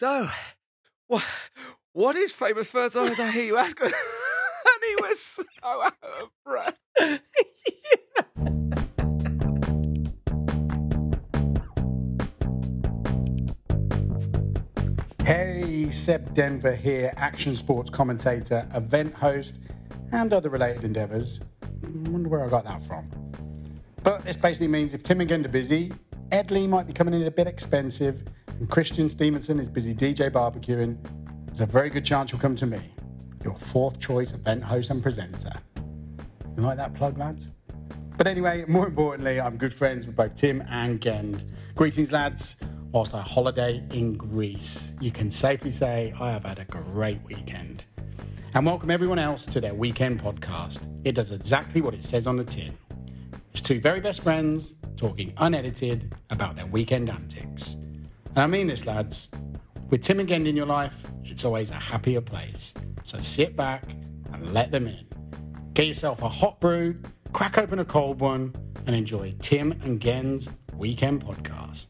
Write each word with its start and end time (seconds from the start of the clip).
So, 0.00 0.30
what, 1.08 1.22
what 1.92 2.16
is 2.16 2.32
famous 2.32 2.70
for? 2.70 2.88
So 2.88 3.04
I 3.04 3.30
hear 3.30 3.44
you 3.44 3.58
ask. 3.58 3.78
and 3.82 3.92
he 3.92 4.96
was 5.02 5.20
so 5.20 5.42
out 5.62 5.92
of 6.02 6.30
breath. 6.42 6.78
Hey, 15.22 15.90
Seb 15.90 16.32
Denver 16.32 16.74
here, 16.74 17.12
action 17.18 17.54
sports 17.54 17.90
commentator, 17.90 18.66
event 18.74 19.14
host, 19.14 19.56
and 20.12 20.32
other 20.32 20.48
related 20.48 20.84
endeavours. 20.84 21.40
Hmm, 21.84 22.06
I 22.06 22.08
wonder 22.08 22.28
where 22.30 22.42
I 22.42 22.48
got 22.48 22.64
that 22.64 22.82
from. 22.84 23.06
But 24.02 24.24
this 24.24 24.36
basically 24.36 24.68
means 24.68 24.94
if 24.94 25.02
Tim 25.02 25.20
and 25.20 25.28
Gent 25.28 25.44
are 25.44 25.50
busy, 25.50 25.92
Ed 26.32 26.50
Leigh 26.50 26.66
might 26.66 26.86
be 26.86 26.94
coming 26.94 27.12
in 27.12 27.26
a 27.26 27.30
bit 27.30 27.46
expensive, 27.46 28.24
and 28.60 28.68
Christian 28.68 29.08
Stevenson 29.08 29.58
is 29.58 29.70
busy 29.70 29.94
DJ 29.94 30.30
barbecuing, 30.30 30.98
there's 31.46 31.62
a 31.62 31.66
very 31.66 31.88
good 31.88 32.04
chance 32.04 32.30
you'll 32.30 32.42
come 32.42 32.56
to 32.56 32.66
me, 32.66 32.78
your 33.42 33.54
fourth 33.54 33.98
choice 33.98 34.32
event 34.32 34.62
host 34.62 34.90
and 34.90 35.02
presenter. 35.02 35.52
You 36.56 36.62
like 36.62 36.76
that 36.76 36.92
plug, 36.92 37.16
lads? 37.16 37.50
But 38.18 38.26
anyway, 38.26 38.66
more 38.68 38.86
importantly, 38.86 39.40
I'm 39.40 39.56
good 39.56 39.72
friends 39.72 40.06
with 40.06 40.14
both 40.14 40.36
Tim 40.36 40.62
and 40.68 41.00
Gend. 41.00 41.42
Greetings, 41.74 42.12
lads. 42.12 42.56
Whilst 42.92 43.14
I 43.14 43.22
holiday 43.22 43.82
in 43.92 44.12
Greece, 44.12 44.92
you 45.00 45.10
can 45.10 45.30
safely 45.30 45.70
say 45.70 46.12
I 46.20 46.30
have 46.30 46.44
had 46.44 46.58
a 46.58 46.66
great 46.66 47.22
weekend. 47.24 47.84
And 48.52 48.66
welcome 48.66 48.90
everyone 48.90 49.18
else 49.18 49.46
to 49.46 49.60
their 49.62 49.74
weekend 49.74 50.20
podcast. 50.20 50.80
It 51.04 51.14
does 51.14 51.30
exactly 51.30 51.80
what 51.80 51.94
it 51.94 52.04
says 52.04 52.26
on 52.26 52.36
the 52.36 52.44
tin. 52.44 52.76
It's 53.52 53.62
two 53.62 53.80
very 53.80 54.00
best 54.00 54.20
friends 54.20 54.74
talking 54.98 55.32
unedited 55.38 56.14
about 56.28 56.56
their 56.56 56.66
weekend 56.66 57.08
antics. 57.08 57.76
And 58.30 58.38
I 58.38 58.46
mean 58.46 58.66
this, 58.66 58.86
lads. 58.86 59.28
With 59.88 60.02
Tim 60.02 60.20
and 60.20 60.28
Gend 60.28 60.46
in 60.46 60.56
your 60.56 60.66
life, 60.66 60.94
it's 61.24 61.44
always 61.44 61.70
a 61.70 61.74
happier 61.74 62.20
place. 62.20 62.72
So 63.02 63.20
sit 63.20 63.56
back 63.56 63.82
and 64.32 64.52
let 64.54 64.70
them 64.70 64.86
in. 64.86 65.06
Get 65.74 65.86
yourself 65.86 66.22
a 66.22 66.28
hot 66.28 66.60
brew, 66.60 66.96
crack 67.32 67.58
open 67.58 67.78
a 67.80 67.84
cold 67.84 68.20
one, 68.20 68.54
and 68.86 68.94
enjoy 68.94 69.34
Tim 69.40 69.72
and 69.82 70.00
Gen's 70.00 70.48
weekend 70.76 71.24
podcast. 71.24 71.88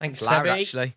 Thanks, 0.00 0.20
It's 0.20 0.30
loud, 0.30 0.46
Sebby. 0.46 0.60
actually. 0.60 0.94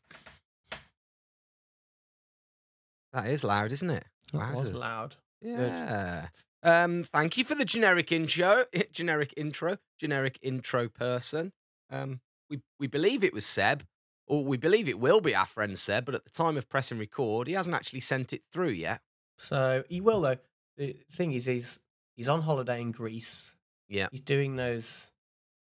That 3.13 3.27
is 3.27 3.43
loud, 3.43 3.71
isn't 3.71 3.89
it? 3.89 4.05
That 4.33 4.55
was 4.55 4.73
loud. 4.73 5.15
Yeah. 5.41 6.27
Um, 6.61 7.03
thank 7.03 7.37
you 7.37 7.45
for 7.45 7.55
the 7.55 7.65
generic 7.65 8.11
intro, 8.11 8.65
generic 8.91 9.33
intro, 9.37 9.77
generic 9.97 10.37
intro 10.41 10.89
person. 10.89 11.53
Um, 11.89 12.19
we 12.49 12.59
we 12.79 12.87
believe 12.87 13.23
it 13.23 13.33
was 13.33 13.45
Seb, 13.45 13.85
or 14.27 14.43
we 14.43 14.57
believe 14.57 14.89
it 14.89 14.99
will 14.99 15.21
be 15.21 15.33
our 15.35 15.45
friend 15.45 15.77
Seb, 15.77 16.05
but 16.05 16.15
at 16.15 16.25
the 16.25 16.29
time 16.29 16.57
of 16.57 16.67
pressing 16.67 16.99
record, 16.99 17.47
he 17.47 17.53
hasn't 17.53 17.75
actually 17.75 18.01
sent 18.01 18.33
it 18.33 18.41
through 18.51 18.69
yet. 18.71 19.01
So 19.37 19.83
he 19.87 20.01
will 20.01 20.21
though. 20.21 20.37
The 20.77 20.97
thing 21.11 21.33
is, 21.33 21.45
he's 21.45 21.79
he's 22.15 22.27
on 22.29 22.41
holiday 22.41 22.81
in 22.81 22.91
Greece. 22.91 23.55
Yeah. 23.87 24.07
He's 24.11 24.21
doing 24.21 24.55
those 24.55 25.11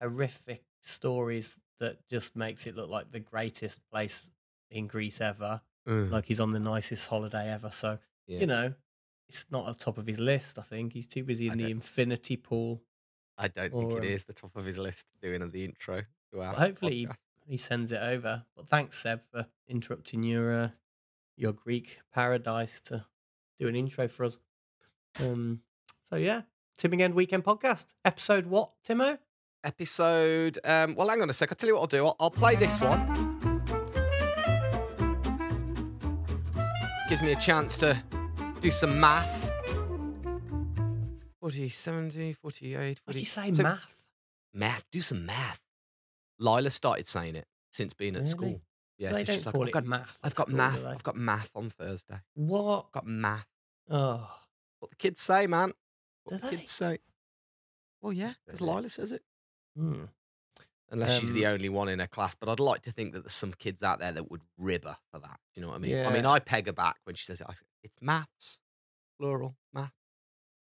horrific 0.01 0.63
stories 0.81 1.59
that 1.79 2.07
just 2.09 2.35
makes 2.35 2.65
it 2.67 2.75
look 2.75 2.89
like 2.89 3.11
the 3.11 3.19
greatest 3.19 3.81
place 3.91 4.29
in 4.71 4.87
Greece 4.87 5.19
ever. 5.21 5.61
Like 6.11 6.25
he's 6.25 6.39
on 6.39 6.51
the 6.51 6.59
nicest 6.59 7.07
holiday 7.07 7.51
ever. 7.51 7.69
So 7.69 7.99
Yeah. 8.27 8.39
you 8.39 8.47
know, 8.47 8.73
it's 9.29 9.45
not 9.51 9.67
at 9.67 9.77
the 9.77 9.83
top 9.85 9.97
of 9.97 10.07
his 10.07 10.19
list. 10.19 10.57
I 10.59 10.61
think 10.63 10.93
he's 10.93 11.07
too 11.07 11.23
busy 11.23 11.49
I 11.49 11.53
in 11.53 11.57
the 11.57 11.63
don't- 11.65 11.71
infinity 11.71 12.37
pool. 12.37 12.81
I 13.37 13.49
don't 13.49 13.71
think 13.71 13.91
or, 13.91 13.97
it 13.97 14.07
um, 14.07 14.13
is 14.13 14.23
the 14.23 14.33
top 14.33 14.55
of 14.55 14.63
his 14.65 14.77
list 14.77 15.07
doing 15.21 15.49
the 15.49 15.65
intro 15.65 16.03
to 16.31 16.41
our 16.41 16.53
But 16.53 16.59
hopefully 16.59 16.95
he, 16.95 17.05
podcast. 17.07 17.15
he 17.47 17.57
sends 17.57 17.91
it 17.91 18.01
over. 18.01 18.45
But 18.55 18.67
thanks, 18.67 18.97
Seb, 18.97 19.21
for 19.29 19.45
interrupting 19.67 20.23
your 20.23 20.53
uh, 20.53 20.69
your 21.35 21.51
Greek 21.51 21.99
paradise 22.13 22.79
to 22.81 23.05
do 23.59 23.67
an 23.67 23.75
intro 23.75 24.07
for 24.07 24.23
us. 24.25 24.39
Um, 25.19 25.61
so 26.09 26.15
yeah, 26.15 26.43
Tim 26.77 26.93
again 26.93 27.13
weekend 27.13 27.43
podcast 27.43 27.87
episode 28.05 28.45
what, 28.47 28.71
Timo? 28.87 29.17
episode. 29.65 30.59
Um, 30.63 30.95
well, 30.95 31.09
hang 31.09 31.21
on 31.21 31.29
a 31.29 31.33
sec. 31.33 31.51
I'll 31.51 31.55
tell 31.55 31.67
you 31.67 31.75
what 31.75 31.81
I'll 31.81 31.87
do. 31.87 32.05
I'll, 32.05 32.15
I'll 32.19 32.31
play 32.31 32.55
this 32.55 32.79
one. 32.79 33.54
Gives 37.09 37.21
me 37.21 37.31
a 37.31 37.35
chance 37.35 37.77
to 37.79 38.01
do 38.61 38.71
some 38.71 38.99
math. 38.99 39.51
40, 41.39 41.69
70, 41.69 42.33
48, 42.33 43.01
What 43.05 43.13
did 43.13 43.19
40. 43.19 43.19
you 43.19 43.25
say, 43.25 43.53
So- 43.53 43.63
math? 43.63 44.05
Math. 44.53 44.85
Do 44.91 45.01
some 45.01 45.25
math. 45.25 45.61
Lila 46.39 46.71
started 46.71 47.07
saying 47.07 47.35
it 47.35 47.47
since 47.71 47.93
being 47.93 48.15
at 48.15 48.21
Really? 48.21 48.31
school. 48.31 48.61
Yeah, 48.97 49.11
they 49.11 49.25
so 49.25 49.33
she's 49.33 49.45
like, 49.45 49.55
I've 49.55 49.71
got, 49.71 49.85
math. 49.85 50.19
I've 50.23 50.35
got 50.35 50.47
school, 50.47 50.57
math. 50.57 50.85
I've 50.85 51.03
got 51.03 51.15
math 51.15 51.51
on 51.55 51.69
Thursday. 51.69 52.21
what? 52.33 52.85
I've 52.87 52.91
got 52.91 53.05
math. 53.05 53.47
Oh, 53.89 54.39
What 54.79 54.89
the 54.91 54.95
kids 54.97 55.21
say, 55.21 55.45
man. 55.47 55.73
What 56.23 56.33
Do 56.33 56.37
the 56.39 56.49
they? 56.51 56.57
kids 56.57 56.71
say. 56.71 56.99
Well, 58.01 58.13
yeah, 58.13 58.33
because 58.45 58.61
Lila 58.61 58.89
says 58.89 59.11
it. 59.11 59.23
hmm. 59.75 60.05
Unless 60.91 61.19
she's 61.19 61.33
the 61.33 61.45
Um, 61.47 61.53
only 61.53 61.69
one 61.69 61.89
in 61.89 61.99
her 61.99 62.07
class, 62.07 62.35
but 62.35 62.47
I'd 62.47 62.59
like 62.59 62.81
to 62.83 62.91
think 62.91 63.13
that 63.13 63.21
there's 63.21 63.33
some 63.33 63.53
kids 63.53 63.81
out 63.83 63.99
there 63.99 64.11
that 64.11 64.29
would 64.29 64.41
rib 64.57 64.83
her 64.85 64.97
for 65.11 65.19
that. 65.19 65.39
Do 65.53 65.59
you 65.59 65.61
know 65.63 65.69
what 65.69 65.75
I 65.75 65.79
mean? 65.79 65.91
I 66.09 66.13
mean, 66.13 66.25
I 66.25 66.39
peg 66.39 66.67
her 66.67 66.73
back 66.73 66.97
when 67.05 67.15
she 67.15 67.25
says 67.25 67.41
it. 67.41 67.47
I 67.49 67.53
say, 67.53 67.65
it's 67.83 67.97
maths, 68.01 68.61
plural, 69.19 69.55
math. 69.73 69.91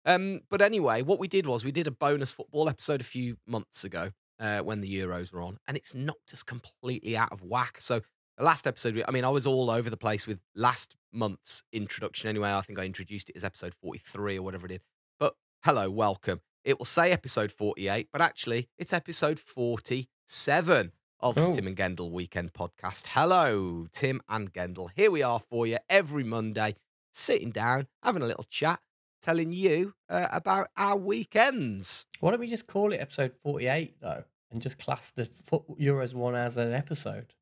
Um, 0.04 0.40
but 0.48 0.62
anyway, 0.62 1.02
what 1.02 1.18
we 1.18 1.28
did 1.28 1.46
was 1.46 1.64
we 1.64 1.72
did 1.72 1.86
a 1.86 1.90
bonus 1.90 2.32
football 2.32 2.68
episode 2.68 3.00
a 3.00 3.04
few 3.04 3.36
months 3.46 3.84
ago 3.84 4.12
uh, 4.38 4.60
when 4.60 4.80
the 4.80 4.92
Euros 4.92 5.32
were 5.32 5.42
on, 5.42 5.58
and 5.68 5.76
it's 5.76 5.94
knocked 5.94 6.32
us 6.32 6.42
completely 6.42 7.16
out 7.16 7.30
of 7.32 7.42
whack. 7.42 7.76
So 7.80 8.00
the 8.36 8.44
last 8.44 8.66
episode, 8.66 8.94
we- 8.94 9.04
I 9.06 9.10
mean, 9.10 9.24
I 9.24 9.28
was 9.28 9.46
all 9.46 9.70
over 9.70 9.90
the 9.90 9.96
place 9.98 10.26
with 10.26 10.40
last 10.54 10.96
month's 11.12 11.62
introduction. 11.72 12.28
Anyway, 12.28 12.50
I 12.52 12.62
think 12.62 12.78
I 12.78 12.84
introduced 12.84 13.30
it 13.30 13.36
as 13.36 13.44
episode 13.44 13.74
43 13.80 14.38
or 14.38 14.42
whatever 14.42 14.66
it 14.66 14.72
is. 14.72 14.80
But 15.18 15.34
hello, 15.64 15.90
welcome. 15.90 16.40
It 16.64 16.78
will 16.78 16.84
say 16.84 17.10
episode 17.10 17.50
48, 17.52 18.08
but 18.12 18.20
actually, 18.20 18.68
it's 18.76 18.92
episode 18.92 19.38
47 19.38 20.92
of 21.20 21.34
the 21.34 21.46
Oh. 21.46 21.52
Tim 21.52 21.66
and 21.66 21.76
Gendel 21.76 22.10
Weekend 22.10 22.52
Podcast. 22.52 23.08
Hello, 23.08 23.86
Tim 23.92 24.20
and 24.28 24.52
Gendel. 24.52 24.88
Here 24.94 25.10
we 25.10 25.22
are 25.22 25.40
for 25.40 25.66
you 25.66 25.78
every 25.88 26.24
Monday, 26.24 26.76
sitting 27.12 27.50
down, 27.50 27.86
having 28.02 28.22
a 28.22 28.26
little 28.26 28.44
chat, 28.44 28.80
telling 29.22 29.52
you 29.52 29.94
uh, 30.10 30.28
about 30.30 30.68
our 30.76 30.96
weekends. 30.96 32.06
Why 32.20 32.30
don't 32.30 32.40
we 32.40 32.46
just 32.46 32.66
call 32.66 32.92
it 32.92 33.00
episode 33.00 33.32
forty-eight 33.42 33.94
though, 34.00 34.24
and 34.50 34.60
just 34.60 34.78
class 34.78 35.10
the 35.10 35.24
foot 35.24 35.62
Euros 35.80 36.12
one 36.12 36.34
as 36.34 36.58
an 36.58 36.74
episode, 36.74 37.32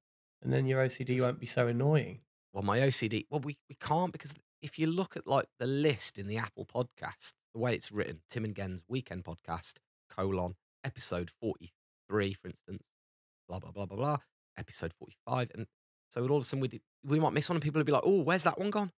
and 0.42 0.52
then 0.52 0.66
your 0.66 0.80
OCD 0.84 1.20
won't 1.20 1.40
be 1.40 1.46
so 1.46 1.66
annoying. 1.66 2.20
Well, 2.52 2.62
my 2.62 2.78
OCD, 2.80 3.26
well, 3.30 3.40
we, 3.40 3.58
we 3.68 3.74
can't 3.80 4.12
because 4.12 4.32
if 4.62 4.78
you 4.78 4.86
look 4.86 5.16
at 5.16 5.26
like 5.26 5.46
the 5.58 5.66
list 5.66 6.18
in 6.18 6.26
the 6.28 6.38
Apple 6.38 6.66
podcast, 6.66 7.34
the 7.58 7.64
way 7.64 7.74
it's 7.74 7.90
written, 7.90 8.20
Tim 8.30 8.44
and 8.44 8.54
Gen's 8.54 8.84
Weekend 8.88 9.24
Podcast, 9.24 9.74
colon, 10.08 10.54
episode 10.84 11.32
43, 11.40 12.32
for 12.32 12.48
instance, 12.48 12.84
blah, 13.48 13.58
blah, 13.58 13.72
blah, 13.72 13.84
blah, 13.84 13.96
blah, 13.96 14.18
episode 14.56 14.92
45. 14.96 15.50
And 15.54 15.66
so 16.08 16.22
all 16.28 16.36
of 16.36 16.42
a 16.42 16.44
sudden 16.44 16.60
we, 16.60 16.68
did, 16.68 16.82
we 17.04 17.18
might 17.18 17.32
miss 17.32 17.48
one 17.48 17.56
and 17.56 17.62
people 17.62 17.80
will 17.80 17.84
be 17.84 17.90
like, 17.90 18.04
oh, 18.06 18.22
where's 18.22 18.44
that 18.44 18.60
one 18.60 18.70
gone? 18.70 18.92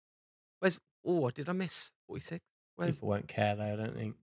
Where's, 0.60 0.78
oh, 1.06 1.22
what 1.22 1.36
did 1.36 1.48
I 1.48 1.54
miss? 1.54 1.94
46? 2.08 2.44
Where's, 2.76 2.98
People 2.98 3.10
won't 3.10 3.30
care 3.30 3.56
though. 3.56 3.64
I 3.64 3.76
don't 3.78 3.96
think. 3.96 4.16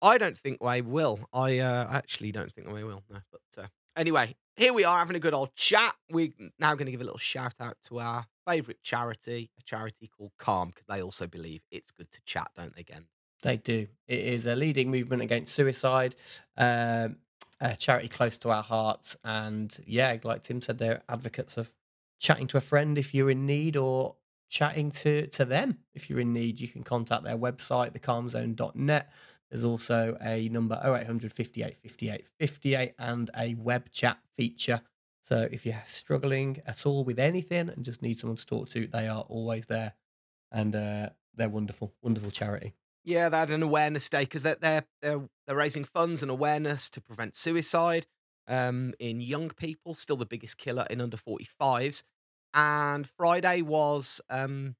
I 0.00 0.16
don't 0.16 0.38
think 0.38 0.58
they 0.60 0.80
will. 0.80 1.20
I 1.32 1.58
uh, 1.58 1.88
actually 1.90 2.32
don't 2.32 2.50
think 2.50 2.72
they 2.72 2.84
will. 2.84 3.02
No, 3.10 3.18
but 3.30 3.62
uh, 3.62 3.66
anyway, 3.94 4.36
here 4.56 4.72
we 4.72 4.84
are 4.84 4.98
having 4.98 5.16
a 5.16 5.20
good 5.20 5.34
old 5.34 5.54
chat. 5.54 5.94
We're 6.10 6.32
now 6.58 6.74
going 6.74 6.86
to 6.86 6.92
give 6.92 7.00
a 7.00 7.04
little 7.04 7.18
shout 7.18 7.54
out 7.60 7.76
to 7.88 8.00
our 8.00 8.26
favourite 8.46 8.82
charity, 8.82 9.50
a 9.58 9.62
charity 9.62 10.10
called 10.16 10.32
Calm, 10.38 10.68
because 10.68 10.86
they 10.88 11.02
also 11.02 11.26
believe 11.26 11.62
it's 11.70 11.90
good 11.90 12.10
to 12.10 12.20
chat, 12.24 12.50
don't 12.56 12.74
they? 12.74 12.80
Again, 12.80 13.06
They 13.42 13.56
do. 13.56 13.88
It 14.06 14.20
is 14.20 14.46
a 14.46 14.56
leading 14.56 14.90
movement 14.90 15.22
against 15.22 15.54
suicide, 15.54 16.14
um, 16.56 17.16
a 17.60 17.76
charity 17.76 18.08
close 18.08 18.38
to 18.38 18.50
our 18.50 18.62
hearts. 18.62 19.16
And 19.24 19.76
yeah, 19.86 20.16
like 20.22 20.42
Tim 20.42 20.62
said, 20.62 20.78
they're 20.78 21.02
advocates 21.08 21.56
of 21.56 21.72
chatting 22.18 22.46
to 22.48 22.56
a 22.56 22.60
friend 22.60 22.96
if 22.96 23.14
you're 23.14 23.30
in 23.30 23.46
need 23.46 23.76
or 23.76 24.16
chatting 24.48 24.90
to, 24.90 25.26
to 25.26 25.44
them 25.44 25.78
if 25.94 26.08
you're 26.08 26.20
in 26.20 26.32
need. 26.32 26.60
You 26.60 26.68
can 26.68 26.84
contact 26.84 27.24
their 27.24 27.36
website, 27.36 27.98
thecalmzone.net. 27.98 29.12
There's 29.50 29.64
also 29.64 30.16
a 30.22 30.48
number 30.48 30.80
0800 30.82 31.32
58 31.32 31.76
58 31.82 32.26
58 32.38 32.94
and 32.98 33.30
a 33.36 33.54
web 33.54 33.90
chat 33.90 34.18
feature. 34.36 34.80
So 35.20 35.48
if 35.50 35.66
you're 35.66 35.82
struggling 35.84 36.62
at 36.66 36.86
all 36.86 37.04
with 37.04 37.18
anything 37.18 37.68
and 37.68 37.84
just 37.84 38.02
need 38.02 38.18
someone 38.18 38.36
to 38.36 38.46
talk 38.46 38.70
to, 38.70 38.86
they 38.86 39.08
are 39.08 39.22
always 39.22 39.66
there. 39.66 39.94
And 40.50 40.74
uh, 40.74 41.10
they're 41.34 41.48
wonderful, 41.48 41.92
wonderful 42.02 42.30
charity. 42.30 42.74
Yeah, 43.04 43.28
they 43.28 43.36
had 43.36 43.50
an 43.50 43.62
awareness 43.62 44.08
day 44.08 44.20
because 44.20 44.42
they're, 44.42 44.56
they're 44.60 44.84
they're 45.00 45.28
they're 45.46 45.56
raising 45.56 45.84
funds 45.84 46.22
and 46.22 46.30
awareness 46.30 46.88
to 46.90 47.00
prevent 47.00 47.36
suicide 47.36 48.06
um, 48.48 48.94
in 48.98 49.20
young 49.20 49.50
people, 49.50 49.94
still 49.94 50.16
the 50.16 50.26
biggest 50.26 50.58
killer 50.58 50.86
in 50.90 51.00
under 51.00 51.16
45s. 51.16 52.02
And 52.54 53.08
Friday 53.08 53.62
was 53.62 54.20
um, 54.30 54.76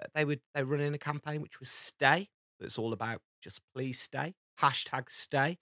uh, 0.00 0.06
they 0.14 0.24
would 0.24 0.40
they 0.54 0.62
were 0.62 0.72
running 0.76 0.94
a 0.94 0.98
campaign 0.98 1.42
which 1.42 1.60
was 1.60 1.68
stay 1.68 2.28
that's 2.58 2.78
all 2.78 2.92
about 2.92 3.20
just 3.42 3.60
please 3.74 4.00
stay. 4.00 4.34
Hashtag 4.60 5.10
stay. 5.10 5.58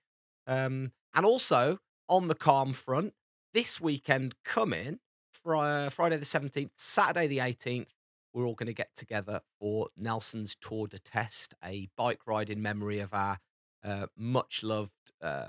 Um, 0.47 0.93
and 1.15 1.25
also 1.25 1.79
on 2.09 2.29
the 2.29 2.35
calm 2.35 2.73
front, 2.73 3.13
this 3.55 3.81
weekend 3.81 4.35
coming, 4.45 4.99
Fri- 5.33 5.91
Friday 5.91 6.17
the 6.17 6.25
17th, 6.25 6.71
Saturday 6.77 7.27
the 7.27 7.39
18th, 7.39 7.89
we're 8.33 8.47
all 8.47 8.55
going 8.55 8.67
to 8.67 8.73
get 8.73 8.95
together 8.95 9.41
for 9.61 9.89
Nelson's 9.97 10.57
Tour 10.61 10.87
de 10.87 10.99
Test, 10.99 11.55
a 11.65 11.89
bike 11.97 12.21
ride 12.27 12.51
in 12.51 12.63
memory 12.63 13.01
of 13.01 13.15
our 13.15 13.39
uh, 13.85 14.07
much 14.17 14.63
loved 14.63 14.93
uh, 15.23 15.49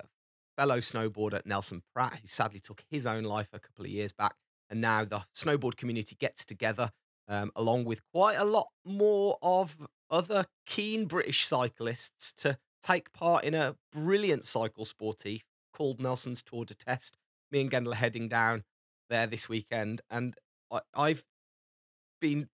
fellow 0.58 0.80
snowboarder 0.80 1.46
Nelson 1.46 1.84
Pratt, 1.94 2.20
who 2.22 2.28
sadly 2.28 2.60
took 2.60 2.84
his 2.90 3.06
own 3.06 3.24
life 3.24 3.50
a 3.54 3.60
couple 3.60 3.86
of 3.86 3.92
years 3.92 4.12
back. 4.12 4.36
And 4.70 4.82
now 4.82 5.06
the 5.06 5.26
snowboard 5.36 5.78
community 5.78 6.16
gets 6.20 6.46
together 6.46 6.92
um, 7.28 7.52
along 7.56 7.86
with 7.86 8.02
quite 8.12 8.38
a 8.38 8.44
lot 8.44 8.68
more 8.84 9.38
of 9.42 9.78
other 10.10 10.46
keen 10.66 11.06
British 11.06 11.46
cyclists 11.46 12.34
to 12.34 12.58
take 12.84 13.14
part 13.14 13.44
in 13.44 13.54
a 13.54 13.76
brilliant 13.92 14.46
cycle 14.46 14.86
sportif 14.86 15.42
called 15.74 16.02
Nelson's 16.02 16.42
Tour 16.42 16.66
de 16.66 16.74
Test. 16.74 17.18
Me 17.52 17.62
and 17.62 17.72
Gendel 17.72 17.94
are 17.94 17.96
heading 17.96 18.28
down 18.28 18.64
there 19.10 19.28
this 19.28 19.48
weekend, 19.48 20.02
and 20.10 20.36
I, 20.72 20.82
I've 20.94 21.24
been 22.20 22.50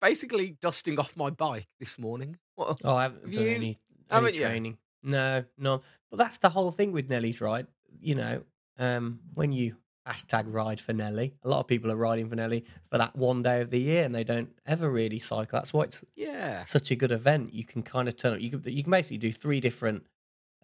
basically 0.00 0.56
dusting 0.60 0.98
off 0.98 1.16
my 1.16 1.30
bike 1.30 1.68
this 1.78 1.98
morning. 1.98 2.38
What, 2.56 2.78
Oh, 2.84 2.94
I 2.96 3.02
haven't 3.04 3.22
Have 3.24 3.32
done 3.32 3.44
you- 3.44 3.50
any, 3.50 3.78
any 4.10 4.32
you? 4.32 4.40
training. 4.40 4.78
No, 5.02 5.44
no. 5.56 5.82
But 6.10 6.18
that's 6.18 6.38
the 6.38 6.50
whole 6.50 6.70
thing 6.72 6.92
with 6.92 7.08
Nelly's 7.08 7.40
ride. 7.40 7.66
You 8.00 8.14
know, 8.16 8.42
um, 8.78 9.20
when 9.34 9.52
you 9.52 9.76
hashtag 10.06 10.44
ride 10.46 10.80
for 10.80 10.92
Nelly, 10.92 11.34
a 11.42 11.48
lot 11.48 11.60
of 11.60 11.66
people 11.66 11.90
are 11.90 11.96
riding 11.96 12.28
for 12.28 12.36
Nelly 12.36 12.64
for 12.90 12.98
that 12.98 13.16
one 13.16 13.42
day 13.42 13.60
of 13.60 13.70
the 13.70 13.80
year, 13.80 14.04
and 14.04 14.14
they 14.14 14.24
don't 14.24 14.50
ever 14.66 14.90
really 14.90 15.18
cycle. 15.18 15.58
That's 15.58 15.72
why 15.72 15.84
it's 15.84 16.04
yeah, 16.16 16.64
such 16.64 16.90
a 16.90 16.96
good 16.96 17.12
event. 17.12 17.54
You 17.54 17.64
can 17.64 17.82
kind 17.82 18.08
of 18.08 18.16
turn 18.16 18.34
up. 18.34 18.40
You 18.40 18.50
can 18.50 18.62
you 18.72 18.82
can 18.82 18.90
basically 18.90 19.18
do 19.18 19.32
three 19.32 19.60
different 19.60 20.04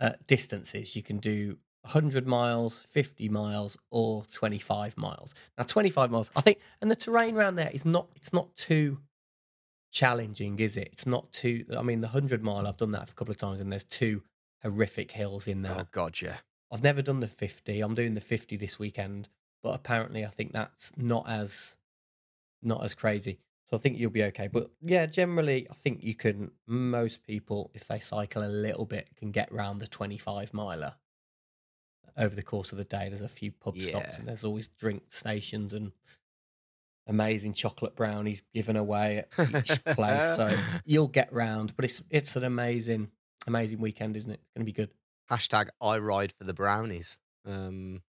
uh, 0.00 0.12
distances. 0.26 0.94
You 0.96 1.02
can 1.02 1.18
do 1.18 1.58
100 1.82 2.26
miles, 2.26 2.80
50 2.88 3.28
miles, 3.28 3.78
or 3.90 4.24
25 4.32 4.96
miles. 4.98 5.34
Now, 5.56 5.64
25 5.64 6.10
miles, 6.10 6.30
I 6.36 6.40
think, 6.40 6.58
and 6.82 6.90
the 6.90 6.96
terrain 6.96 7.36
around 7.36 7.54
there 7.56 7.70
is 7.72 7.84
not. 7.84 8.08
It's 8.16 8.32
not 8.32 8.54
too 8.54 8.98
challenging, 9.96 10.58
is 10.58 10.76
it? 10.76 10.90
It's 10.92 11.06
not 11.06 11.32
too. 11.32 11.64
I 11.76 11.82
mean, 11.82 12.00
the 12.00 12.08
100 12.08 12.42
mile, 12.42 12.66
I've 12.66 12.76
done 12.76 12.92
that 12.92 13.10
a 13.10 13.14
couple 13.14 13.32
of 13.32 13.38
times, 13.38 13.60
and 13.60 13.72
there's 13.72 13.84
two 13.84 14.22
horrific 14.62 15.10
hills 15.10 15.48
in 15.48 15.62
there. 15.62 15.76
oh 15.80 15.86
god, 15.90 16.20
yeah. 16.20 16.36
I've 16.70 16.82
never 16.82 17.00
done 17.00 17.20
the 17.20 17.28
50. 17.28 17.80
I'm 17.80 17.94
doing 17.94 18.14
the 18.14 18.20
50 18.20 18.56
this 18.56 18.78
weekend, 18.78 19.28
but 19.62 19.74
apparently 19.74 20.24
I 20.24 20.28
think 20.28 20.52
that's 20.52 20.92
not 20.96 21.28
as 21.28 21.78
not 22.62 22.84
as 22.84 22.94
crazy. 22.94 23.38
So 23.70 23.76
I 23.76 23.80
think 23.80 23.98
you'll 23.98 24.10
be 24.10 24.24
okay. 24.24 24.48
But 24.48 24.70
yeah, 24.82 25.06
generally 25.06 25.66
I 25.70 25.74
think 25.74 26.02
you 26.02 26.14
can 26.14 26.50
most 26.66 27.22
people 27.22 27.70
if 27.74 27.88
they 27.88 27.98
cycle 27.98 28.44
a 28.44 28.48
little 28.48 28.84
bit 28.84 29.08
can 29.16 29.30
get 29.30 29.50
round 29.50 29.80
the 29.80 29.86
25 29.86 30.52
miler 30.52 30.94
over 32.18 32.34
the 32.34 32.42
course 32.42 32.72
of 32.72 32.78
the 32.78 32.84
day. 32.84 33.08
There's 33.08 33.22
a 33.22 33.28
few 33.28 33.50
pub 33.52 33.80
stops 33.80 34.18
and 34.18 34.28
there's 34.28 34.44
always 34.44 34.68
drink 34.68 35.04
stations 35.08 35.72
and 35.72 35.92
amazing 37.06 37.52
chocolate 37.54 37.94
brownies 37.96 38.42
given 38.54 38.76
away 38.76 39.24
at 39.38 39.50
each 39.50 39.84
place. 39.94 40.34
So 40.36 40.58
you'll 40.84 41.08
get 41.08 41.32
round, 41.32 41.74
but 41.76 41.84
it's 41.84 42.02
it's 42.10 42.36
an 42.36 42.44
amazing 42.44 43.10
amazing 43.46 43.80
weekend, 43.80 44.16
isn't 44.16 44.30
it? 44.30 44.40
It's 44.42 44.50
going 44.54 44.62
to 44.66 44.72
be 44.72 44.72
good. 44.72 44.90
Hashtag 45.30 45.68
I 45.80 45.98
ride 45.98 46.32
for 46.32 46.44
the 46.44 46.54
brownies. 46.54 47.18
Um, 47.44 48.02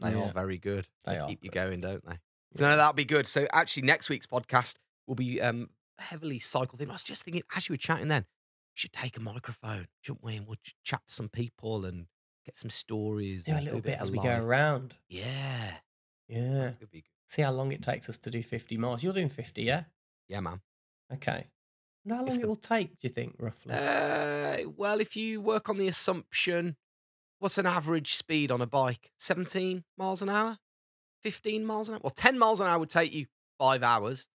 they 0.00 0.10
Yeah. 0.12 0.18
are 0.28 0.32
very 0.32 0.58
good. 0.58 0.86
They 1.04 1.18
are 1.18 1.28
keep 1.28 1.42
you 1.44 1.50
going, 1.50 1.80
don't 1.80 2.04
they? 2.06 2.18
So 2.54 2.64
Yeah. 2.64 2.70
no, 2.70 2.76
that'll 2.76 2.92
be 2.92 3.04
good. 3.04 3.26
So 3.26 3.46
actually, 3.52 3.84
next 3.84 4.08
week's 4.08 4.26
podcast 4.26 4.76
will 5.06 5.14
be 5.16 5.40
um 5.40 5.70
heavily 5.98 6.38
cycle 6.38 6.78
themed. 6.78 6.88
I 6.90 6.92
was 6.92 7.02
just 7.02 7.24
thinking 7.24 7.42
as 7.54 7.68
you 7.68 7.72
were 7.74 7.78
chatting, 7.78 8.08
then 8.08 8.22
we 8.22 8.74
should 8.76 8.92
take 8.92 9.16
a 9.16 9.20
microphone, 9.20 9.88
shouldn't 10.00 10.24
we? 10.24 10.36
And 10.36 10.46
we'll 10.46 10.56
chat 10.84 11.02
to 11.08 11.12
some 11.14 11.28
people 11.28 11.84
and 11.84 12.06
get 12.46 12.56
some 12.56 12.70
stories. 12.70 13.44
do 13.44 13.52
a 13.52 13.60
little 13.60 13.80
bit 13.80 13.98
as 14.00 14.10
we 14.10 14.18
go 14.18 14.38
around. 14.42 14.96
Yeah, 15.08 15.74
Yeah. 16.28 16.70
could 16.78 16.90
be 16.90 17.02
good. 17.02 17.10
See 17.30 17.42
how 17.42 17.52
long 17.52 17.70
it 17.70 17.80
takes 17.80 18.08
us 18.08 18.18
to 18.18 18.30
do 18.30 18.42
50 18.42 18.76
miles. 18.76 19.04
You're 19.04 19.12
doing 19.12 19.28
50, 19.28 19.62
yeah? 19.62 19.84
Yeah, 20.26 20.40
man. 20.40 20.62
Okay. 21.14 21.46
And 22.04 22.12
how 22.12 22.24
long 22.24 22.34
If 22.34 22.42
it 22.42 22.48
will 22.48 22.56
take, 22.56 22.98
do 22.98 23.06
you 23.06 23.08
think, 23.08 23.36
roughly? 23.38 23.72
Uh, 23.72 24.68
well, 24.76 24.98
if 24.98 25.14
you 25.14 25.40
work 25.40 25.68
on 25.68 25.78
the 25.78 25.86
assumption, 25.86 26.74
what's 27.38 27.56
an 27.56 27.66
average 27.66 28.16
speed 28.16 28.50
on 28.50 28.60
a 28.60 28.66
bike? 28.66 29.12
17 29.16 29.84
miles 29.96 30.22
an 30.22 30.28
hour? 30.28 30.58
15 31.22 31.64
miles 31.64 31.88
an 31.88 31.94
hour? 31.94 32.00
Well, 32.02 32.10
10 32.10 32.36
miles 32.36 32.60
an 32.60 32.66
hour 32.66 32.80
would 32.80 32.90
take 32.90 33.14
you 33.14 33.26
five 33.60 33.84
hours. 33.84 34.26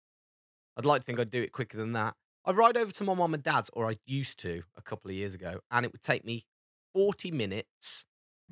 I'd 0.77 0.85
like 0.85 1.01
to 1.01 1.05
think 1.05 1.19
I'd 1.19 1.31
do 1.31 1.43
it 1.43 1.51
quicker 1.51 1.77
than 1.77 1.95
that. 1.95 2.15
I 2.45 2.53
ride 2.53 2.77
over 2.77 2.93
to 2.93 3.05
my 3.05 3.15
mum 3.15 3.35
and 3.35 3.43
dad's, 3.43 3.71
or 3.73 3.91
I 3.91 3.97
used 4.07 4.39
to 4.41 4.63
a 4.77 4.83
couple 4.83 5.11
of 5.11 5.17
years 5.17 5.35
ago, 5.35 5.59
and 5.69 5.85
it 5.85 5.91
would 5.91 6.03
take 6.03 6.25
me 6.25 6.47
40 6.95 7.33
minutes, 7.33 8.07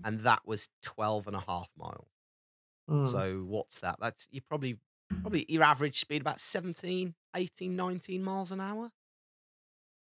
and 0.05 0.21
that 0.25 0.41
was 0.45 0.69
12 0.83 1.29
and 1.29 1.37
a 1.37 1.45
half 1.47 1.69
miles. 1.79 2.09
Hmm. 2.89 3.05
So 3.07 3.45
what's 3.47 3.81
that? 3.81 3.97
That's 4.01 4.29
you 4.31 4.41
probably 4.41 4.79
probably 5.21 5.45
your 5.49 5.63
average 5.63 6.01
speed 6.01 6.21
about 6.23 6.41
17, 6.41 7.15
18, 7.37 7.77
19 7.77 8.23
miles 8.25 8.51
an 8.53 8.61
hour. 8.61 8.91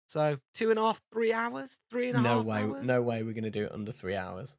So 0.07 0.39
two 0.53 0.69
and 0.69 0.79
a 0.79 0.83
half, 0.83 1.01
three 1.11 1.31
hours, 1.33 1.79
three 1.89 2.09
and 2.09 2.17
a 2.17 2.19
half 2.21 2.37
no 2.37 2.41
way, 2.49 2.61
hours. 2.61 2.83
no 2.83 3.01
way 3.01 3.23
we're 3.23 3.33
going 3.33 3.45
to 3.45 3.49
do 3.49 3.65
it 3.65 3.71
under 3.71 3.91
three 3.91 4.15
hours. 4.15 4.57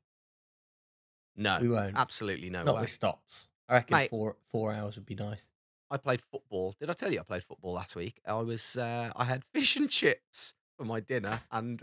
no, 1.37 1.59
we 1.61 1.69
won't. 1.69 1.97
absolutely 1.97 2.51
no 2.51 2.63
Not 2.65 2.77
way. 2.77 2.81
with 2.83 2.91
stops. 2.91 3.49
I 3.69 3.75
reckon 3.75 3.97
Mate. 3.97 4.11
four 4.11 4.37
four 4.51 4.73
hours 4.73 4.97
would 4.97 5.07
be 5.07 5.15
nice. 5.15 5.49
I 5.91 5.99
played 5.99 6.23
football. 6.23 6.75
Did 6.81 6.89
I 6.89 6.95
tell 6.95 7.13
you 7.13 7.21
I 7.21 7.23
played 7.23 7.45
football 7.45 7.75
last 7.75 7.95
week? 7.97 8.21
I 8.27 8.35
was 8.41 8.77
uh, 8.77 9.11
I 9.15 9.25
had 9.25 9.45
fish 9.53 9.77
and 9.77 9.91
chips 9.91 10.55
for 10.79 10.85
my 10.85 11.01
dinner, 11.01 11.41
and 11.51 11.83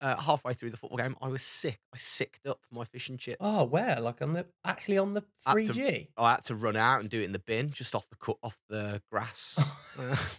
uh, 0.00 0.16
halfway 0.16 0.54
through 0.54 0.70
the 0.70 0.76
football 0.76 0.98
game, 0.98 1.16
I 1.20 1.28
was 1.28 1.42
sick. 1.42 1.80
I 1.94 1.96
sicked 1.96 2.46
up 2.46 2.60
my 2.70 2.84
fish 2.84 3.08
and 3.08 3.18
chips. 3.18 3.38
Oh, 3.40 3.64
where? 3.64 4.00
Like 4.00 4.22
on 4.22 4.32
the 4.32 4.46
actually 4.64 4.98
on 4.98 5.14
the 5.14 5.24
three 5.50 5.68
G. 5.68 6.08
I 6.16 6.32
had 6.32 6.42
to 6.44 6.54
run 6.54 6.76
out 6.76 7.00
and 7.00 7.10
do 7.10 7.20
it 7.20 7.24
in 7.24 7.32
the 7.32 7.38
bin, 7.38 7.70
just 7.70 7.94
off 7.94 8.08
the 8.08 8.16
cut 8.16 8.36
off 8.42 8.58
the 8.68 9.02
grass. 9.10 9.58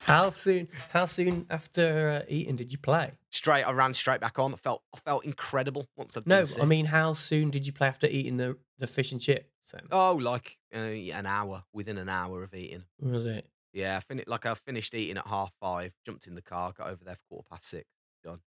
how 0.00 0.30
soon? 0.32 0.68
How 0.90 1.06
soon 1.06 1.46
after 1.50 2.22
uh, 2.22 2.26
eating 2.28 2.56
did 2.56 2.72
you 2.72 2.78
play? 2.78 3.12
straight, 3.30 3.64
I 3.64 3.72
ran 3.72 3.94
straight 3.94 4.20
back 4.20 4.38
on. 4.38 4.54
I 4.54 4.56
felt 4.56 4.82
I 4.94 4.98
felt 4.98 5.24
incredible 5.24 5.88
once 5.96 6.16
I'd 6.16 6.26
No, 6.26 6.44
I 6.60 6.64
mean, 6.64 6.86
how 6.86 7.12
soon 7.12 7.50
did 7.50 7.66
you 7.66 7.72
play 7.72 7.88
after 7.88 8.06
eating 8.06 8.36
the 8.36 8.56
the 8.78 8.86
fish 8.86 9.12
and 9.12 9.20
chips? 9.20 9.72
Then? 9.72 9.82
Oh, 9.90 10.14
like 10.14 10.58
uh, 10.74 10.78
an 10.78 11.26
hour 11.26 11.64
within 11.74 11.98
an 11.98 12.08
hour 12.08 12.42
of 12.42 12.54
eating. 12.54 12.84
Was 13.00 13.26
it? 13.26 13.46
Yeah, 13.72 13.96
I 13.96 14.00
fin- 14.00 14.24
like 14.26 14.46
I 14.46 14.54
finished 14.54 14.94
eating 14.94 15.18
at 15.18 15.26
half 15.26 15.52
five, 15.60 15.92
jumped 16.06 16.26
in 16.26 16.34
the 16.34 16.42
car, 16.42 16.72
got 16.72 16.88
over 16.88 17.04
there 17.04 17.16
for 17.16 17.22
quarter 17.28 17.46
past 17.50 17.66
six. 17.66 17.86
Done. 18.24 18.40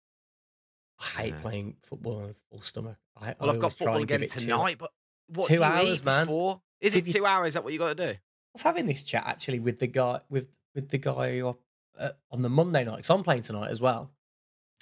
I 1.00 1.04
hate 1.22 1.34
Yeah. 1.34 1.42
playing 1.42 1.78
football 1.84 2.18
on 2.24 2.30
a 2.32 2.34
full 2.50 2.62
stomach. 2.62 2.98
I, 3.16 3.36
Well, 3.40 3.50
I 3.50 3.54
I've 3.54 3.60
got 3.60 3.62
always 3.62 3.62
try 3.62 3.70
football 3.70 3.98
and 3.98 4.08
give 4.08 4.16
again 4.16 4.24
it 4.24 4.32
two- 4.32 4.40
tonight, 4.42 4.78
but 4.78 4.92
what 5.28 5.48
Two 5.48 5.56
do 5.56 5.60
you 5.62 5.66
hours, 5.66 5.90
eat 6.00 6.06
man. 6.06 6.26
before? 6.26 6.62
Is 6.80 6.94
See, 6.94 6.98
it 7.00 7.02
if 7.02 7.08
you- 7.08 7.14
two 7.14 7.26
hours? 7.26 7.50
Is 7.50 7.54
that 7.56 7.64
what 7.64 7.74
you 7.74 7.80
got 7.80 7.96
to 7.98 8.14
do? 8.14 8.18
I 8.18 8.20
was 8.54 8.62
having 8.64 8.86
this 8.86 9.04
chat 9.04 9.26
actually 9.28 9.60
with 9.60 9.80
the 9.80 9.88
guy 9.88 10.22
with 10.30 10.50
with 10.76 10.90
the 10.90 10.98
guy 10.98 11.38
who, 11.40 11.58
uh, 12.00 12.10
on 12.32 12.42
the 12.42 12.50
Monday 12.50 12.84
night. 12.84 13.06
So 13.06 13.14
I'm 13.16 13.24
playing 13.24 13.44
tonight 13.44 13.70
as 13.72 13.80
well, 13.82 14.12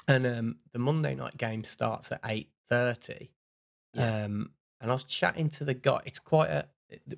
and 0.08 0.26
um, 0.26 0.60
the 0.72 0.80
Monday 0.80 1.16
night 1.16 1.36
game 1.38 1.64
starts 1.64 2.12
at 2.12 2.20
eight 2.26 2.52
thirty. 2.68 3.32
Yeah. 3.94 4.24
Um, 4.26 4.54
and 4.82 4.90
I 4.92 4.94
was 4.94 5.04
chatting 5.04 5.50
to 5.52 5.66
the 5.66 5.74
guy. 5.74 6.02
It's 6.06 6.20
quite 6.20 6.50
a 6.50 6.68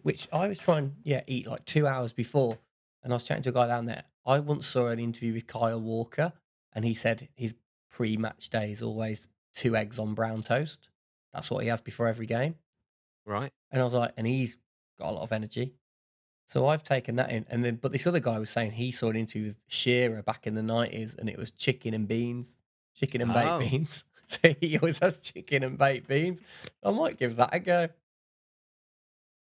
which 0.04 0.28
I 0.34 0.48
was 0.48 0.60
trying 0.60 0.98
yeah 1.04 1.24
eat 1.28 1.48
like 1.48 1.64
two 1.66 1.88
hours 1.88 2.12
before, 2.14 2.60
and 3.04 3.12
I 3.14 3.16
was 3.16 3.26
chatting 3.28 3.44
to 3.44 3.50
a 3.50 3.54
guy 3.54 3.68
down 3.68 3.86
there. 3.86 4.04
I 4.26 4.40
once 4.40 4.68
saw 4.68 4.88
an 4.88 5.00
interview 5.00 5.34
with 5.34 5.48
Kyle 5.48 5.80
Walker, 5.82 6.34
and 6.74 6.86
he 6.86 6.94
said 6.94 7.28
his 7.36 7.56
pre-match 7.90 8.50
day 8.50 8.72
is 8.72 8.82
always 8.82 9.28
two 9.54 9.76
eggs 9.76 10.00
on 10.00 10.14
brown 10.14 10.42
toast. 10.44 10.90
That's 11.34 11.50
what 11.50 11.64
he 11.64 11.70
has 11.70 11.82
before 11.82 12.08
every 12.08 12.26
game. 12.26 12.56
Right. 13.26 13.52
And 13.72 13.82
I 13.82 13.86
was 13.86 13.94
like, 13.94 14.14
and 14.18 14.26
he's 14.28 14.58
got 15.00 15.10
a 15.10 15.14
lot 15.14 15.24
of 15.24 15.32
energy. 15.32 15.74
So 16.48 16.68
I've 16.68 16.84
taken 16.84 17.16
that 17.16 17.32
in. 17.32 17.46
And 17.50 17.64
then, 17.64 17.76
but 17.76 17.92
this 17.94 18.06
other 18.06 18.20
guy 18.20 18.38
was 18.38 18.50
saying 18.50 18.72
he 18.72 18.92
saw 18.92 19.10
an 19.10 19.16
interview 19.16 19.48
with 19.48 19.60
Shearer 19.68 20.22
back 20.22 20.46
in 20.48 20.56
the 20.56 20.62
90s 20.62 21.18
and 21.18 21.30
it 21.30 21.38
was 21.38 21.52
chicken 21.52 21.94
and 21.94 22.08
beans, 22.08 22.58
chicken 22.94 23.22
and 23.22 23.34
baked 23.34 23.48
Oh. 23.48 23.60
beans. 23.60 24.04
So 24.32 24.54
he 24.62 24.78
always 24.78 25.00
has 25.00 25.18
chicken 25.18 25.62
and 25.64 25.78
baked 25.78 26.08
beans. 26.08 26.40
I 26.82 26.92
might 26.92 27.18
give 27.18 27.36
that 27.36 27.54
a 27.54 27.60
go. 27.60 27.90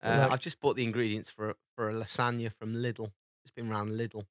Uh, 0.01 0.17
Like- 0.23 0.31
I've 0.33 0.41
just 0.41 0.59
bought 0.59 0.75
the 0.75 0.83
ingredients 0.83 1.29
for 1.31 1.51
a- 1.51 1.55
for 1.75 1.89
a 1.89 1.93
lasagna 1.93 2.51
from 2.51 2.73
Lidl. 2.75 3.11
It's 3.43 3.51
been 3.51 3.69
round 3.69 3.91
Lidl. 3.91 4.25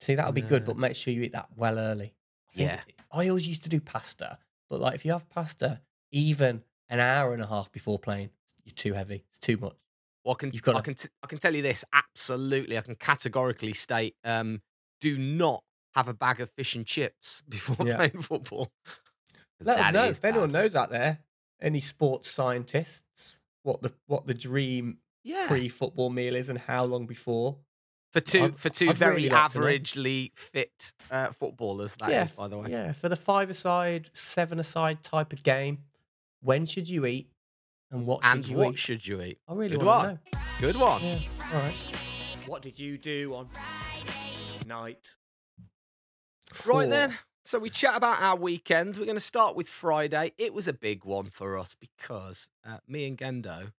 See, 0.00 0.14
that'll 0.14 0.32
be 0.32 0.42
good, 0.42 0.64
but 0.64 0.76
make 0.76 0.94
sure 0.96 1.12
you 1.12 1.22
eat 1.22 1.32
that 1.32 1.48
well 1.56 1.78
early. 1.78 2.14
I 2.56 2.60
Yeah. 2.62 2.80
I 3.12 3.28
always 3.28 3.46
used 3.48 3.62
to 3.62 3.68
do 3.68 3.80
pasta, 3.80 4.38
but 4.68 4.80
like 4.80 4.94
if 4.94 5.04
you 5.04 5.12
have 5.12 5.28
pasta 5.30 5.80
even 6.12 6.62
an 6.88 7.00
hour 7.00 7.32
and 7.32 7.42
a 7.42 7.46
half 7.46 7.72
before 7.72 7.98
playing, 7.98 8.30
you're 8.64 8.74
too 8.74 8.92
heavy. 8.92 9.24
It's 9.30 9.38
too 9.38 9.56
much. 9.56 9.76
Well, 10.24 10.34
I 10.34 10.38
can 10.38 10.52
You've 10.52 10.62
gotta- 10.62 10.78
I 10.78 10.82
can 10.82 10.94
t- 10.94 11.08
I 11.22 11.26
can 11.28 11.38
tell 11.38 11.54
you 11.54 11.62
this 11.62 11.84
absolutely. 11.92 12.76
I 12.76 12.82
can 12.82 12.96
categorically 12.96 13.72
state: 13.72 14.16
um, 14.24 14.60
do 15.00 15.16
not 15.16 15.62
have 15.94 16.08
a 16.08 16.14
bag 16.14 16.40
of 16.40 16.50
fish 16.50 16.74
and 16.74 16.84
chips 16.84 17.42
before 17.48 17.86
Yeah. 17.86 17.96
playing 17.96 18.22
football. 18.22 18.70
Let 19.60 19.78
us 19.78 19.92
know 19.94 20.04
if 20.08 20.22
anyone 20.24 20.52
knows 20.52 20.74
out 20.74 20.90
there, 20.90 21.20
any 21.60 21.80
sports 21.80 22.30
scientists, 22.30 23.40
what 23.62 23.80
the 23.82 23.94
what 24.06 24.26
the 24.26 24.34
dream 24.34 24.98
Yeah. 25.24 25.46
pre-football 25.48 26.10
meal 26.10 26.34
is 26.36 26.48
and 26.50 26.58
how 26.58 26.84
long 26.84 27.06
before. 27.06 27.58
For 28.16 28.20
two 28.22 28.44
I'd- 28.44 28.56
for 28.56 28.70
2 28.70 28.88
I'd 28.90 28.96
very 28.96 29.16
really 29.16 29.28
like 29.28 29.50
to 29.52 29.58
know. 29.58 29.66
averagely 29.66 30.32
fit 30.34 30.94
uh, 31.10 31.32
footballers, 31.32 31.94
That 31.96 32.08
is, 32.08 32.12
yeah, 32.12 32.28
by 32.34 32.48
the 32.48 32.56
way. 32.58 32.70
Yeah, 32.70 32.92
for 32.92 33.10
the 33.10 33.16
five 33.16 33.50
aside, 33.50 34.08
seven 34.14 34.58
aside 34.58 35.02
type 35.02 35.34
of 35.34 35.42
game, 35.42 35.80
when 36.40 36.64
should 36.64 36.88
you 36.88 37.04
eat 37.04 37.28
and 37.90 38.06
what 38.06 38.24
should 38.24 38.48
you 38.48 38.56
what 38.56 38.72
eat? 38.72 38.78
should 38.78 39.06
you 39.06 39.20
eat? 39.20 39.38
I 39.46 39.52
really 39.52 39.76
Good 39.76 39.84
want 39.84 40.06
one. 40.06 40.18
to 40.32 40.38
know. 40.38 40.42
Good 40.60 40.76
one. 40.76 41.02
Yeah, 41.04 41.18
all 41.52 41.60
right. 41.60 41.74
What 42.46 42.62
did 42.62 42.78
you 42.78 42.96
do 42.96 43.34
on 43.34 43.50
night? 44.66 45.10
Right 45.58 46.82
Cool. 46.84 46.88
then. 46.88 47.18
So 47.44 47.58
we 47.58 47.68
chat 47.70 47.94
about 47.96 48.20
our 48.22 48.36
weekends. 48.36 48.98
We're 48.98 49.04
going 49.04 49.16
to 49.16 49.20
start 49.20 49.54
with 49.56 49.68
Friday. 49.68 50.32
It 50.38 50.54
was 50.54 50.66
a 50.66 50.72
big 50.72 51.04
one 51.04 51.28
for 51.30 51.56
us 51.58 51.76
because 51.78 52.48
uh, 52.66 52.78
me 52.88 53.06
and 53.06 53.16
Gendo, 53.18 53.72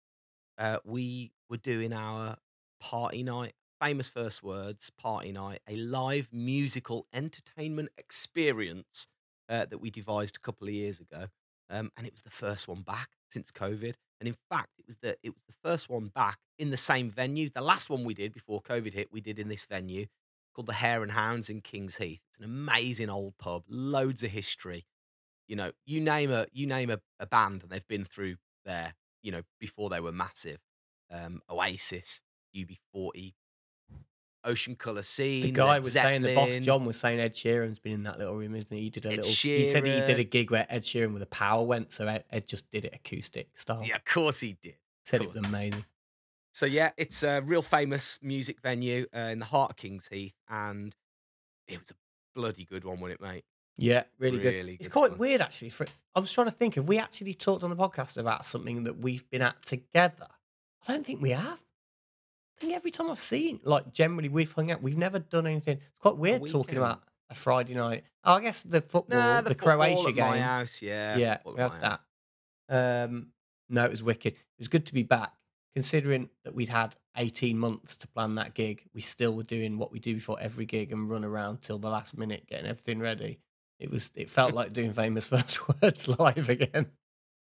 uh, 0.58 0.78
we 0.84 1.32
were 1.48 1.56
doing 1.56 1.92
our 1.92 2.36
party 2.80 3.22
night, 3.22 3.54
famous 3.80 4.08
first 4.08 4.42
words 4.42 4.90
party 4.98 5.32
night, 5.32 5.60
a 5.68 5.76
live 5.76 6.28
musical 6.32 7.06
entertainment 7.12 7.90
experience 7.96 9.06
uh, 9.48 9.66
that 9.66 9.78
we 9.78 9.90
devised 9.90 10.36
a 10.36 10.40
couple 10.40 10.68
of 10.68 10.74
years 10.74 11.00
ago, 11.00 11.26
um, 11.70 11.90
and 11.96 12.06
it 12.06 12.12
was 12.12 12.22
the 12.22 12.30
first 12.30 12.68
one 12.68 12.82
back 12.82 13.08
since 13.28 13.50
COVID. 13.50 13.94
And 14.18 14.28
in 14.28 14.36
fact, 14.48 14.70
it 14.78 14.86
was 14.86 14.96
the 15.02 15.16
it 15.22 15.30
was 15.30 15.42
the 15.46 15.54
first 15.62 15.88
one 15.88 16.08
back 16.14 16.38
in 16.58 16.70
the 16.70 16.76
same 16.76 17.10
venue. 17.10 17.50
The 17.50 17.60
last 17.60 17.90
one 17.90 18.04
we 18.04 18.14
did 18.14 18.32
before 18.32 18.62
COVID 18.62 18.94
hit, 18.94 19.12
we 19.12 19.20
did 19.20 19.38
in 19.38 19.48
this 19.48 19.66
venue 19.66 20.06
called 20.54 20.66
the 20.66 20.72
Hare 20.72 21.02
and 21.02 21.12
Hounds 21.12 21.50
in 21.50 21.60
Kings 21.60 21.96
Heath. 21.96 22.20
It's 22.30 22.38
an 22.38 22.44
amazing 22.44 23.10
old 23.10 23.36
pub, 23.38 23.64
loads 23.68 24.22
of 24.22 24.30
history. 24.30 24.86
You 25.46 25.56
know, 25.56 25.72
you 25.84 26.00
name 26.00 26.32
a 26.32 26.46
you 26.52 26.66
name 26.66 26.90
a, 26.90 26.98
a 27.20 27.26
band 27.26 27.62
and 27.62 27.70
they've 27.70 27.86
been 27.86 28.06
through 28.06 28.36
there. 28.64 28.94
You 29.22 29.32
know, 29.32 29.42
before 29.60 29.90
they 29.90 30.00
were 30.00 30.12
massive. 30.12 30.58
Um, 31.08 31.40
Oasis, 31.48 32.20
UB40, 32.56 33.34
Ocean 34.46 34.76
Colour 34.76 35.02
Scene. 35.02 35.42
The 35.42 35.50
guy 35.50 35.72
Led 35.72 35.84
was 35.84 35.92
saying 35.92 36.22
the 36.22 36.34
boss 36.34 36.56
John 36.58 36.84
was 36.84 36.98
saying 36.98 37.20
Ed 37.20 37.34
Sheeran's 37.34 37.78
been 37.78 37.92
in 37.92 38.02
that 38.04 38.18
little 38.18 38.34
room, 38.36 38.54
isn't 38.54 38.74
he? 38.74 38.84
He 38.84 38.90
did 38.90 39.04
a 39.04 39.08
Ed 39.10 39.16
little. 39.16 39.32
He 39.32 39.64
said 39.64 39.84
he 39.84 39.92
did 40.00 40.18
a 40.18 40.24
gig 40.24 40.50
where 40.50 40.66
Ed 40.68 40.82
Sheeran 40.82 41.12
with 41.12 41.22
a 41.22 41.26
power 41.26 41.62
went, 41.64 41.92
so 41.92 42.06
Ed, 42.06 42.24
Ed 42.30 42.46
just 42.46 42.70
did 42.70 42.84
it 42.84 42.94
acoustic 42.94 43.58
style. 43.58 43.82
Yeah, 43.84 43.96
of 43.96 44.04
course 44.04 44.40
he 44.40 44.56
did. 44.62 44.76
said 45.04 45.22
it 45.22 45.28
was 45.28 45.36
amazing. 45.36 45.84
So 46.52 46.64
yeah, 46.64 46.92
it's 46.96 47.22
a 47.22 47.42
real 47.42 47.60
famous 47.60 48.18
music 48.22 48.62
venue 48.62 49.06
uh, 49.14 49.18
in 49.20 49.38
the 49.40 49.44
heart 49.44 49.72
of 49.72 49.76
Kings 49.76 50.08
Heath, 50.10 50.32
and 50.48 50.94
it 51.68 51.78
was 51.80 51.90
a 51.90 51.94
bloody 52.34 52.64
good 52.64 52.84
one, 52.84 52.98
wasn't 53.00 53.20
it, 53.20 53.22
mate? 53.26 53.44
Yeah, 53.78 54.04
really, 54.18 54.38
good. 54.38 54.54
Really 54.54 54.76
It's 54.80 54.88
quite 54.88 55.10
fun. 55.10 55.18
weird 55.18 55.42
actually. 55.42 55.68
For 55.68 55.86
I 56.14 56.20
was 56.20 56.32
trying 56.32 56.46
to 56.46 56.50
think, 56.52 56.76
have 56.76 56.88
we 56.88 56.98
actually 56.98 57.34
talked 57.34 57.62
on 57.62 57.68
the 57.68 57.76
podcast 57.76 58.16
about 58.16 58.46
something 58.46 58.84
that 58.84 58.98
we've 58.98 59.28
been 59.28 59.42
at 59.42 59.62
together? 59.66 60.28
I 60.88 60.92
don't 60.92 61.04
think 61.04 61.20
we 61.20 61.30
have. 61.32 61.58
I 62.56 62.60
think 62.60 62.72
every 62.74 62.90
time 62.90 63.10
I've 63.10 63.18
seen, 63.18 63.60
like, 63.64 63.92
generally 63.92 64.28
we've 64.28 64.50
hung 64.50 64.70
out, 64.70 64.82
we've 64.82 64.96
never 64.96 65.18
done 65.18 65.46
anything. 65.46 65.76
It's 65.76 65.98
quite 65.98 66.16
weird 66.16 66.40
talking 66.46 66.58
weekend. 66.60 66.78
about 66.78 67.02
a 67.28 67.34
Friday 67.34 67.74
night. 67.74 68.04
Oh, 68.24 68.34
I 68.34 68.40
guess 68.40 68.62
the 68.62 68.80
football, 68.80 69.18
Nah, 69.20 69.40
the, 69.42 69.50
football 69.50 69.76
Croatia 69.76 70.08
at 70.08 70.14
game. 70.14 70.24
my 70.26 70.38
house, 70.40 70.80
yeah, 70.80 71.16
yeah, 71.16 71.34
football 71.36 71.54
we 71.54 71.60
at 71.60 71.72
had 71.72 71.82
house. 71.84 71.98
that. 72.68 73.04
Um, 73.04 73.26
no, 73.68 73.84
it 73.84 73.90
was 73.90 74.02
wicked. 74.02 74.32
It 74.32 74.58
was 74.58 74.68
good 74.68 74.86
to 74.86 74.94
be 74.94 75.02
back, 75.02 75.32
considering 75.74 76.30
that 76.44 76.54
we'd 76.54 76.68
had 76.70 76.94
18 77.18 77.58
months 77.58 77.96
to 77.98 78.08
plan 78.08 78.36
that 78.36 78.54
gig. 78.54 78.84
We 78.94 79.00
still 79.02 79.34
were 79.34 79.42
doing 79.42 79.76
what 79.76 79.92
we 79.92 79.98
do 79.98 80.14
before 80.14 80.38
every 80.40 80.64
gig 80.64 80.92
and 80.92 81.10
run 81.10 81.24
around 81.24 81.60
till 81.62 81.78
the 81.78 81.90
last 81.90 82.16
minute, 82.16 82.46
getting 82.46 82.66
everything 82.66 83.00
ready. 83.00 83.40
It 83.78 83.90
was. 83.90 84.10
It 84.16 84.30
felt 84.30 84.54
like 84.54 84.72
doing 84.72 84.92
famous 84.94 85.28
first 85.30 85.60
words 85.82 86.08
live 86.08 86.48
again. 86.48 86.86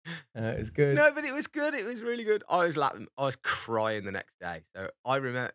Uh, 0.37 0.43
it 0.43 0.57
was 0.59 0.69
good. 0.69 0.95
No, 0.95 1.11
but 1.13 1.25
it 1.25 1.33
was 1.33 1.47
good. 1.47 1.73
It 1.73 1.85
was 1.85 2.01
really 2.01 2.23
good. 2.23 2.43
I 2.49 2.65
was 2.65 2.77
laughing. 2.77 3.07
I 3.17 3.25
was 3.25 3.35
crying 3.35 4.05
the 4.05 4.11
next 4.11 4.39
day. 4.39 4.61
So 4.75 4.89
I 5.03 5.17
remember 5.17 5.51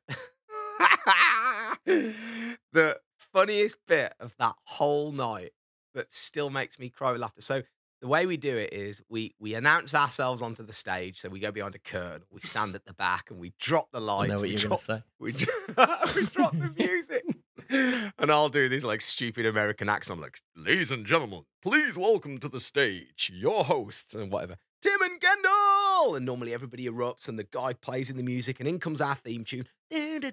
the 1.87 2.99
funniest 3.33 3.79
bit 3.87 4.15
of 4.21 4.35
that 4.39 4.55
whole 4.65 5.13
night 5.13 5.53
that 5.95 6.13
still 6.13 6.51
makes 6.51 6.79
me 6.79 6.89
cry 6.91 7.13
with 7.13 7.21
laughter. 7.21 7.41
So 7.41 7.63
the 8.01 8.09
way 8.09 8.27
we 8.27 8.37
do 8.37 8.57
it 8.57 8.73
is 8.73 9.03
we 9.09 9.35
we 9.39 9.55
announce 9.55 9.95
ourselves 9.95 10.43
onto 10.43 10.63
the 10.65 10.73
stage. 10.73 11.21
So 11.21 11.29
we 11.29 11.41
go 11.41 11.51
behind 11.51 11.75
a 11.75 11.79
curtain, 11.79 12.23
we 12.31 12.41
stand 12.41 12.75
at 12.75 12.85
the 12.85 12.93
back, 12.95 13.31
and 13.31 13.39
we 13.39 13.53
drop 13.59 13.91
the 13.93 14.01
I 14.01 14.03
lights. 14.03 14.29
know 14.31 14.35
what 14.37 14.43
we 14.43 14.51
you're 14.51 14.63
gonna 14.69 14.79
say. 14.79 15.03
we, 15.19 15.33
we 16.15 16.27
drop 16.27 16.53
the 16.59 16.73
music. 16.77 17.25
And 17.71 18.30
I'll 18.30 18.49
do 18.49 18.68
these 18.68 18.85
like 18.85 19.00
stupid 19.00 19.47
American 19.47 19.88
accent. 19.88 20.18
I'm 20.18 20.23
like, 20.23 20.40
ladies 20.56 20.90
and 20.90 21.06
gentlemen, 21.06 21.42
please 21.62 21.97
welcome 21.97 22.38
to 22.38 22.49
the 22.49 22.61
stage 22.61 23.30
your 23.35 23.64
hosts 23.64 24.14
and 24.14 24.30
whatever. 24.30 24.56
Tim 24.83 25.00
and 25.00 25.21
Gendel! 25.21 26.16
And 26.16 26.26
normally 26.26 26.52
everybody 26.52 26.87
erupts 26.87 27.28
and 27.28 27.38
the 27.38 27.44
guy 27.44 27.73
plays 27.73 28.11
in 28.11 28.16
the 28.16 28.23
music 28.23 28.61
and 28.61 28.68
in 28.68 28.78
comes 28.78 29.00
our 29.00 29.14
theme 29.14 29.44
tune. 29.44 29.66
And 29.90 30.33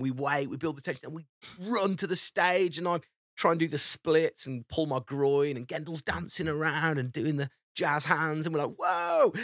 we 0.00 0.10
wait, 0.10 0.48
we 0.48 0.56
build 0.56 0.76
the 0.76 0.80
tension, 0.80 1.04
and 1.04 1.14
we 1.14 1.26
run 1.60 1.96
to 1.96 2.06
the 2.06 2.16
stage 2.16 2.78
and 2.78 2.88
I 2.88 3.00
try 3.36 3.50
and 3.50 3.60
do 3.60 3.68
the 3.68 3.78
splits 3.78 4.46
and 4.46 4.66
pull 4.68 4.86
my 4.86 5.00
groin 5.04 5.56
and 5.56 5.68
Gendel's 5.68 6.02
dancing 6.02 6.48
around 6.48 6.98
and 6.98 7.12
doing 7.12 7.36
the 7.36 7.50
jazz 7.74 8.06
hands 8.06 8.46
and 8.46 8.54
we're 8.54 8.62
like, 8.62 8.76
whoa! 8.78 9.34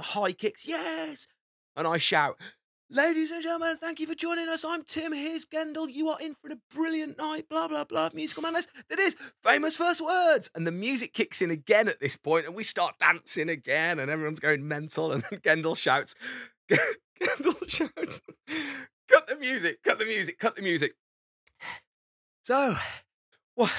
High 0.00 0.32
kicks, 0.32 0.66
yes! 0.66 1.26
And 1.78 1.86
I 1.86 1.96
shout, 1.96 2.36
Ladies 2.90 3.30
and 3.30 3.40
gentlemen, 3.40 3.76
thank 3.76 4.00
you 4.00 4.06
for 4.08 4.16
joining 4.16 4.48
us. 4.48 4.64
I'm 4.64 4.82
Tim. 4.82 5.12
Here's 5.12 5.44
Gendel. 5.44 5.88
You 5.88 6.08
are 6.08 6.18
in 6.18 6.34
for 6.34 6.50
a 6.50 6.56
brilliant 6.74 7.18
night. 7.18 7.48
Blah, 7.48 7.68
blah, 7.68 7.84
blah. 7.84 8.10
Musical 8.12 8.42
madness. 8.42 8.66
That 8.88 8.98
is 8.98 9.14
famous 9.44 9.76
first 9.76 10.04
words. 10.04 10.50
And 10.56 10.66
the 10.66 10.72
music 10.72 11.12
kicks 11.12 11.40
in 11.40 11.52
again 11.52 11.86
at 11.86 12.00
this 12.00 12.16
point, 12.16 12.46
and 12.46 12.54
we 12.56 12.64
start 12.64 12.98
dancing 12.98 13.48
again, 13.48 14.00
and 14.00 14.10
everyone's 14.10 14.40
going 14.40 14.66
mental. 14.66 15.12
And 15.12 15.22
then 15.30 15.38
Gendel 15.38 15.76
shouts, 15.76 16.16
Gendel 17.22 17.68
shouts, 17.68 18.22
Cut 19.08 19.28
the 19.28 19.36
music, 19.36 19.84
cut 19.84 20.00
the 20.00 20.04
music, 20.04 20.38
cut 20.40 20.56
the 20.56 20.62
music. 20.62 20.96
So, 22.42 22.74
what, 23.54 23.70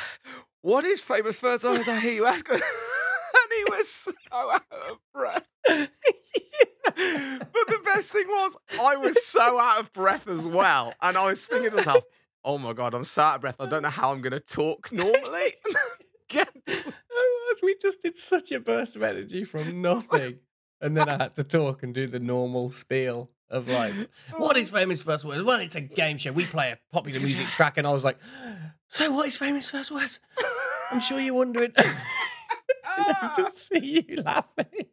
what 0.61 0.85
is 0.85 1.03
famous 1.03 1.37
first 1.37 1.65
words? 1.65 1.89
I 1.89 1.99
hear 1.99 2.13
you 2.13 2.27
ask. 2.27 2.47
and 2.49 2.61
he 2.61 3.63
was 3.71 3.89
so 3.89 4.13
out 4.31 4.63
of 4.71 4.99
breath. 5.13 5.47
But 6.83 7.67
the 7.67 7.79
best 7.83 8.11
thing 8.11 8.27
was, 8.27 8.57
I 8.81 8.95
was 8.97 9.25
so 9.25 9.59
out 9.59 9.79
of 9.79 9.93
breath 9.93 10.27
as 10.27 10.47
well. 10.47 10.93
And 11.01 11.17
I 11.17 11.25
was 11.25 11.45
thinking 11.45 11.71
to 11.71 11.77
myself, 11.77 12.03
oh 12.43 12.57
my 12.57 12.73
God, 12.73 12.93
I'm 12.93 13.05
so 13.05 13.21
out 13.21 13.35
of 13.35 13.41
breath. 13.41 13.55
I 13.59 13.67
don't 13.67 13.83
know 13.83 13.89
how 13.89 14.11
I'm 14.11 14.21
going 14.21 14.31
to 14.31 14.39
talk 14.39 14.91
normally. 14.91 15.55
Was. 16.35 16.93
Oh, 17.11 17.55
we 17.63 17.75
just 17.81 18.03
did 18.03 18.15
such 18.15 18.51
a 18.51 18.59
burst 18.59 18.95
of 18.95 19.01
energy 19.01 19.43
from 19.43 19.81
nothing. 19.81 20.39
and 20.81 20.95
then 20.95 21.09
I 21.09 21.17
had 21.17 21.35
to 21.35 21.43
talk 21.43 21.81
and 21.83 21.93
do 21.93 22.07
the 22.07 22.19
normal 22.19 22.71
spiel 22.71 23.31
of 23.49 23.67
like, 23.67 23.93
what 24.37 24.55
is 24.57 24.71
oh. 24.71 24.75
famous 24.77 25.01
first 25.01 25.25
words? 25.25 25.43
Well, 25.43 25.59
it's 25.59 25.75
a 25.75 25.81
game 25.81 26.17
show. 26.17 26.31
We 26.31 26.45
play 26.45 26.71
a 26.71 26.77
popular 26.93 27.19
music 27.25 27.47
track. 27.47 27.77
And 27.77 27.87
I 27.87 27.91
was 27.91 28.03
like, 28.03 28.19
so 28.87 29.11
what 29.11 29.27
is 29.27 29.37
famous 29.37 29.69
first 29.69 29.91
words? 29.91 30.19
I'm 30.91 30.99
sure 30.99 31.19
you're 31.19 31.33
wondering. 31.33 31.71
to 31.75 31.83
ah. 32.97 33.49
see 33.53 34.05
you 34.07 34.17
laughing. 34.17 34.85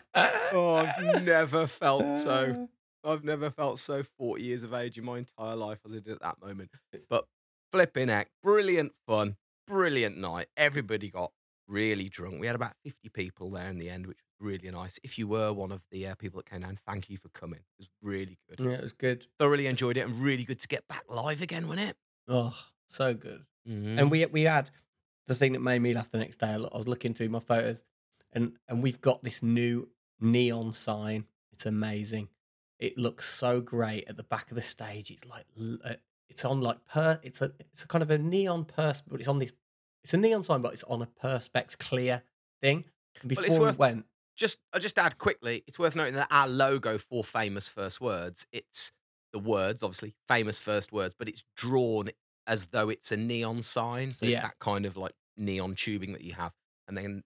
oh, 0.52 0.74
I've 0.74 1.24
never 1.24 1.66
felt 1.66 2.16
so. 2.16 2.68
I've 3.04 3.24
never 3.24 3.50
felt 3.50 3.78
so 3.78 4.04
40 4.18 4.42
years 4.42 4.62
of 4.62 4.72
age 4.74 4.96
in 4.96 5.04
my 5.04 5.18
entire 5.18 5.56
life 5.56 5.78
as 5.84 5.92
I 5.92 5.96
did 5.96 6.10
at 6.10 6.22
that 6.22 6.40
moment. 6.40 6.70
But 7.08 7.26
flipping 7.72 8.08
heck, 8.08 8.28
brilliant 8.42 8.92
fun, 9.06 9.36
brilliant 9.66 10.18
night. 10.18 10.48
Everybody 10.56 11.10
got 11.10 11.32
really 11.66 12.08
drunk. 12.08 12.40
We 12.40 12.46
had 12.46 12.56
about 12.56 12.74
50 12.84 13.08
people 13.08 13.50
there 13.50 13.68
in 13.68 13.78
the 13.78 13.90
end, 13.90 14.06
which 14.06 14.18
was 14.18 14.46
really 14.46 14.70
nice. 14.70 15.00
If 15.02 15.18
you 15.18 15.26
were 15.26 15.52
one 15.52 15.72
of 15.72 15.82
the 15.90 16.06
uh, 16.06 16.14
people 16.14 16.38
that 16.38 16.50
came 16.50 16.60
down, 16.60 16.78
thank 16.86 17.10
you 17.10 17.16
for 17.16 17.28
coming. 17.30 17.60
It 17.78 17.82
was 17.82 17.88
really 18.02 18.38
good. 18.48 18.64
Yeah, 18.64 18.74
it 18.74 18.82
was 18.82 18.92
good. 18.92 19.26
Thoroughly 19.38 19.66
enjoyed 19.66 19.96
it 19.96 20.00
and 20.06 20.22
really 20.22 20.44
good 20.44 20.60
to 20.60 20.68
get 20.68 20.86
back 20.88 21.04
live 21.08 21.42
again, 21.42 21.66
wasn't 21.66 21.90
it? 21.90 21.96
Oh, 22.28 22.56
so 22.88 23.14
good. 23.14 23.44
Mm-hmm. 23.68 23.98
And 23.98 24.10
we 24.10 24.26
we 24.26 24.42
had 24.42 24.70
the 25.26 25.34
thing 25.34 25.52
that 25.52 25.62
made 25.62 25.80
me 25.80 25.94
laugh 25.94 26.10
the 26.10 26.18
next 26.18 26.38
day. 26.38 26.52
I 26.52 26.58
was 26.58 26.88
looking 26.88 27.14
through 27.14 27.30
my 27.30 27.40
photos, 27.40 27.84
and 28.32 28.52
and 28.68 28.82
we've 28.82 29.00
got 29.00 29.22
this 29.22 29.42
new 29.42 29.88
neon 30.20 30.72
sign. 30.72 31.24
It's 31.52 31.66
amazing. 31.66 32.28
It 32.78 32.98
looks 32.98 33.26
so 33.28 33.60
great 33.60 34.08
at 34.08 34.16
the 34.16 34.22
back 34.24 34.50
of 34.50 34.56
the 34.56 34.62
stage. 34.62 35.10
It's 35.10 35.24
like 35.24 35.44
uh, 35.84 35.94
it's 36.28 36.44
on 36.44 36.60
like 36.60 36.78
per. 36.86 37.20
It's 37.22 37.40
a 37.42 37.52
it's 37.60 37.84
a 37.84 37.86
kind 37.88 38.02
of 38.02 38.10
a 38.10 38.18
neon 38.18 38.64
purse, 38.64 39.02
but 39.06 39.20
it's 39.20 39.28
on 39.28 39.38
this. 39.38 39.52
It's 40.04 40.14
a 40.14 40.16
neon 40.16 40.42
sign, 40.42 40.62
but 40.62 40.72
it's 40.72 40.82
on 40.84 41.02
a 41.02 41.06
perspex 41.06 41.78
clear 41.78 42.22
thing. 42.60 42.84
And 43.22 43.30
Well, 43.30 43.42
before 43.42 43.44
it's 43.46 43.54
we 43.54 43.60
worth- 43.60 43.78
went, 43.78 44.06
just 44.36 44.58
I'll 44.72 44.80
just 44.80 44.98
add 44.98 45.18
quickly, 45.18 45.62
it's 45.66 45.78
worth 45.78 45.94
noting 45.94 46.14
that 46.14 46.28
our 46.30 46.48
logo 46.48 46.98
for 46.98 47.22
famous 47.22 47.68
first 47.68 48.00
words, 48.00 48.46
it's 48.50 48.90
the 49.32 49.38
words, 49.38 49.82
obviously, 49.82 50.14
famous 50.26 50.58
first 50.58 50.90
words, 50.92 51.14
but 51.16 51.28
it's 51.28 51.44
drawn 51.56 52.10
as 52.46 52.66
though 52.66 52.88
it's 52.88 53.12
a 53.12 53.16
neon 53.16 53.62
sign. 53.62 54.10
So 54.10 54.26
it's 54.26 54.32
Yeah. 54.34 54.40
that 54.42 54.58
kind 54.58 54.84
of 54.86 54.96
like 54.96 55.14
neon 55.36 55.74
tubing 55.76 56.12
that 56.14 56.22
you 56.22 56.32
have. 56.32 56.52
And 56.88 56.96
then 56.98 57.22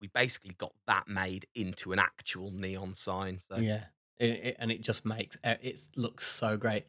we 0.00 0.08
basically 0.08 0.54
got 0.58 0.72
that 0.86 1.08
made 1.08 1.46
into 1.54 1.92
an 1.92 1.98
actual 1.98 2.50
neon 2.50 2.94
sign. 2.94 3.40
So 3.50 3.58
Yeah, 3.58 3.84
it, 4.18 4.30
it, 4.30 4.56
and 4.58 4.70
it 4.70 4.80
just 4.80 5.04
makes 5.04 5.36
uh, 5.44 5.56
it 5.62 5.80
looks 5.96 6.26
so 6.26 6.56
great. 6.56 6.86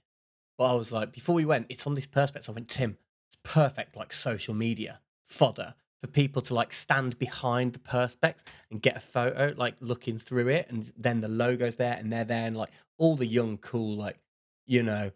But 0.57 0.73
I 0.73 0.75
was 0.75 0.91
like, 0.91 1.13
before 1.13 1.35
we 1.35 1.45
went, 1.45 1.67
it's 1.69 1.87
on 1.87 1.93
this 1.93 2.07
perspex. 2.07 2.49
I 2.49 2.51
went, 2.51 2.67
Tim, 2.67 2.97
it's 3.29 3.37
perfect, 3.43 3.95
like 3.95 4.11
social 4.11 4.53
media 4.53 4.99
fodder. 5.27 5.75
for 6.01 6.07
people 6.07 6.41
to 6.41 6.53
like 6.53 6.73
stand 6.73 7.17
behind 7.19 7.73
the 7.73 7.79
perspex 7.79 8.43
and 8.71 8.81
get 8.81 8.97
a 8.97 8.99
photo, 8.99 9.53
like 9.57 9.75
looking 9.79 10.17
through 10.17 10.49
it, 10.49 10.67
and 10.69 10.91
then 10.97 11.21
the 11.21 11.27
logo's 11.27 11.75
there 11.75 11.95
and 11.97 12.11
they're 12.11 12.25
there, 12.25 12.45
and 12.45 12.57
like 12.57 12.71
all 12.97 13.15
the 13.15 13.25
young, 13.25 13.57
cool, 13.57 13.95
like 13.95 14.17
you 14.65 14.83
know, 14.83 15.11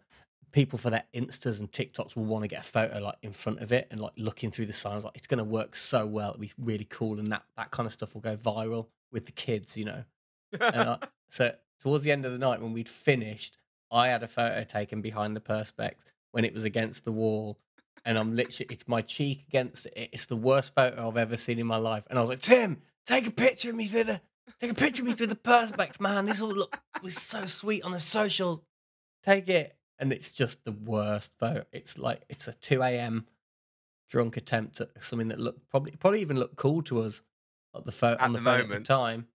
people 0.54 0.78
for 0.78 0.88
their 0.88 1.02
instas 1.12 1.58
and 1.58 1.70
TikToks 1.70 2.14
will 2.14 2.24
want 2.24 2.44
to 2.44 2.48
get 2.48 2.60
a 2.60 2.62
photo 2.62 3.00
like 3.00 3.16
in 3.22 3.32
front 3.32 3.58
of 3.58 3.72
it 3.72 3.88
and 3.90 3.98
like 3.98 4.12
looking 4.16 4.52
through 4.52 4.66
the 4.66 4.72
signs. 4.72 5.02
Like 5.02 5.16
it's 5.16 5.26
going 5.26 5.38
to 5.38 5.44
work 5.44 5.74
so 5.74 6.06
well. 6.06 6.30
It'll 6.30 6.40
be 6.40 6.52
really 6.56 6.86
cool, 6.88 7.18
and 7.18 7.30
that 7.32 7.42
that 7.56 7.72
kind 7.72 7.86
of 7.86 7.92
stuff 7.92 8.14
will 8.14 8.20
go 8.20 8.36
viral 8.36 8.86
with 9.12 9.26
the 9.26 9.32
kids, 9.32 9.76
you 9.76 9.84
know. 9.84 10.04
And 10.52 10.76
I, 10.76 10.92
uh, 10.92 10.98
so 11.28 11.52
towards 11.80 12.04
the 12.04 12.12
end 12.12 12.24
of 12.24 12.32
the 12.32 12.38
night 12.38 12.62
when 12.62 12.72
we'd 12.72 12.88
finished, 12.88 13.58
I 13.90 14.08
had 14.08 14.22
a 14.22 14.28
photo 14.28 14.62
taken 14.62 15.02
behind 15.02 15.34
the 15.36 15.40
perspex 15.40 16.04
when 16.30 16.44
it 16.44 16.54
was 16.54 16.64
against 16.64 17.04
the 17.04 17.12
wall. 17.12 17.58
And 18.06 18.16
I'm 18.18 18.36
literally, 18.36 18.68
it's 18.70 18.86
my 18.86 19.02
cheek 19.02 19.44
against 19.48 19.86
it. 19.86 20.10
It's 20.12 20.26
the 20.26 20.36
worst 20.36 20.74
photo 20.74 21.08
I've 21.08 21.16
ever 21.16 21.36
seen 21.36 21.58
in 21.58 21.66
my 21.66 21.78
life. 21.78 22.04
And 22.10 22.18
I 22.18 22.22
was 22.22 22.28
like, 22.28 22.40
Tim, 22.40 22.82
take 23.06 23.26
a 23.26 23.30
picture 23.30 23.70
of 23.70 23.76
me 23.76 23.86
through 23.86 24.04
the, 24.04 24.20
take 24.60 24.70
a 24.70 24.74
picture 24.74 25.02
of 25.02 25.08
me 25.08 25.14
through 25.14 25.28
the 25.28 25.36
perspex, 25.36 25.98
man. 26.00 26.26
This 26.26 26.42
will 26.42 26.54
look, 26.54 26.78
was 27.02 27.16
so 27.16 27.46
sweet 27.46 27.82
on 27.82 27.92
the 27.92 28.00
social. 28.00 28.62
Take 29.24 29.48
it. 29.48 29.74
And 29.98 30.12
it's 30.12 30.32
just 30.32 30.64
the 30.64 30.72
worst 30.72 31.32
vote. 31.38 31.66
It's 31.72 31.98
like, 31.98 32.22
it's 32.28 32.48
a 32.48 32.52
2 32.54 32.82
a.m. 32.82 33.26
drunk 34.10 34.36
attempt 34.36 34.80
at 34.80 34.88
something 35.04 35.28
that 35.28 35.38
looked 35.38 35.68
probably, 35.70 35.92
probably 35.92 36.20
even 36.20 36.36
looked 36.38 36.56
cool 36.56 36.82
to 36.82 37.00
us 37.02 37.22
at 37.76 37.84
the 37.84 37.92
photo 37.92 38.20
At 38.20 38.26
on 38.26 38.32
the, 38.32 38.38
the 38.40 38.44
phone 38.44 38.54
at 38.60 38.62
the 38.62 38.68
moment. 38.68 38.86
time. 38.86 39.26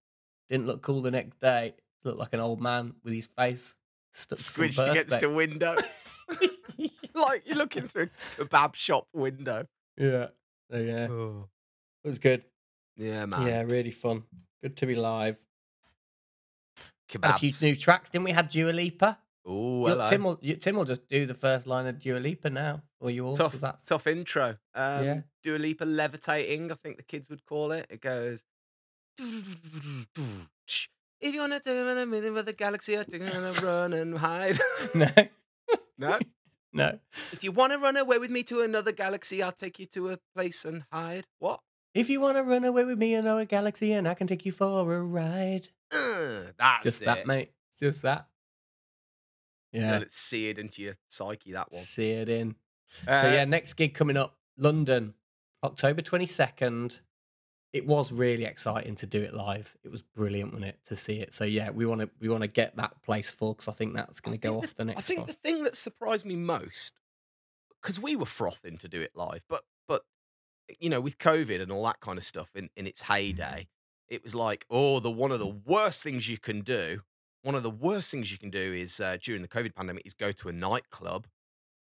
Didn't 0.49 0.67
look 0.67 0.81
cool 0.81 1.01
the 1.01 1.11
next 1.11 1.39
day. 1.39 1.75
Looked 2.03 2.19
like 2.19 2.33
an 2.33 2.39
old 2.39 2.61
man 2.61 2.93
with 3.03 3.13
his 3.13 3.27
face 3.27 3.77
stuck 4.13 4.39
Squidged 4.39 4.89
against 4.89 5.21
a 5.23 5.29
window. 5.29 5.75
like 7.15 7.43
you're 7.47 7.57
looking 7.57 7.87
through 7.87 8.09
a 8.39 8.45
kebab 8.45 8.75
shop 8.75 9.07
window. 9.13 9.65
yeah. 9.97 10.27
So 10.71 10.77
yeah, 10.77 11.05
it 11.05 11.09
Oh. 11.11 11.49
was 12.03 12.19
good. 12.19 12.45
Yeah, 12.97 13.25
man. 13.25 13.47
Yeah, 13.47 13.61
really 13.63 13.91
fun. 13.91 14.23
Good 14.61 14.75
to 14.77 14.85
be 14.85 14.95
live. 14.95 15.37
Had 17.11 17.23
a 17.35 17.39
few 17.39 17.51
new 17.61 17.75
tracks, 17.75 18.09
didn't 18.11 18.25
we? 18.25 18.31
Had 18.31 18.49
Dua 18.49 18.71
Lipa. 18.71 19.17
Look, 19.49 19.93
hello. 19.93 20.05
Tim 20.05 20.23
will 20.23 20.35
Tim 20.37 20.75
will 20.75 20.85
just 20.85 21.09
do 21.09 21.25
the 21.25 21.33
first 21.33 21.65
line 21.65 21.87
of 21.87 21.97
Dua 21.99 22.19
Lipa 22.19 22.51
now, 22.51 22.83
or 22.99 23.09
you 23.09 23.25
all? 23.25 23.35
tough, 23.35 23.53
that's 23.53 23.85
tough 23.85 24.05
intro. 24.05 24.57
Um, 24.75 25.05
Yeah. 25.05 25.21
Dua 25.43 25.57
Lipa 25.57 25.85
levitating, 25.85 26.71
I 26.71 26.75
think 26.75 26.97
the 26.97 27.03
kids 27.03 27.29
would 27.29 27.43
call 27.45 27.71
it. 27.71 27.87
It 27.89 28.01
goes. 28.01 28.43
If 31.21 31.33
you 31.33 31.41
want 31.41 31.51
to 31.51 31.59
turn 31.59 31.97
a 31.97 32.05
minute 32.05 32.31
with 32.31 32.45
the 32.45 32.53
galaxy, 32.53 32.97
I 32.97 33.03
think 33.03 33.23
I'm 33.23 33.33
gonna 33.33 33.51
run 33.61 33.91
and 33.91 34.17
hide. 34.17 34.57
no, 34.93 35.09
no. 35.97 36.19
no. 36.71 36.99
If 37.33 37.43
you 37.43 37.51
want 37.51 37.73
to 37.73 37.77
run 37.77 37.97
away 37.97 38.19
with 38.19 38.31
me 38.31 38.41
to 38.43 38.61
another 38.61 38.93
galaxy, 38.93 39.43
I'll 39.43 39.51
take 39.51 39.79
you 39.79 39.85
to 39.87 40.11
a 40.11 40.19
place 40.33 40.63
and 40.63 40.85
hide. 40.93 41.25
What? 41.39 41.59
If 41.93 42.09
you 42.09 42.21
want 42.21 42.37
to 42.37 42.43
run 42.43 42.63
away 42.63 42.85
with 42.85 42.97
me 42.97 43.15
in 43.15 43.27
our 43.27 43.43
galaxy, 43.43 43.91
and 43.91 44.07
I 44.07 44.13
can 44.13 44.27
take 44.27 44.45
you 44.45 44.53
for 44.53 44.95
a 44.95 45.03
ride. 45.03 45.67
Uh, 45.91 46.51
that's 46.57 46.85
just 46.85 47.01
it. 47.01 47.05
that, 47.05 47.27
mate. 47.27 47.51
Just 47.77 48.03
that. 48.03 48.27
Yeah. 49.71 49.81
Yeah, 49.81 49.99
It's 49.99 50.17
seared 50.17 50.59
into 50.59 50.81
your 50.81 50.95
psyche, 51.07 51.51
that 51.53 51.71
one. 51.71 51.81
Seared 51.81 52.29
in. 52.29 52.55
Uh, 53.07 53.21
so 53.21 53.31
yeah, 53.31 53.45
next 53.45 53.73
gig 53.75 53.93
coming 53.93 54.17
up, 54.17 54.37
London, 54.57 55.13
October 55.63 56.01
twenty 56.01 56.25
second. 56.25 56.99
It 57.71 57.85
was 57.85 58.11
really 58.11 58.45
exciting 58.45 58.95
to 58.95 59.05
do 59.05 59.21
it 59.21 59.31
live. 59.31 59.77
It 59.83 59.91
was 59.91 60.01
brilliant, 60.01 60.53
wasn't 60.53 60.71
it, 60.71 60.79
to 60.87 60.95
see 60.95 61.19
it? 61.19 61.35
So 61.35 61.43
yeah, 61.43 61.69
we 61.69 61.85
want 61.85 62.01
to 62.01 62.09
we 62.19 62.27
want 62.27 62.41
to 62.41 62.47
get 62.47 62.75
that 62.77 62.99
place 63.03 63.29
full 63.29 63.53
because 63.53 63.67
I 63.67 63.73
think 63.73 63.93
that's 63.93 64.19
going 64.21 64.35
to 64.35 64.41
go 64.41 64.57
off 64.57 64.73
the 64.73 64.85
next 64.85 64.97
I 64.97 65.01
think 65.01 65.27
the 65.27 65.33
thing 65.33 65.63
that 65.65 65.75
surprised 65.75 66.25
me 66.25 66.35
most, 66.35 66.95
because 67.79 67.99
we 67.99 68.15
were 68.15 68.25
frothing 68.25 68.77
to 68.79 68.87
do 68.87 69.01
it 69.01 69.11
live, 69.13 69.43
but 69.47 69.65
but 69.87 70.01
you 70.79 70.89
know, 70.89 70.99
with 70.99 71.19
COVID 71.19 71.61
and 71.61 71.71
all 71.71 71.83
that 71.85 71.99
kind 71.99 72.17
of 72.17 72.23
stuff 72.23 72.49
in, 72.55 72.69
in 72.75 72.87
its 72.87 73.03
heyday, 73.03 73.67
it 74.07 74.23
was 74.23 74.33
like, 74.33 74.65
oh, 74.71 74.99
the 74.99 75.11
one 75.11 75.31
of 75.31 75.37
the 75.37 75.45
worst 75.47 76.01
things 76.01 76.27
you 76.27 76.39
can 76.39 76.61
do. 76.61 77.01
One 77.41 77.55
of 77.55 77.63
the 77.63 77.69
worst 77.69 78.11
things 78.11 78.31
you 78.31 78.37
can 78.37 78.49
do 78.49 78.73
is 78.73 78.99
uh, 78.99 79.17
during 79.21 79.41
the 79.41 79.47
COVID 79.47 79.73
pandemic 79.75 80.05
is 80.05 80.13
go 80.13 80.31
to 80.31 80.49
a 80.49 80.53
nightclub. 80.53 81.27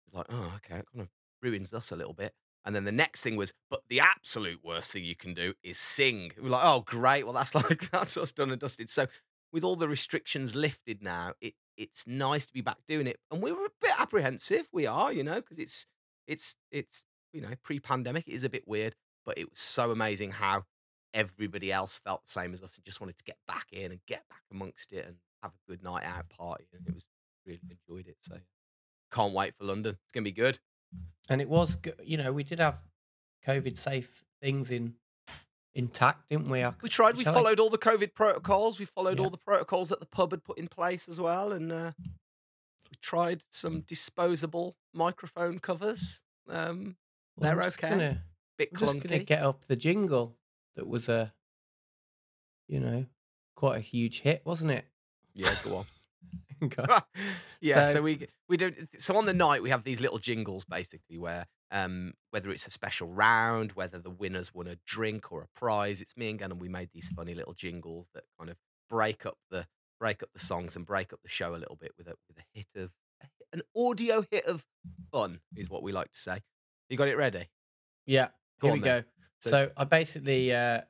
It's 0.05 0.15
like, 0.15 0.27
oh, 0.29 0.53
okay, 0.57 0.79
it 0.79 0.85
kind 0.93 1.01
of 1.01 1.09
ruins 1.41 1.73
us 1.73 1.91
a 1.91 1.95
little 1.95 2.13
bit. 2.13 2.33
And 2.65 2.75
then 2.75 2.83
the 2.83 2.91
next 2.91 3.21
thing 3.21 3.35
was, 3.35 3.53
but 3.69 3.81
the 3.89 3.99
absolute 3.99 4.59
worst 4.63 4.91
thing 4.91 5.03
you 5.03 5.15
can 5.15 5.33
do 5.33 5.53
is 5.63 5.77
sing. 5.77 6.31
We're 6.39 6.49
like, 6.49 6.65
oh, 6.65 6.81
great. 6.85 7.23
Well, 7.23 7.33
that's 7.33 7.55
like 7.55 7.89
that's 7.91 8.17
us 8.17 8.31
done 8.31 8.51
and 8.51 8.59
dusted. 8.59 8.89
So 8.89 9.07
with 9.51 9.63
all 9.63 9.75
the 9.75 9.89
restrictions 9.89 10.55
lifted 10.55 11.01
now, 11.01 11.33
it 11.41 11.53
it's 11.77 12.05
nice 12.05 12.45
to 12.45 12.53
be 12.53 12.61
back 12.61 12.77
doing 12.87 13.07
it. 13.07 13.17
And 13.31 13.41
we 13.41 13.51
were 13.51 13.65
a 13.65 13.69
bit 13.81 13.93
apprehensive. 13.97 14.67
We 14.73 14.85
are, 14.85 15.13
you 15.13 15.23
know, 15.23 15.35
because 15.35 15.57
it's 15.57 15.85
it's 16.27 16.55
it's 16.71 17.05
you 17.33 17.41
know 17.41 17.49
pre-pandemic. 17.63 18.27
It 18.27 18.33
is 18.33 18.43
a 18.43 18.49
bit 18.49 18.67
weird, 18.67 18.95
but 19.25 19.37
it 19.37 19.49
was 19.49 19.59
so 19.59 19.91
amazing 19.91 20.31
how 20.31 20.65
everybody 21.13 21.71
else 21.71 21.99
felt 22.03 22.23
the 22.25 22.31
same 22.31 22.53
as 22.53 22.61
us 22.61 22.75
and 22.75 22.85
just 22.85 23.01
wanted 23.01 23.17
to 23.17 23.23
get 23.23 23.37
back 23.47 23.65
in 23.71 23.91
and 23.91 23.99
get 24.07 24.27
back 24.29 24.41
amongst 24.51 24.91
it 24.91 25.07
and 25.07 25.15
have 25.43 25.51
a 25.53 25.69
good 25.71 25.83
night 25.83 26.03
out 26.03 26.29
party. 26.29 26.65
And 26.73 26.87
it 26.87 26.93
was 26.93 27.05
really 27.45 27.59
enjoyed 27.69 28.07
it. 28.07 28.17
So 28.21 28.37
can't 29.11 29.33
wait 29.33 29.55
for 29.57 29.65
London. 29.65 29.93
It's 30.03 30.11
gonna 30.13 30.23
be 30.23 30.31
good. 30.31 30.59
And 31.29 31.41
it 31.41 31.49
was, 31.49 31.77
you 32.03 32.17
know, 32.17 32.31
we 32.31 32.43
did 32.43 32.59
have 32.59 32.79
COVID 33.45 33.77
safe 33.77 34.23
things 34.41 34.71
in 34.71 34.95
intact, 35.75 36.29
didn't 36.29 36.49
we? 36.49 36.63
I 36.63 36.73
We 36.81 36.89
tried. 36.89 37.15
We 37.15 37.23
shall 37.23 37.33
I- 37.33 37.37
followed 37.37 37.59
all 37.59 37.69
the 37.69 37.77
COVID 37.77 38.13
protocols. 38.15 38.79
We 38.79 38.85
followed 38.85 39.17
Yeah. 39.19 39.25
all 39.25 39.29
the 39.29 39.37
protocols 39.37 39.89
that 39.89 39.99
the 39.99 40.05
pub 40.05 40.31
had 40.31 40.43
put 40.43 40.57
in 40.57 40.67
place 40.67 41.07
as 41.07 41.19
well, 41.19 41.51
and 41.51 41.71
uh, 41.71 41.91
we 42.89 42.97
tried 43.01 43.43
some 43.49 43.81
disposable 43.81 44.75
microphone 44.93 45.59
covers. 45.59 46.23
Um, 46.47 46.97
Well, 47.37 47.55
they're 47.55 47.67
okay. 47.67 47.89
Gonna, 47.89 48.23
bit 48.57 48.69
I'm 48.73 48.79
just 48.79 49.01
to 49.01 49.19
get 49.23 49.43
up 49.43 49.65
the 49.65 49.75
jingle 49.75 50.37
that 50.75 50.87
was 50.87 51.07
a, 51.07 51.33
you 52.67 52.79
know, 52.79 53.05
quite 53.55 53.77
a 53.77 53.81
huge 53.81 54.21
hit, 54.21 54.41
wasn't 54.45 54.71
it? 54.71 54.85
Yeah, 55.39 55.53
go 55.63 55.77
on. 55.77 55.85
Go. 56.69 56.83
yeah, 57.61 57.85
so, 57.87 57.93
So- 57.93 58.01
we 58.01 58.27
we 58.49 58.57
do. 58.57 58.73
So 58.97 59.15
on 59.15 59.25
the 59.25 59.33
night 59.33 59.63
we 59.63 59.69
have 59.69 59.83
these 59.85 60.01
little 60.01 60.17
jingles 60.19 60.65
basically 60.65 61.17
where 61.17 61.47
um, 61.71 62.13
whether 62.31 62.49
it's 62.51 62.67
a 62.67 62.71
special 62.71 63.07
round, 63.07 63.71
whether 63.73 63.99
the 63.99 64.09
winners 64.09 64.53
won 64.53 64.67
a 64.67 64.75
drink 64.85 65.31
or 65.31 65.41
a 65.43 65.47
prize, 65.59 66.01
it's 66.01 66.17
me 66.17 66.29
and 66.29 66.39
Gannon. 66.39 66.59
We 66.59 66.67
made 66.67 66.89
these 66.93 67.07
funny 67.15 67.33
little 67.35 67.53
jingles 67.53 68.07
that 68.13 68.23
kind 68.37 68.49
of 68.49 68.57
break 68.89 69.25
up 69.25 69.37
the 69.49 69.67
break 69.99 70.21
up 70.23 70.29
the 70.33 70.39
songs 70.39 70.75
and 70.75 70.85
break 70.85 71.13
up 71.13 71.19
the 71.23 71.29
show 71.29 71.55
a 71.55 71.57
little 71.57 71.77
bit 71.77 71.93
with 71.97 72.07
a 72.07 72.15
with 72.27 72.37
a 72.39 72.43
hit 72.53 72.67
of 72.75 72.91
an 73.53 73.61
audio 73.77 74.25
hit 74.29 74.45
of 74.45 74.65
fun 75.13 75.39
is 75.55 75.69
what 75.69 75.81
we 75.83 75.91
like 75.93 76.11
to 76.11 76.19
say. 76.19 76.39
You 76.89 76.97
got 76.97 77.07
it 77.07 77.17
ready? 77.17 77.47
Yeah, 78.05 78.27
Go 78.59 78.67
here 78.67 78.73
we 78.73 78.79
then. 78.81 79.01
go. 79.01 79.07
So- 79.39 79.49
So, 79.51 79.71
I 79.77 79.83
basically 79.85 80.53
uh, 80.53 80.81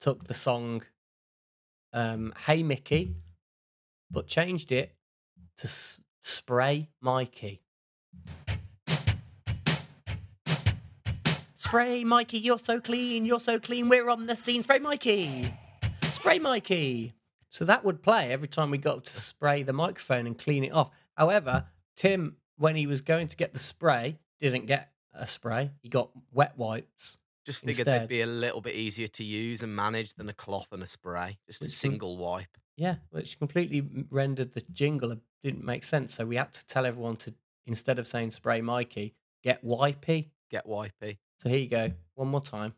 took 0.00 0.24
the 0.24 0.34
song 0.34 0.82
um, 1.92 2.32
"Hey 2.46 2.62
Mickey," 2.62 3.16
but 4.10 4.26
changed 4.26 4.72
it 4.72 4.94
to 5.58 5.66
s- 5.66 6.00
"Spray 6.20 6.88
Mikey." 7.00 7.62
Spray 11.56 12.04
Mikey, 12.04 12.38
you're 12.38 12.58
so 12.58 12.80
clean, 12.80 13.24
you're 13.24 13.40
so 13.40 13.58
clean. 13.58 13.88
We're 13.88 14.10
on 14.10 14.26
the 14.26 14.36
scene. 14.36 14.62
Spray 14.62 14.78
Mikey, 14.78 15.54
spray 16.02 16.38
Mikey. 16.38 17.14
So 17.48 17.64
that 17.64 17.84
would 17.84 18.02
play 18.02 18.30
every 18.32 18.48
time 18.48 18.70
we 18.70 18.78
got 18.78 19.04
to 19.04 19.20
spray 19.20 19.62
the 19.62 19.72
microphone 19.72 20.26
and 20.26 20.36
clean 20.36 20.64
it 20.64 20.72
off. 20.72 20.90
However, 21.16 21.66
Tim, 21.96 22.36
when 22.56 22.76
he 22.76 22.86
was 22.86 23.00
going 23.00 23.28
to 23.28 23.36
get 23.36 23.52
the 23.52 23.58
spray, 23.58 24.18
didn't 24.40 24.66
get 24.66 24.90
a 25.14 25.26
spray. 25.26 25.70
He 25.80 25.88
got 25.88 26.10
wet 26.30 26.54
wipes. 26.56 27.18
Just 27.44 27.60
figured 27.60 27.78
Instead- 27.88 28.02
they'd 28.02 28.08
be 28.08 28.20
a 28.20 28.26
little 28.26 28.60
bit 28.60 28.74
easier 28.76 29.08
to 29.08 29.24
use 29.24 29.62
and 29.62 29.74
manage 29.74 30.14
than 30.14 30.28
a 30.28 30.32
cloth 30.32 30.68
and 30.72 30.82
a 30.82 30.86
spray. 30.86 31.38
Just 31.46 31.62
a 31.62 31.64
Which 31.64 31.72
single 31.72 32.16
wipe. 32.16 32.56
Yeah, 32.76 32.96
which 33.10 33.38
completely 33.38 34.06
rendered 34.10 34.52
the 34.54 34.62
jingle 34.72 35.10
it 35.12 35.18
didn't 35.42 35.64
make 35.64 35.84
sense. 35.84 36.14
So 36.14 36.24
we 36.24 36.36
had 36.36 36.52
to 36.52 36.66
tell 36.66 36.86
everyone 36.86 37.16
to 37.16 37.34
instead 37.66 37.98
of 37.98 38.06
saying 38.06 38.30
spray 38.30 38.60
Mikey, 38.60 39.14
get 39.42 39.64
wipey. 39.64 40.30
Get 40.50 40.66
wipey. 40.66 41.18
So 41.38 41.48
here 41.48 41.58
you 41.58 41.68
go, 41.68 41.92
one 42.14 42.28
more 42.28 42.40
time. 42.40 42.74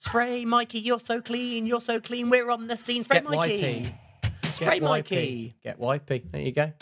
Spray 0.00 0.44
Mikey, 0.44 0.78
you're 0.80 1.00
so 1.00 1.20
clean, 1.20 1.66
you're 1.66 1.80
so 1.80 2.00
clean. 2.00 2.30
We're 2.30 2.50
on 2.50 2.66
the 2.68 2.76
scene. 2.76 3.02
Spray 3.02 3.18
Get 3.20 3.24
Mikey. 3.30 3.62
wipey. 3.62 4.44
Spray 4.52 4.78
Get 4.78 4.82
Mikey. 4.82 5.54
Get 5.62 5.80
wipey. 5.80 6.30
There 6.30 6.40
you 6.40 6.52
go. 6.52 6.72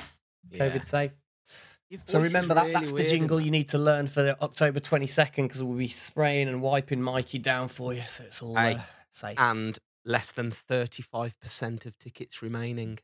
Yeah. 0.51 0.69
COVID 0.69 0.87
safe. 0.87 1.11
Your 1.91 2.01
So 2.07 2.19
voice 2.19 2.29
is 2.29 2.35
remember 2.35 2.55
that 2.55 2.63
really 2.63 2.73
that's 2.75 2.93
the 2.93 3.05
jingle 3.05 3.41
you 3.41 3.51
need 3.51 3.69
to 3.69 3.79
learn 3.79 4.07
for 4.07 4.23
the 4.23 4.41
October 4.43 4.81
22nd 4.81 5.45
because 5.49 5.63
we'll 5.63 5.77
be 5.77 5.89
spraying 5.89 6.49
and 6.49 6.61
wiping 6.63 7.01
Mikey 7.03 7.39
down 7.39 7.69
for 7.69 7.93
you 7.93 8.03
so 8.07 8.25
it's 8.25 8.43
all 8.43 8.57
uh, 8.57 8.81
safe. 9.11 9.39
And 9.39 9.79
less 10.05 10.31
than 10.31 10.51
35% 10.51 11.87
of 11.87 11.99
tickets 11.99 12.43
remaining. 12.43 12.99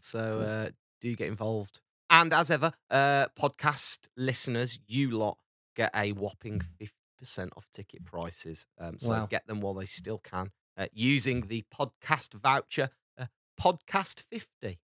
So 0.00 0.40
uh, 0.68 0.70
do 1.00 1.14
get 1.14 1.28
involved. 1.28 1.80
And 2.10 2.32
as 2.32 2.50
ever, 2.50 2.72
uh, 2.90 3.26
podcast 3.38 4.08
listeners, 4.16 4.78
you 4.86 5.10
lot 5.10 5.38
get 5.74 5.90
a 5.94 6.12
whopping 6.12 6.62
50% 6.80 7.48
off 7.56 7.66
ticket 7.72 8.04
prices. 8.04 8.66
Um, 8.78 8.98
so 9.00 9.10
Wow. 9.10 9.26
get 9.26 9.46
them 9.46 9.60
while 9.60 9.74
they 9.74 9.86
still 9.86 10.18
can 10.18 10.52
uh, 10.76 10.86
using 10.92 11.48
the 11.48 11.64
podcast 11.74 12.34
voucher, 12.34 12.90
uh, 13.18 13.26
podcast50. 13.60 14.78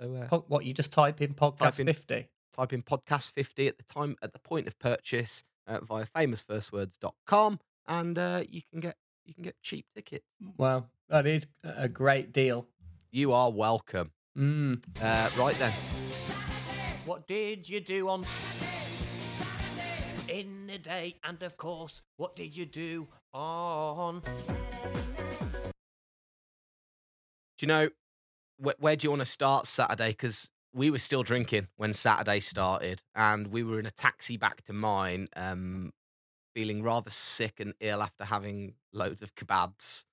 So 0.00 0.14
uh, 0.30 0.38
what 0.48 0.64
you 0.64 0.74
just 0.74 0.92
type 0.92 1.20
in 1.20 1.34
podcast 1.34 1.80
in- 1.80 1.86
50. 1.86 2.28
Type 2.58 2.72
in 2.72 2.82
podcast 2.82 3.32
50 3.32 3.68
at 3.68 3.78
the 3.78 3.84
time 3.84 4.16
at 4.20 4.32
the 4.32 4.38
point 4.38 4.66
of 4.66 4.78
purchase 4.78 5.44
uh, 5.66 5.78
via 5.80 6.06
famousfirstwords.com 6.06 7.60
and 7.86 8.18
uh, 8.18 8.42
you 8.48 8.62
can 8.70 8.80
get 8.80 8.96
you 9.24 9.34
can 9.34 9.42
get 9.42 9.56
cheap 9.62 9.86
tickets. 9.94 10.24
Wow, 10.56 10.86
that 11.08 11.26
is 11.26 11.46
a 11.62 11.84
a 11.84 11.88
great 11.88 12.32
deal. 12.32 12.66
You 13.10 13.32
are 13.32 13.50
welcome. 13.50 14.12
Mm. 14.36 14.82
Uh, 15.00 15.30
right 15.38 15.56
then. 15.58 15.72
What 17.04 17.26
did 17.26 17.68
you 17.68 17.80
do 17.80 18.08
on 18.08 18.24
Saturday, 18.24 20.40
in 20.40 20.66
the 20.66 20.78
day? 20.78 21.16
And 21.24 21.42
of 21.42 21.56
course, 21.56 22.02
what 22.16 22.36
did 22.36 22.56
you 22.56 22.66
do 22.66 23.08
on? 23.32 24.22
Do 27.58 27.60
you 27.60 27.68
know 27.68 27.88
wh- 28.62 28.80
where 28.80 28.96
do 28.96 29.06
you 29.06 29.10
want 29.10 29.20
to 29.20 29.26
start 29.26 29.66
Saturday? 29.66 30.10
Because 30.10 30.50
we 30.78 30.90
were 30.90 30.98
still 30.98 31.22
drinking 31.22 31.68
when 31.76 31.92
Saturday 31.92 32.40
started, 32.40 33.02
and 33.14 33.48
we 33.48 33.62
were 33.62 33.80
in 33.80 33.86
a 33.86 33.90
taxi 33.90 34.36
back 34.36 34.62
to 34.64 34.72
mine, 34.72 35.28
um, 35.36 35.92
feeling 36.54 36.82
rather 36.82 37.10
sick 37.10 37.60
and 37.60 37.74
ill 37.80 38.02
after 38.02 38.24
having 38.24 38.74
loads 38.92 39.20
of 39.20 39.34
kebabs. 39.34 40.04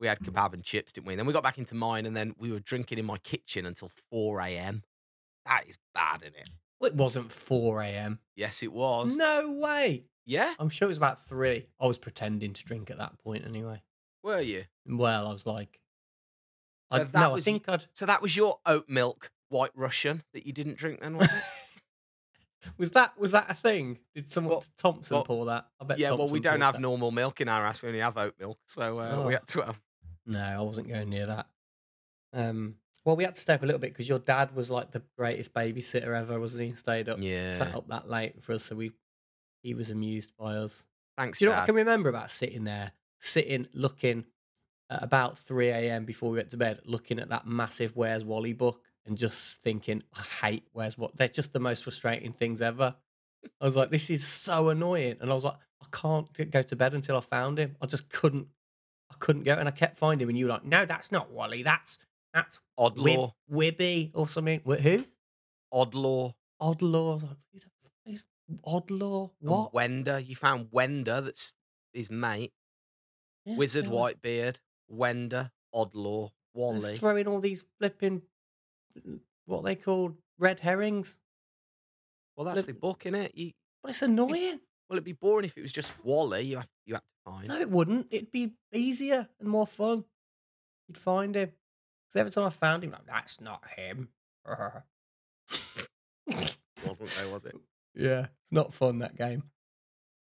We 0.00 0.08
had 0.08 0.18
kebab 0.20 0.52
and 0.54 0.64
chips, 0.64 0.92
didn't 0.92 1.06
we? 1.06 1.12
And 1.12 1.20
then 1.20 1.26
we 1.26 1.32
got 1.32 1.44
back 1.44 1.58
into 1.58 1.74
mine, 1.74 2.06
and 2.06 2.16
then 2.16 2.34
we 2.38 2.50
were 2.50 2.58
drinking 2.58 2.98
in 2.98 3.04
my 3.04 3.18
kitchen 3.18 3.66
until 3.66 3.90
four 4.10 4.40
a.m. 4.40 4.82
That 5.46 5.64
is 5.68 5.78
bad, 5.94 6.22
isn't 6.22 6.34
it? 6.34 6.48
Well, 6.80 6.90
it 6.90 6.96
wasn't 6.96 7.32
4 7.32 7.82
a.m. 7.82 8.18
Yes, 8.34 8.62
it 8.62 8.72
was. 8.72 9.16
No 9.16 9.52
way. 9.52 10.04
Yeah, 10.26 10.54
I'm 10.58 10.68
sure 10.68 10.86
it 10.86 10.88
was 10.88 10.96
about 10.96 11.26
three. 11.26 11.66
I 11.80 11.86
was 11.86 11.98
pretending 11.98 12.52
to 12.54 12.64
drink 12.64 12.90
at 12.90 12.98
that 12.98 13.18
point 13.18 13.44
anyway. 13.46 13.82
were 14.22 14.40
you? 14.40 14.64
Well, 14.86 15.28
I 15.28 15.32
was 15.32 15.46
like, 15.46 15.80
So 16.92 17.02
I, 17.14 17.20
no, 17.20 17.30
was 17.30 17.46
I 17.46 17.50
think 17.50 17.68
I'd. 17.68 17.86
So 17.92 18.06
that 18.06 18.22
was 18.22 18.36
your 18.36 18.58
oat 18.66 18.88
milk 18.88 19.30
white 19.48 19.70
Russian 19.74 20.22
that 20.32 20.46
you 20.46 20.52
didn't 20.52 20.76
drink 20.78 21.00
then, 21.00 21.16
was 21.16 21.26
it? 21.26 21.42
was 22.78 22.90
that 22.92 23.18
was 23.18 23.32
that 23.32 23.50
a 23.50 23.54
thing? 23.54 23.98
Did 24.14 24.30
someone 24.30 24.52
Well- 24.54 24.64
Thompson 24.78 25.16
well, 25.16 25.24
pour 25.24 25.46
that? 25.46 25.66
I 25.80 25.84
bet. 25.84 25.98
yeah, 25.98 26.12
well, 26.12 26.28
we 26.28 26.40
don't 26.40 26.60
have 26.60 26.74
that. 26.74 26.80
normal 26.80 27.10
milk 27.10 27.40
in 27.40 27.48
our 27.48 27.64
house. 27.64 27.82
We 27.82 27.88
only 27.88 28.00
have 28.00 28.16
oat 28.16 28.34
milk, 28.38 28.58
so 28.66 28.98
uh, 28.98 29.24
we 29.26 29.34
Oh. 29.34 29.38
had 29.38 29.46
to 29.48 29.62
have. 29.62 29.80
No, 30.26 30.40
I 30.40 30.60
wasn't 30.62 30.88
going 30.88 31.10
near 31.10 31.26
that. 31.26 31.46
Um, 32.32 32.76
well, 33.04 33.16
we 33.16 33.24
had 33.24 33.34
to 33.34 33.40
stay 33.40 33.52
up 33.54 33.62
a 33.62 33.66
little 33.66 33.80
bit 33.80 33.92
because 33.92 34.08
your 34.08 34.18
dad 34.18 34.54
was 34.56 34.70
like 34.70 34.90
the 34.90 35.02
greatest 35.18 35.52
babysitter 35.52 36.16
ever, 36.18 36.40
wasn't 36.40 36.64
he? 36.64 36.70
Stayed 36.72 37.08
up, 37.08 37.18
Yeah. 37.20 37.52
sat 37.52 37.74
up 37.74 37.88
that 37.88 38.08
late 38.08 38.42
for 38.42 38.52
us, 38.54 38.64
so 38.64 38.74
we 38.76 38.92
he 39.62 39.74
was 39.74 39.90
amused 39.90 40.32
by 40.38 40.54
us. 40.56 40.86
Thanks, 41.16 41.38
Do 41.38 41.44
you 41.44 41.50
know 41.50 41.56
what 41.56 41.62
I 41.62 41.66
can 41.66 41.74
remember 41.74 42.08
about 42.08 42.30
sitting 42.30 42.64
there, 42.64 42.92
sitting, 43.20 43.66
looking 43.72 44.24
at 44.90 45.02
about 45.02 45.38
3 45.38 45.68
a.m. 45.68 46.04
before 46.04 46.30
we 46.30 46.36
went 46.38 46.50
to 46.50 46.56
bed, 46.56 46.80
looking 46.84 47.18
at 47.18 47.28
that 47.30 47.46
massive 47.46 47.94
Where's 47.96 48.24
Wally 48.24 48.52
book 48.52 48.82
and 49.06 49.18
just 49.18 49.62
thinking, 49.62 50.02
I 50.16 50.22
hate 50.46 50.64
Where's 50.72 50.96
What. 50.98 51.16
They're 51.16 51.28
just 51.28 51.52
the 51.52 51.60
most 51.60 51.84
frustrating 51.84 52.32
things 52.32 52.62
ever. 52.62 52.94
I 53.60 53.64
was 53.64 53.76
like, 53.76 53.90
this 53.90 54.08
is 54.10 54.26
so 54.26 54.70
annoying. 54.70 55.16
And 55.20 55.30
I 55.30 55.34
was 55.34 55.44
like, 55.44 55.56
I 55.82 55.86
can't 55.92 56.50
go 56.50 56.62
to 56.62 56.76
bed 56.76 56.94
until 56.94 57.16
I 57.16 57.20
found 57.20 57.58
him. 57.58 57.76
I 57.82 57.86
just 57.86 58.08
couldn't, 58.08 58.48
I 59.10 59.14
couldn't 59.18 59.42
go. 59.44 59.52
And 59.54 59.68
I 59.68 59.72
kept 59.72 59.98
finding 59.98 60.24
him. 60.24 60.30
And 60.30 60.38
you 60.38 60.46
were 60.46 60.52
like, 60.52 60.64
no, 60.64 60.86
that's 60.86 61.12
not 61.12 61.30
Wally. 61.30 61.62
That's, 61.62 61.98
that's 62.32 62.58
Wib- 62.78 62.96
Odlaw. 62.96 63.32
Wibby 63.52 64.10
or 64.14 64.26
something. 64.28 64.60
Wh- 64.66 64.80
Who? 64.80 65.04
Odlaw. 65.72 66.32
Odlaw. 66.62 67.10
I 67.10 67.14
was 67.14 67.22
like, 67.24 67.36
who 67.52 67.60
the 68.06 68.12
is 68.12 68.24
Odlaw? 68.66 69.30
and 69.42 69.50
What? 69.50 69.72
Wenda. 69.74 70.26
You 70.26 70.36
found 70.36 70.70
Wenda, 70.70 71.22
that's 71.24 71.52
his 71.92 72.10
mate. 72.10 72.52
Yeah, 73.44 73.56
Wizard 73.58 73.84
Whitebeard. 73.84 74.56
Wenda. 74.90 75.50
Odlaw. 75.74 76.30
Wally. 76.54 76.96
throwing 76.96 77.26
all 77.26 77.40
these 77.40 77.66
flipping 77.78 78.22
what 79.46 79.64
they 79.64 79.74
called 79.76 80.16
red 80.38 80.60
herrings. 80.60 81.18
Well, 82.36 82.44
that's 82.46 82.62
the 82.62 82.72
Look- 82.72 82.80
book, 82.80 83.00
innit? 83.04 83.30
You, 83.34 83.52
But 83.82 83.90
it's 83.90 84.02
annoying. 84.02 84.60
well, 84.88 84.96
it'd 84.96 85.04
be 85.04 85.12
boring 85.12 85.44
if 85.46 85.56
it 85.56 85.62
was 85.62 85.72
just 85.72 85.92
Wally. 86.04 86.42
You 86.42 86.56
have, 86.56 86.68
you 86.86 86.94
have 86.94 87.02
to 87.02 87.30
find. 87.30 87.48
No, 87.48 87.58
it 87.60 87.70
wouldn't. 87.70 88.08
It'd 88.10 88.32
be 88.32 88.54
easier 88.72 89.28
and 89.38 89.48
more 89.48 89.66
fun. 89.66 90.04
You'd 90.88 90.98
find 90.98 91.34
him. 91.34 91.52
Because 92.08 92.20
every 92.20 92.32
time 92.32 92.44
I 92.44 92.50
found 92.50 92.84
him, 92.84 92.90
like, 92.90 93.06
that's 93.06 93.40
not 93.40 93.62
him. 93.76 94.08
Wasn't 96.86 97.10
there, 97.16 97.28
was 97.32 97.44
it? 97.44 97.54
yeah, 97.94 98.26
it's 98.42 98.52
not 98.52 98.74
fun 98.74 98.98
that 98.98 99.16
game. 99.16 99.44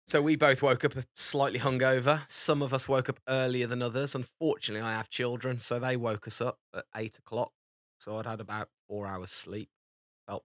So 0.07 0.21
we 0.21 0.35
both 0.35 0.61
woke 0.63 0.85
up 0.85 0.95
slightly 1.15 1.61
hungover. 1.61 2.23
Some 2.29 2.63
of 2.63 2.75
us 2.75 2.89
woke 2.89 3.09
up 3.09 3.21
earlier 3.29 3.69
than 3.69 3.81
others. 3.83 4.15
Unfortunately, 4.17 4.85
I 4.85 4.93
have 4.97 5.09
children, 5.09 5.61
so 5.61 5.79
they 5.79 5.97
woke 5.97 6.27
us 6.27 6.41
up 6.41 6.59
at 6.75 6.85
eight 6.97 7.19
o'clock. 7.19 7.53
So 8.01 8.19
I'd 8.19 8.27
had 8.27 8.41
about 8.41 8.69
four 8.89 9.07
hours 9.07 9.31
sleep. 9.31 9.69
Felt 10.27 10.45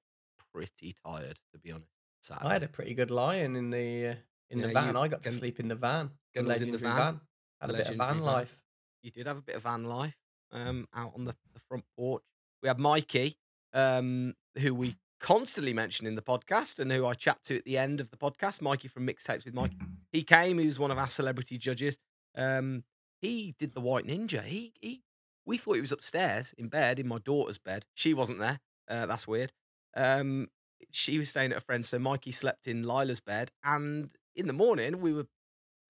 pretty 0.54 0.96
tired, 1.06 1.40
to 1.54 1.60
be 1.60 1.72
honest. 1.72 1.90
Saturday. 2.22 2.48
I 2.50 2.54
had 2.54 2.64
a 2.64 2.68
pretty 2.68 2.94
good 2.94 3.12
lion 3.12 3.56
in 3.56 3.70
the 3.70 4.08
uh, 4.08 4.16
in 4.50 4.62
the 4.62 4.68
van. 4.70 4.94
you- 4.94 5.00
I 5.00 5.08
got 5.08 5.22
to 5.24 5.30
Gun- 5.30 5.40
sleep 5.40 5.60
in 5.60 5.68
the 5.68 5.76
van. 5.76 6.12
The 6.34 6.40
in 6.42 6.46
the 6.46 6.50
legendary 6.50 6.84
van. 6.84 7.22
Had 7.62 7.70
a 7.70 7.74
bit 7.74 7.88
of 7.88 7.96
van 7.96 8.16
van. 8.16 8.22
life. 8.24 8.62
you 9.02 9.12
did 9.12 9.26
have 9.28 9.38
a 9.38 9.42
bit 9.42 9.56
of 9.56 9.64
van 9.64 9.86
life 9.86 10.18
um, 10.52 10.88
out 10.94 11.14
on 11.16 11.26
the, 11.26 11.34
the 11.54 11.60
front 11.70 11.86
porch. 11.98 12.24
We 12.62 12.68
had 12.68 12.80
Mikey, 12.80 13.38
um, 13.74 14.34
who 14.58 14.74
we 14.76 14.98
constantly 15.22 15.72
mention 15.74 16.06
in 16.06 16.16
the 16.16 16.22
podcast 16.22 16.80
and 16.80 16.92
who 16.92 17.06
I 17.06 17.14
chat 17.14 17.42
to 17.44 17.58
at 17.58 17.64
the 17.66 17.78
end 17.78 18.02
of 18.02 18.10
the 18.12 18.18
podcast. 18.18 18.62
Mikey 18.62 18.88
from 18.90 19.08
Mixtapes 19.08 19.46
with 19.46 19.54
Mike. 19.54 19.72
He 20.12 20.24
came. 20.24 20.58
He 20.60 20.66
was 20.68 20.78
one 20.80 20.92
of 20.92 20.98
our 20.98 21.10
celebrity 21.10 21.58
judges. 21.58 21.98
Um, 22.36 22.84
he 23.22 23.56
did 23.58 23.74
the 23.74 23.82
White 23.82 24.06
Ninja. 24.06 24.44
He 24.44 24.74
he. 24.82 25.04
We 25.46 25.58
thought 25.58 25.74
he 25.76 25.82
was 25.82 25.92
upstairs 25.92 26.54
in 26.58 26.70
bed 26.70 27.00
in 27.00 27.08
my 27.08 27.20
daughter's 27.20 27.58
bed. 27.58 27.86
She 27.94 28.14
wasn't 28.14 28.40
there. 28.40 28.60
Uh, 28.88 29.06
that's 29.06 29.28
weird. 29.28 29.52
Um, 29.96 30.50
she 30.92 31.18
was 31.18 31.30
staying 31.30 31.52
at 31.52 31.58
a 31.58 31.62
friend's, 31.62 31.90
so 31.90 32.00
Mikey 32.00 32.32
slept 32.32 32.68
in 32.68 32.84
Lila's 32.84 33.20
bed. 33.20 33.52
And 33.64 34.12
in 34.36 34.48
the 34.48 34.54
morning, 34.54 35.02
we 35.02 35.14
were 35.14 35.28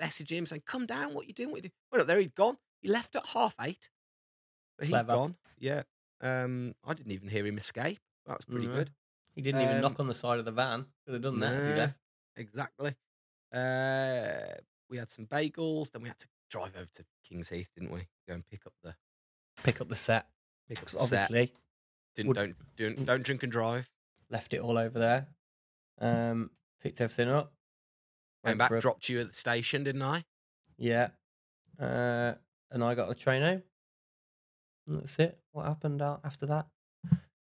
messaging 0.02 0.38
him 0.38 0.46
saying, 0.46 0.64
"Come 0.66 0.86
down. 0.86 1.14
What 1.14 1.28
you 1.28 1.34
doing? 1.34 1.52
What 1.52 1.58
you 1.58 1.62
doing?" 1.70 1.72
Went 1.92 2.02
up 2.02 2.08
there. 2.08 2.20
He'd 2.20 2.36
gone. 2.36 2.58
He 2.82 2.90
left 2.90 3.16
at 3.16 3.26
half 3.28 3.56
eight. 3.62 3.90
He'd 4.82 4.90
Clever. 4.90 5.14
gone. 5.14 5.36
Yeah. 5.58 5.84
Um, 6.22 6.76
I 6.84 6.94
didn't 6.94 7.12
even 7.14 7.30
hear 7.30 7.46
him 7.46 7.58
escape. 7.58 8.00
That 8.26 8.38
was 8.38 8.46
pretty 8.46 8.68
No. 8.68 8.74
good. 8.74 8.94
He 9.36 9.42
didn't 9.42 9.62
even 9.62 9.76
Um, 9.78 9.82
knock 9.82 10.00
on 10.00 10.08
the 10.08 10.16
side 10.16 10.40
of 10.40 10.46
the 10.46 10.52
van. 10.52 10.86
Could 11.06 11.14
have 11.16 11.22
done 11.24 11.40
that 11.40 11.78
Nah. 11.78 11.94
Exactly. 12.38 12.96
Uh, 13.52 14.56
we 14.90 14.98
had 14.98 15.10
some 15.10 15.26
bagels. 15.28 15.92
Then 15.92 16.02
we 16.02 16.10
had 16.10 16.18
to 16.20 16.28
drive 16.50 16.76
over 16.76 16.90
to 16.94 17.06
Kings 17.24 17.50
Heath, 17.50 17.70
didn't 17.74 17.92
we? 17.92 18.08
Go 18.28 18.34
and 18.34 18.46
pick 18.46 18.66
up 18.66 18.74
the 18.84 18.96
Pick 19.66 19.82
up 19.82 19.90
the 19.90 19.96
set. 19.96 20.28
pick 20.68 20.78
up 20.80 20.86
'cause 20.86 20.94
the 20.94 21.00
set. 21.06 21.22
obviously, 21.26 21.54
Didn't 22.16 22.28
would- 22.30 22.36
don't 22.36 22.76
don't 22.78 23.06
don't 23.06 23.24
drink 23.24 23.44
and 23.44 23.52
drive. 23.52 23.90
left 24.30 24.54
it 24.54 24.60
all 24.62 24.78
over 24.78 24.98
there. 25.00 25.28
Um, 26.00 26.52
picked 26.82 27.00
everything 27.02 27.30
up. 27.30 27.54
Went 28.44 28.58
back, 28.60 28.72
a- 28.72 28.80
dropped 28.82 29.08
you 29.10 29.20
at 29.22 29.28
the 29.30 29.34
station, 29.34 29.84
didn't 29.84 30.02
I? 30.02 30.26
Yeah. 30.78 31.10
Uh, 31.80 32.36
and 32.72 32.84
I 32.84 32.96
got 32.96 33.10
a 33.10 33.16
train 33.16 33.42
home. 33.42 33.64
And 34.88 35.00
that's 35.02 35.18
it. 35.20 35.40
What 35.52 35.66
happened 35.66 36.02
after 36.02 36.46
that? 36.48 36.68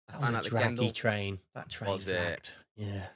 That 0.07 0.19
was 0.21 0.29
a 0.29 0.49
draggy 0.49 0.91
train. 0.91 1.39
That 1.53 1.69
train 1.69 1.91
Was 1.91 2.07
it? 2.07 2.53
Yeah. 2.75 3.09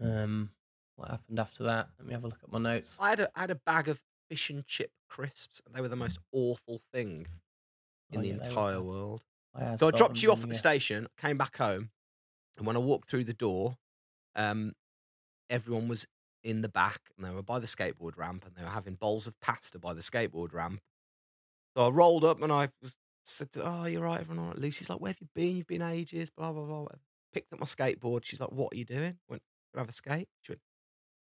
Um, 0.00 0.50
what 0.96 1.10
happened 1.10 1.38
after 1.38 1.64
that? 1.64 1.88
Let 1.98 2.06
me 2.06 2.12
have 2.14 2.24
a 2.24 2.28
look 2.28 2.42
at 2.42 2.50
my 2.52 2.58
notes. 2.58 2.98
I 3.00 3.10
had 3.10 3.20
a 3.20 3.30
I 3.34 3.40
had 3.42 3.50
a 3.50 3.54
bag 3.56 3.88
of 3.88 4.00
fish 4.28 4.50
and 4.50 4.66
chip 4.66 4.92
crisps. 5.08 5.62
and 5.64 5.74
They 5.74 5.80
were 5.80 5.88
the 5.88 5.96
most 5.96 6.18
awful 6.32 6.80
thing 6.92 7.26
in 8.14 8.20
Oh, 8.20 8.22
the 8.22 8.28
yeah, 8.28 8.36
entire 8.36 8.82
world. 8.82 9.24
I 9.54 9.76
So 9.78 9.88
I 9.88 9.90
dropped 9.90 10.22
you 10.22 10.30
off 10.32 10.42
at 10.44 10.48
the 10.48 10.54
vinegar. 10.54 10.58
station, 10.58 11.08
came 11.18 11.36
back 11.38 11.56
home, 11.56 11.90
and 12.56 12.66
when 12.66 12.76
I 12.76 12.80
walked 12.80 13.10
through 13.10 13.24
the 13.24 13.34
door, 13.34 13.78
um, 14.36 14.74
everyone 15.50 15.88
was 15.88 16.06
in 16.44 16.62
the 16.62 16.68
back 16.68 17.00
and 17.16 17.26
they 17.26 17.30
were 17.30 17.42
by 17.42 17.58
the 17.58 17.66
skateboard 17.66 18.16
ramp 18.16 18.46
and 18.46 18.56
they 18.56 18.62
were 18.62 18.68
having 18.70 18.94
bowls 18.96 19.26
of 19.26 19.38
pasta 19.40 19.78
by 19.78 19.94
the 19.94 20.02
skateboard 20.02 20.52
ramp. 20.52 20.80
So 21.76 21.86
I 21.86 21.90
rolled 21.90 22.24
up 22.24 22.42
and 22.42 22.52
I 22.52 22.70
was, 22.82 22.96
said, 23.24 23.50
"Oh, 23.56 23.84
you're 23.86 24.02
right, 24.02 24.20
everyone." 24.20 24.44
All 24.44 24.50
right. 24.52 24.58
Lucy's 24.60 24.88
like, 24.88 25.00
"Where 25.00 25.10
have 25.10 25.20
you 25.20 25.28
been? 25.34 25.56
You've 25.56 25.66
been 25.66 25.82
ages." 25.82 26.30
Blah 26.30 26.52
blah 26.52 26.64
blah. 26.66 26.86
Picked 27.32 27.52
up 27.52 27.58
my 27.60 27.66
skateboard. 27.66 28.24
She's 28.24 28.40
like, 28.40 28.52
"What 28.52 28.72
are 28.74 28.76
you 28.76 28.84
doing?" 28.84 29.18
Went, 29.28 29.42
"Gonna 29.74 29.82
have 29.82 29.88
a 29.88 29.92
skate." 29.92 30.28
She 30.42 30.52
went, 30.52 30.62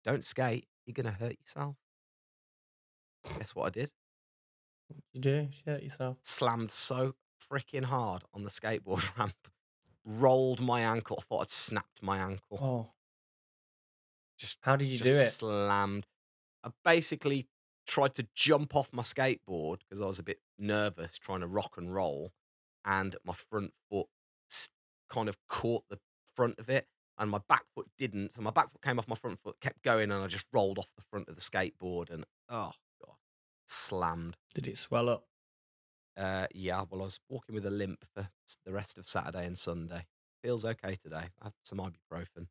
"Don't 0.04 0.24
skate. 0.24 0.68
You're 0.86 0.94
gonna 0.94 1.12
hurt 1.12 1.38
yourself." 1.40 1.76
Guess 3.38 3.54
what 3.54 3.66
I 3.66 3.70
did? 3.70 3.92
You 5.12 5.20
do? 5.20 5.48
Shit 5.52 5.82
yourself. 5.82 6.18
slammed 6.22 6.70
so 6.70 7.14
freaking 7.50 7.84
hard 7.84 8.24
on 8.32 8.44
the 8.44 8.50
skateboard 8.50 9.02
ramp, 9.18 9.48
rolled 10.04 10.60
my 10.60 10.80
ankle. 10.80 11.18
I 11.20 11.22
thought 11.22 11.40
I'd 11.42 11.50
snapped 11.50 12.02
my 12.02 12.18
ankle. 12.18 12.58
Oh, 12.60 12.90
Just 14.38 14.58
how 14.62 14.76
did 14.76 14.88
you 14.88 14.98
do 14.98 15.10
it? 15.10 15.30
Slammed. 15.30 16.06
I 16.64 16.70
basically 16.84 17.48
tried 17.86 18.14
to 18.14 18.26
jump 18.34 18.76
off 18.76 18.92
my 18.92 19.02
skateboard 19.02 19.78
because 19.80 20.00
I 20.00 20.06
was 20.06 20.18
a 20.18 20.22
bit 20.22 20.38
nervous 20.58 21.18
trying 21.18 21.40
to 21.40 21.46
rock 21.46 21.74
and 21.76 21.92
roll, 21.94 22.32
and 22.84 23.16
my 23.24 23.34
front 23.34 23.72
foot 23.90 24.06
kind 25.10 25.28
of 25.28 25.36
caught 25.48 25.84
the 25.90 25.98
front 26.34 26.58
of 26.58 26.70
it, 26.70 26.86
and 27.18 27.30
my 27.30 27.40
back 27.48 27.64
foot 27.74 27.88
didn't. 27.98 28.32
So 28.32 28.40
my 28.42 28.50
back 28.50 28.72
foot 28.72 28.80
came 28.82 28.98
off 28.98 29.08
my 29.08 29.16
front 29.16 29.40
foot, 29.40 29.56
kept 29.60 29.82
going, 29.82 30.10
and 30.10 30.22
I 30.24 30.26
just 30.26 30.46
rolled 30.52 30.78
off 30.78 30.88
the 30.96 31.02
front 31.02 31.28
of 31.28 31.34
the 31.34 31.42
skateboard, 31.42 32.10
and 32.10 32.24
oh 32.48 32.72
slammed. 33.72 34.36
Did 34.54 34.66
it 34.66 34.78
swell 34.78 35.08
up? 35.08 35.26
Uh, 36.16 36.46
yeah, 36.54 36.84
well, 36.90 37.00
I 37.00 37.04
was 37.04 37.20
walking 37.28 37.54
with 37.54 37.64
a 37.66 37.70
limp 37.70 38.04
for 38.14 38.28
the 38.64 38.72
rest 38.72 38.98
of 38.98 39.06
Saturday 39.06 39.46
and 39.46 39.58
Sunday. 39.58 40.06
feels 40.42 40.64
okay 40.64 40.96
today. 40.96 41.30
I 41.40 41.44
have 41.44 41.54
some 41.62 41.78
ibuprofen, 41.78 42.48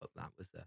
but 0.00 0.10
that 0.14 0.30
was 0.38 0.50
a 0.54 0.64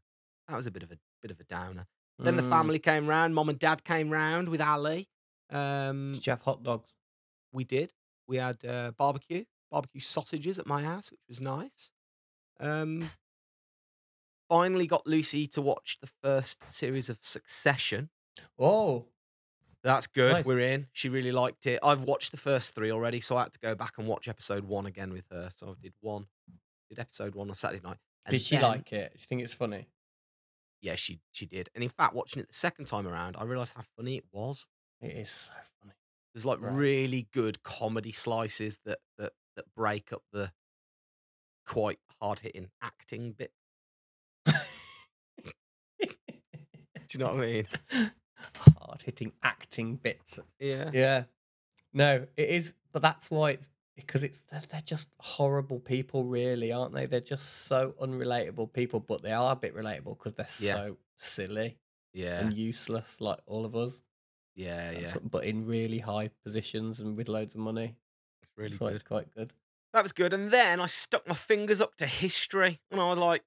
that 0.48 0.56
was 0.56 0.66
a 0.68 0.72
bit 0.72 0.84
of 0.84 0.92
a 0.92 0.98
bit 1.22 1.32
of 1.32 1.40
a 1.40 1.44
downer. 1.46 1.88
Then 2.20 2.36
the 2.38 2.44
Mm. 2.44 2.50
family 2.50 2.80
came 2.80 3.08
round. 3.08 3.34
Mom 3.34 3.50
and 3.50 3.58
dad 3.60 3.84
came 3.84 4.10
round 4.10 4.50
with 4.50 4.62
Ali. 4.62 5.08
Um, 5.50 6.12
Did 6.14 6.28
you 6.28 6.32
have 6.32 6.42
hot 6.42 6.62
dogs? 6.64 6.94
we 7.52 7.64
did. 7.64 7.94
We 8.28 8.38
had 8.38 8.64
uh, 8.66 8.92
barbecue, 8.92 9.46
barbecue 9.72 10.02
sausages 10.02 10.60
at 10.60 10.68
my 10.68 10.84
house, 10.84 11.10
which 11.12 11.22
was 11.28 11.40
nice. 11.42 11.92
Um, 12.60 13.12
finally 14.50 14.88
got 14.88 15.08
Lucy 15.08 15.48
to 15.48 15.62
watch 15.62 15.98
the 16.02 16.10
first 16.22 16.60
series 16.70 17.10
of 17.10 17.20
Succession. 17.22 18.10
Oh, 18.60 19.08
That's 19.86 20.08
good. 20.08 20.34
Nice. 20.34 20.46
We're 20.46 20.60
in. 20.60 20.88
She 20.94 21.10
really 21.10 21.32
liked 21.32 21.68
it. 21.68 21.80
I've 21.84 22.02
watched 22.02 22.32
the 22.32 22.38
first 22.38 22.74
three 22.76 22.92
already, 22.92 23.22
so 23.22 23.38
I 23.38 23.44
had 23.44 23.54
to 23.54 23.60
go 23.60 23.76
back 23.76 23.94
and 23.98 24.08
watch 24.08 24.28
episode 24.28 24.66
one 24.66 24.86
again 24.88 25.14
with 25.14 25.26
her. 25.32 25.50
So 25.56 25.68
I 25.70 25.74
did 25.82 25.94
one, 26.02 26.26
did 26.90 26.98
episode 27.00 27.36
one 27.36 27.50
on 27.50 27.56
Saturday 27.56 27.82
night. 27.84 27.98
And 28.26 28.32
did 28.32 28.42
she 28.42 28.56
then- 28.56 28.64
like 28.64 28.92
it? 28.92 29.14
Do 29.14 29.20
you 29.20 29.26
think 29.28 29.42
it's 29.44 29.54
funny? 29.54 29.88
Yeah, 30.82 30.96
she 30.96 31.20
she 31.32 31.46
did. 31.46 31.70
And 31.76 31.84
in 31.84 31.90
fact, 31.90 32.14
watching 32.16 32.42
it 32.42 32.48
the 32.48 32.54
second 32.54 32.86
time 32.86 33.08
around, 33.08 33.36
I 33.38 33.44
realised 33.44 33.74
how 33.76 33.84
funny 33.96 34.18
it 34.18 34.26
was. 34.32 34.68
It 35.02 35.12
is 35.16 35.30
so 35.30 35.52
funny. 35.82 35.94
There's 36.34 36.46
like 36.46 36.60
Right. 36.62 36.74
really 36.74 37.28
good 37.32 37.62
comedy 37.64 38.12
slices 38.12 38.80
that 38.86 39.00
that 39.20 39.34
that 39.56 39.66
break 39.76 40.12
up 40.12 40.24
the 40.34 40.52
quite 41.66 42.00
hard 42.20 42.40
hitting 42.40 42.70
acting 42.82 43.32
bit. 43.34 43.52
Do 44.46 44.56
you 47.12 47.20
know 47.20 47.34
what 47.34 47.44
I 47.44 47.46
mean? 47.46 47.68
Hard 48.78 49.02
hitting 49.04 49.32
acting 49.44 49.65
bits. 50.02 50.40
Yeah. 50.60 50.90
Yeah. 50.94 51.24
No, 51.94 52.26
it 52.36 52.50
is, 52.50 52.74
but 52.92 53.02
that's 53.02 53.30
why 53.32 53.52
it's 53.52 53.70
because 53.96 54.24
it's 54.24 54.44
they're, 54.52 54.64
they're 54.70 54.82
just 54.82 55.10
horrible 55.20 55.80
people, 55.80 56.26
really, 56.26 56.72
aren't 56.74 56.94
they? 56.94 57.06
They're 57.06 57.22
just 57.22 57.66
so 57.68 57.94
unrelatable 58.02 58.74
people, 58.74 59.00
but 59.00 59.22
they 59.22 59.32
are 59.32 59.54
a 59.54 59.56
bit 59.56 59.74
relatable 59.76 60.18
because 60.18 60.34
they're 60.34 60.46
Yeah. 60.68 60.74
so 60.74 60.98
silly 61.18 61.78
Yeah. 62.14 62.40
and 62.42 62.54
useless, 62.54 63.22
like 63.22 63.40
all 63.46 63.64
of 63.66 63.76
us. 63.76 64.04
Yeah. 64.56 64.92
Yeah. 64.92 65.12
What- 65.14 65.32
but 65.32 65.44
in 65.46 65.66
really 65.66 66.00
high 66.00 66.30
positions 66.44 67.00
and 67.00 67.16
with 67.18 67.30
loads 67.30 67.56
of 67.56 67.62
money. 67.62 67.96
It's 68.42 68.52
really 68.58 68.70
That's 68.70 68.80
good. 68.80 68.94
it's 68.94 69.04
quite 69.04 69.32
good. 69.34 69.54
That 69.94 70.04
was 70.04 70.12
good. 70.12 70.34
And 70.34 70.52
then 70.52 70.82
I 70.82 70.88
stuck 70.88 71.26
my 71.28 71.36
fingers 71.36 71.80
up 71.80 71.96
to 71.98 72.06
history, 72.06 72.82
and 72.92 73.00
I 73.00 73.08
was 73.10 73.18
like, 73.18 73.44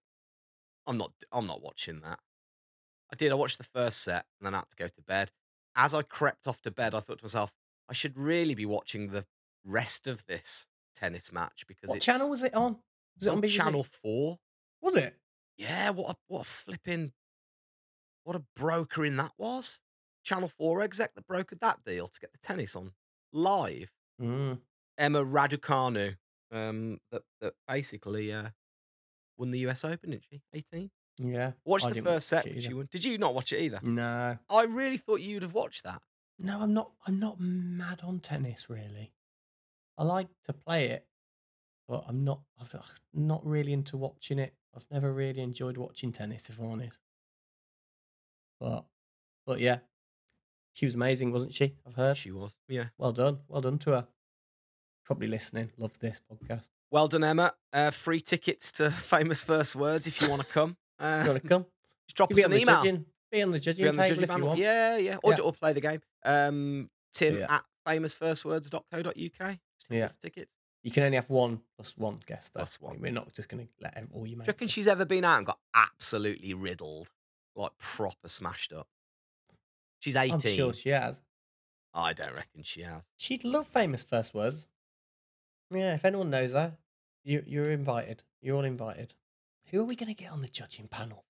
"I'm 0.87 0.97
not, 0.97 1.13
I'm 1.31 1.47
not 1.47 1.61
watching 1.61 2.01
that." 2.01 2.21
I 3.13 3.17
did. 3.17 3.33
I 3.33 3.35
watched 3.35 3.59
the 3.59 3.65
first 3.65 4.01
set, 4.01 4.25
and 4.41 4.47
then 4.47 4.55
I 4.55 4.59
had 4.59 4.71
to 4.71 4.77
go 4.77 4.89
to 4.89 5.03
bed. 5.03 5.31
As 5.79 5.95
I 5.95 6.03
crept 6.03 6.47
off 6.47 6.61
to 6.63 6.71
bed, 6.71 6.95
I 6.95 7.01
thought 7.01 7.19
to 7.19 7.25
myself, 7.25 7.53
I 7.89 7.93
should 7.93 8.19
really 8.19 8.55
be 8.55 8.67
watching 8.67 9.09
the 9.09 9.25
rest 9.65 10.07
of 10.07 10.27
this 10.27 10.69
tennis 10.97 11.33
match 11.33 11.65
because 11.67 11.89
What 11.89 12.01
channel 12.01 12.29
was 12.29 12.43
it 12.43 12.53
on? 12.53 12.79
Was 13.17 13.27
it 13.27 13.31
on, 13.31 13.37
on 13.37 13.49
Channel 13.49 13.85
Four. 13.85 14.39
Was 14.83 14.97
it? 14.97 15.17
Yeah, 15.57 15.91
what 15.91 16.11
a 16.11 16.17
what 16.27 16.41
a 16.43 16.45
flipping 16.45 17.13
what 18.29 18.37
a 18.37 18.43
brokering 18.55 19.17
that 19.17 19.33
was. 19.39 19.81
Channel 20.23 20.49
Four 20.49 20.83
exec 20.83 21.15
that 21.15 21.27
brokered 21.27 21.61
that 21.61 21.79
deal 21.87 22.09
to 22.09 22.21
get 22.21 22.31
the 22.31 22.39
tennis 22.43 22.77
on 22.77 22.93
live. 23.33 23.91
Mm. 24.21 24.59
Emma 24.99 25.25
Raducanu, 25.25 26.17
um, 26.53 26.99
that 27.11 27.23
that 27.41 27.55
basically 27.67 28.31
uh, 28.31 28.49
won 29.39 29.51
the 29.51 29.61
US 29.61 29.83
Open, 29.83 30.11
didn't 30.11 30.25
she? 30.31 30.43
18. 30.53 30.91
Yeah. 31.19 31.53
Watch 31.65 31.85
I 31.85 31.89
the 31.89 31.95
didn't 31.95 32.07
first 32.07 32.29
set. 32.29 32.47
it 32.47 32.55
that 32.55 32.61
She 32.63 32.67
either. 32.69 32.77
won. 32.77 32.89
Did 32.91 33.05
you 33.05 33.19
not 33.19 33.35
watch 33.35 33.53
it 33.53 33.61
either? 33.61 33.81
No. 33.83 34.39
I 34.49 34.63
really 34.65 34.99
thought 34.99 35.21
you'd 35.21 35.43
have 35.43 35.55
watched 35.55 35.85
that. 35.85 36.01
No, 36.39 36.61
I'm 36.61 36.73
not. 36.73 36.93
I'm 37.07 37.19
not 37.19 37.41
mad 37.41 38.01
on 38.05 38.21
tennis 38.21 38.69
really. 38.71 39.13
I 39.97 40.05
like 40.05 40.29
to 40.47 40.53
play 40.53 40.87
it, 40.91 41.05
but 41.89 42.05
I'm 42.07 42.23
not. 42.25 42.41
I've 42.61 42.73
I'm 42.75 43.27
not 43.27 43.45
really 43.45 43.73
into 43.73 43.97
watching 43.97 44.39
it. 44.39 44.55
I've 44.77 44.87
never 44.91 45.13
really 45.13 45.41
enjoyed 45.43 45.77
watching 45.77 46.13
tennis, 46.13 46.49
if 46.49 46.59
I'm 46.61 46.67
honest. 46.67 47.01
But, 48.61 48.85
but 49.47 49.61
yeah, 49.61 49.79
she 50.73 50.87
was 50.87 50.95
amazing, 50.95 51.33
wasn't 51.33 51.55
she? 51.55 51.75
I've 51.87 51.95
heard. 51.95 52.17
She 52.17 52.31
was. 52.31 52.57
Yeah. 52.69 52.87
Well 52.99 53.13
done. 53.13 53.39
Well 53.49 53.61
done 53.61 53.79
to 53.81 53.91
her. 53.91 54.07
Probably 55.05 55.27
listening. 55.27 55.71
Loves 55.79 55.99
this 55.99 56.21
podcast. 56.31 56.69
Well 56.91 57.09
done, 57.09 57.25
Emma. 57.25 57.55
Uh, 57.73 57.91
free 57.91 58.21
tickets 58.21 58.71
to 58.73 58.91
famous 58.93 59.43
first 59.43 59.75
words 59.75 60.07
if 60.07 60.21
you 60.23 60.29
want 60.31 60.43
to 60.43 60.49
come. 60.49 60.77
Uh, 60.99 61.21
You 61.25 61.31
want 61.31 61.43
to 61.43 61.49
come? 61.49 61.67
just 62.07 62.17
drop 62.17 62.31
You 62.31 62.37
us 62.39 62.45
an 62.45 62.53
email. 62.55 62.65
judging. 62.77 63.07
Be 63.31 63.43
on 63.43 63.51
the 63.51 63.59
judging 63.61 63.85
Be 63.85 63.89
on 63.91 63.97
the 63.97 64.03
table 64.03 64.09
judging 64.17 64.23
if 64.25 64.29
you 64.29 64.35
panel. 64.35 64.49
want. 64.49 64.61
Yeah, 64.61 64.97
yeah. 64.97 65.17
Or, 65.23 65.33
Yeah. 65.33 65.39
or 65.41 65.53
play 65.53 65.73
the 65.75 65.81
game. 65.81 66.01
Um, 66.25 66.91
Tim 67.13 67.39
Yeah. 67.39 67.57
at 67.57 67.65
famousfirstwords.co.uk. 67.87 69.59
Yeah. 69.91 70.09
for 70.09 70.15
tickets. 70.21 70.53
You 70.83 70.91
can 70.91 71.03
only 71.05 71.17
have 71.17 71.29
one 71.29 71.61
plus 71.77 71.97
one 71.97 72.21
guest. 72.27 72.55
Though. 72.55 72.61
Plus 72.61 72.81
one. 72.81 73.01
We're 73.01 73.13
not 73.13 73.33
just 73.33 73.49
going 73.49 73.67
to 73.67 73.73
let 73.81 73.97
all 74.13 74.27
your 74.27 74.37
Do 74.39 74.43
you 74.43 74.47
reckon 74.47 74.69
she's 74.69 74.87
ever 74.87 75.05
been 75.05 75.25
out 75.25 75.39
and 75.39 75.47
got 75.47 75.59
absolutely 75.75 76.55
riddled? 76.55 77.09
Like 77.57 77.77
proper 77.79 78.29
smashed 78.29 78.73
up? 78.73 78.87
She's 79.99 80.15
18. 80.17 80.35
I'm 80.35 80.41
sure 80.41 80.73
she 80.73 80.91
has. 80.91 81.23
I 81.93 82.13
don't 82.13 82.35
reckon 82.37 82.63
she 82.63 82.83
has. 82.83 83.03
She'd 83.17 83.45
love 83.45 83.67
famous 83.67 84.05
first 84.05 84.33
words. 84.35 84.69
Yeah, 85.71 85.95
if 85.95 86.05
anyone 86.05 86.31
knows 86.31 86.53
her, 86.53 86.79
you 87.25 87.43
you're 87.47 87.71
invited. 87.71 88.23
You're 88.41 88.57
all 88.57 88.65
invited. 88.65 89.15
Who 89.71 89.81
are 89.81 89.85
we 89.85 89.97
going 89.97 90.15
to 90.15 90.21
get 90.23 90.33
on 90.33 90.41
the 90.41 90.49
judging 90.49 90.89
panel? 90.89 91.25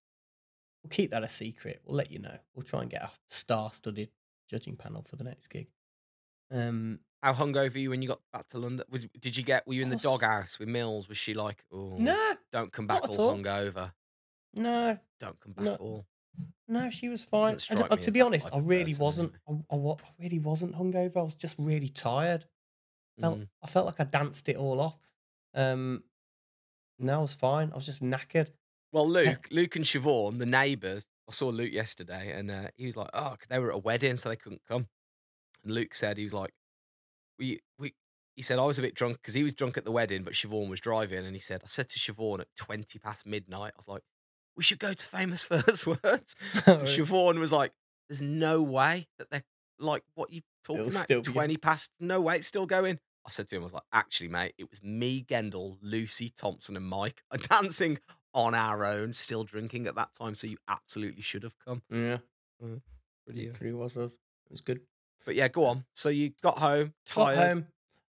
We'll 0.82 0.90
keep 0.90 1.10
that 1.10 1.24
a 1.24 1.28
secret. 1.28 1.80
We'll 1.84 1.96
let 1.96 2.10
you 2.10 2.18
know. 2.20 2.36
We'll 2.54 2.64
try 2.64 2.82
and 2.82 2.90
get 2.90 3.02
a 3.02 3.10
star-studded 3.28 4.10
judging 4.50 4.76
panel 4.76 5.02
for 5.08 5.16
the 5.16 5.24
next 5.24 5.48
gig. 5.48 5.68
Um, 6.50 7.00
How 7.22 7.34
hungover 7.34 7.72
were 7.74 7.78
you 7.78 7.90
when 7.90 8.00
you 8.00 8.08
got 8.08 8.20
back 8.32 8.46
to 8.48 8.58
London? 8.58 8.86
Was, 8.90 9.06
did 9.20 9.36
you 9.36 9.42
get, 9.42 9.66
were 9.66 9.74
you 9.74 9.82
in 9.82 9.90
the 9.90 9.96
Us- 9.96 10.02
doghouse 10.02 10.58
with 10.58 10.68
Mills? 10.68 11.08
Was 11.08 11.18
she 11.18 11.34
like, 11.34 11.64
oh, 11.72 11.96
no, 11.98 12.34
don't 12.52 12.72
come 12.72 12.86
back 12.86 13.08
all 13.08 13.20
all. 13.20 13.36
hungover? 13.36 13.92
no, 14.54 14.98
Don't 15.20 15.38
come 15.40 15.52
back 15.52 15.64
No. 15.64 15.74
all. 15.74 16.06
no. 16.68 16.88
She 16.90 17.08
was 17.08 17.24
fine. 17.24 17.54
Doesn't 17.54 17.72
I 17.76 17.80
strike 17.80 17.90
d- 17.90 17.96
uh, 17.98 18.04
to 18.04 18.10
be 18.12 18.20
honest, 18.20 18.48
I 18.52 18.58
really 18.60 18.92
person, 18.92 19.02
wasn't. 19.04 19.32
I, 19.48 19.52
I, 19.74 19.76
I 19.76 19.96
really 20.20 20.38
wasn't 20.38 20.74
hungover. 20.76 21.16
I 21.18 21.22
was 21.22 21.34
just 21.34 21.56
really 21.58 21.88
tired. 21.88 22.44
Felt 23.20 23.40
Mm. 23.40 23.48
I 23.62 23.66
felt 23.66 23.86
like 23.86 23.98
I 24.00 24.04
danced 24.04 24.48
it 24.48 24.56
all 24.56 24.80
off. 24.80 24.96
Um, 25.54 26.04
no, 26.98 27.18
I 27.18 27.22
was 27.22 27.34
fine. 27.34 27.70
I 27.72 27.76
was 27.76 27.86
just 27.86 28.02
knackered. 28.02 28.48
Well, 28.92 29.08
Luke, 29.08 29.48
Luke 29.50 29.76
and 29.76 29.84
Siobhan, 29.84 30.38
the 30.38 30.46
neighbours, 30.46 31.06
I 31.28 31.32
saw 31.32 31.48
Luke 31.48 31.72
yesterday 31.72 32.32
and 32.32 32.50
uh, 32.50 32.68
he 32.76 32.86
was 32.86 32.96
like, 32.96 33.10
oh, 33.12 33.36
they 33.48 33.58
were 33.58 33.70
at 33.70 33.74
a 33.76 33.78
wedding, 33.78 34.16
so 34.16 34.28
they 34.30 34.36
couldn't 34.36 34.62
come. 34.66 34.86
And 35.62 35.74
Luke 35.74 35.94
said, 35.94 36.16
he 36.16 36.24
was 36.24 36.32
like, 36.32 36.52
we, 37.38 37.60
we, 37.78 37.94
he 38.34 38.42
said, 38.42 38.58
I 38.58 38.64
was 38.64 38.78
a 38.78 38.82
bit 38.82 38.94
drunk 38.94 39.18
because 39.20 39.34
he 39.34 39.42
was 39.42 39.52
drunk 39.52 39.76
at 39.76 39.84
the 39.84 39.92
wedding, 39.92 40.22
but 40.24 40.32
Siobhan 40.32 40.70
was 40.70 40.80
driving. 40.80 41.26
And 41.26 41.34
he 41.34 41.40
said, 41.40 41.60
I 41.64 41.68
said 41.68 41.88
to 41.90 41.98
Siobhan 41.98 42.40
at 42.40 42.48
20 42.56 42.98
past 42.98 43.26
midnight, 43.26 43.72
I 43.74 43.78
was 43.78 43.88
like, 43.88 44.02
we 44.56 44.62
should 44.62 44.78
go 44.78 44.92
to 44.94 45.04
famous 45.04 45.44
first 45.44 45.86
words. 45.86 46.34
And 46.66 46.86
Siobhan 46.88 47.38
was 47.38 47.52
like, 47.52 47.72
there's 48.08 48.22
no 48.22 48.62
way 48.62 49.06
that 49.18 49.28
they're 49.30 49.44
like, 49.78 50.02
what 50.14 50.32
you 50.32 50.40
talking 50.64 50.80
It'll 50.86 50.90
about? 50.92 51.04
still 51.04 51.18
It's 51.18 51.28
be- 51.28 51.34
20 51.34 51.56
past, 51.58 51.90
no 52.00 52.20
way, 52.22 52.36
it's 52.36 52.46
still 52.48 52.64
going. 52.66 52.98
I 53.28 53.30
said 53.30 53.48
to 53.50 53.56
him, 53.56 53.62
I 53.62 53.64
was 53.64 53.72
like, 53.74 53.82
actually, 53.92 54.28
mate, 54.28 54.54
it 54.58 54.70
was 54.70 54.82
me, 54.82 55.22
Gendel, 55.22 55.76
Lucy, 55.82 56.30
Thompson, 56.30 56.76
and 56.76 56.86
Mike 56.86 57.22
are 57.30 57.38
dancing 57.60 57.98
on 58.34 58.54
our 58.54 58.84
own, 58.86 59.12
still 59.12 59.44
drinking 59.44 59.86
at 59.86 59.94
that 59.96 60.14
time. 60.14 60.34
So 60.34 60.46
you 60.46 60.56
absolutely 60.66 61.22
should 61.22 61.42
have 61.42 61.54
come. 61.64 61.82
yeah, 61.90 62.18
Pretty, 63.26 63.46
it 63.48 63.56
really 63.60 63.74
was 63.74 63.96
us. 63.96 64.12
It 64.14 64.50
was 64.52 64.60
good. 64.62 64.80
But 65.26 65.34
yeah, 65.34 65.48
go 65.48 65.64
on. 65.66 65.84
So 65.92 66.08
you 66.08 66.32
got 66.42 66.58
home, 66.58 66.94
Got 67.14 67.34
tired. 67.34 67.38
home. 67.38 67.66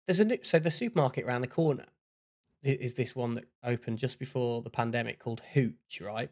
There's 0.07 0.19
a 0.19 0.25
new, 0.25 0.37
so 0.41 0.59
the 0.59 0.69
supermarket 0.71 1.25
around 1.25 1.41
the 1.41 1.47
corner 1.47 1.85
is 2.61 2.93
this 2.93 3.15
one 3.15 3.35
that 3.35 3.45
opened 3.63 3.97
just 3.99 4.19
before 4.19 4.61
the 4.61 4.69
pandemic 4.69 5.19
called 5.19 5.41
Hooch, 5.53 6.01
right? 6.01 6.29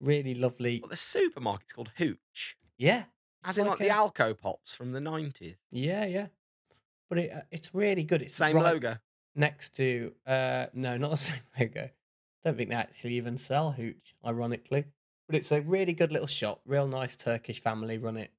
Really 0.00 0.34
lovely. 0.34 0.80
Well, 0.82 0.88
the 0.90 0.96
supermarket's 0.96 1.72
called 1.72 1.90
Hooch, 1.98 2.56
Yeah, 2.78 3.04
as 3.44 3.50
it's 3.50 3.58
in 3.58 3.66
like, 3.66 3.78
the 3.78 3.88
a- 3.88 3.92
Alco 3.92 4.36
Pops 4.38 4.74
from 4.74 4.92
the 4.92 5.00
90s. 5.00 5.56
Yeah, 5.70 6.04
yeah. 6.06 6.26
But 7.10 7.18
it, 7.18 7.32
uh, 7.32 7.40
it's 7.50 7.74
really 7.74 8.04
good. 8.04 8.22
It's 8.22 8.36
Same 8.36 8.56
right 8.56 8.72
logo. 8.72 8.96
next 9.34 9.76
to 9.76 10.14
uh 10.26 10.66
no, 10.72 10.96
not 10.96 11.10
the 11.10 11.16
same 11.28 11.40
logo. 11.58 11.90
Don't 12.44 12.56
think 12.56 12.70
they 12.70 12.76
actually 12.76 13.14
even 13.14 13.36
sell 13.36 13.72
Hooch, 13.72 14.14
ironically. 14.24 14.86
But 15.28 15.36
it's 15.36 15.52
a 15.52 15.60
really 15.60 15.92
good 15.92 16.10
little 16.12 16.26
shop, 16.26 16.62
real 16.64 16.86
nice 16.88 17.16
Turkish 17.16 17.60
family 17.60 17.98
run 17.98 18.16
it. 18.16 18.32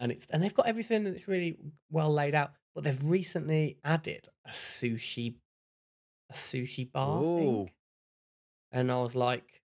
And 0.00 0.10
it's 0.10 0.26
and 0.26 0.42
they've 0.42 0.52
got 0.54 0.66
everything 0.66 1.06
and 1.06 1.14
it's 1.14 1.28
really 1.28 1.56
well 1.90 2.10
laid 2.10 2.34
out. 2.34 2.52
But 2.74 2.82
they've 2.84 3.04
recently 3.04 3.78
added 3.84 4.26
a 4.44 4.50
sushi 4.50 5.36
a 6.30 6.34
sushi 6.34 6.90
bar 6.90 7.22
Ooh. 7.22 7.36
thing. 7.38 7.70
And 8.72 8.90
I 8.90 8.96
was 8.96 9.14
like, 9.14 9.62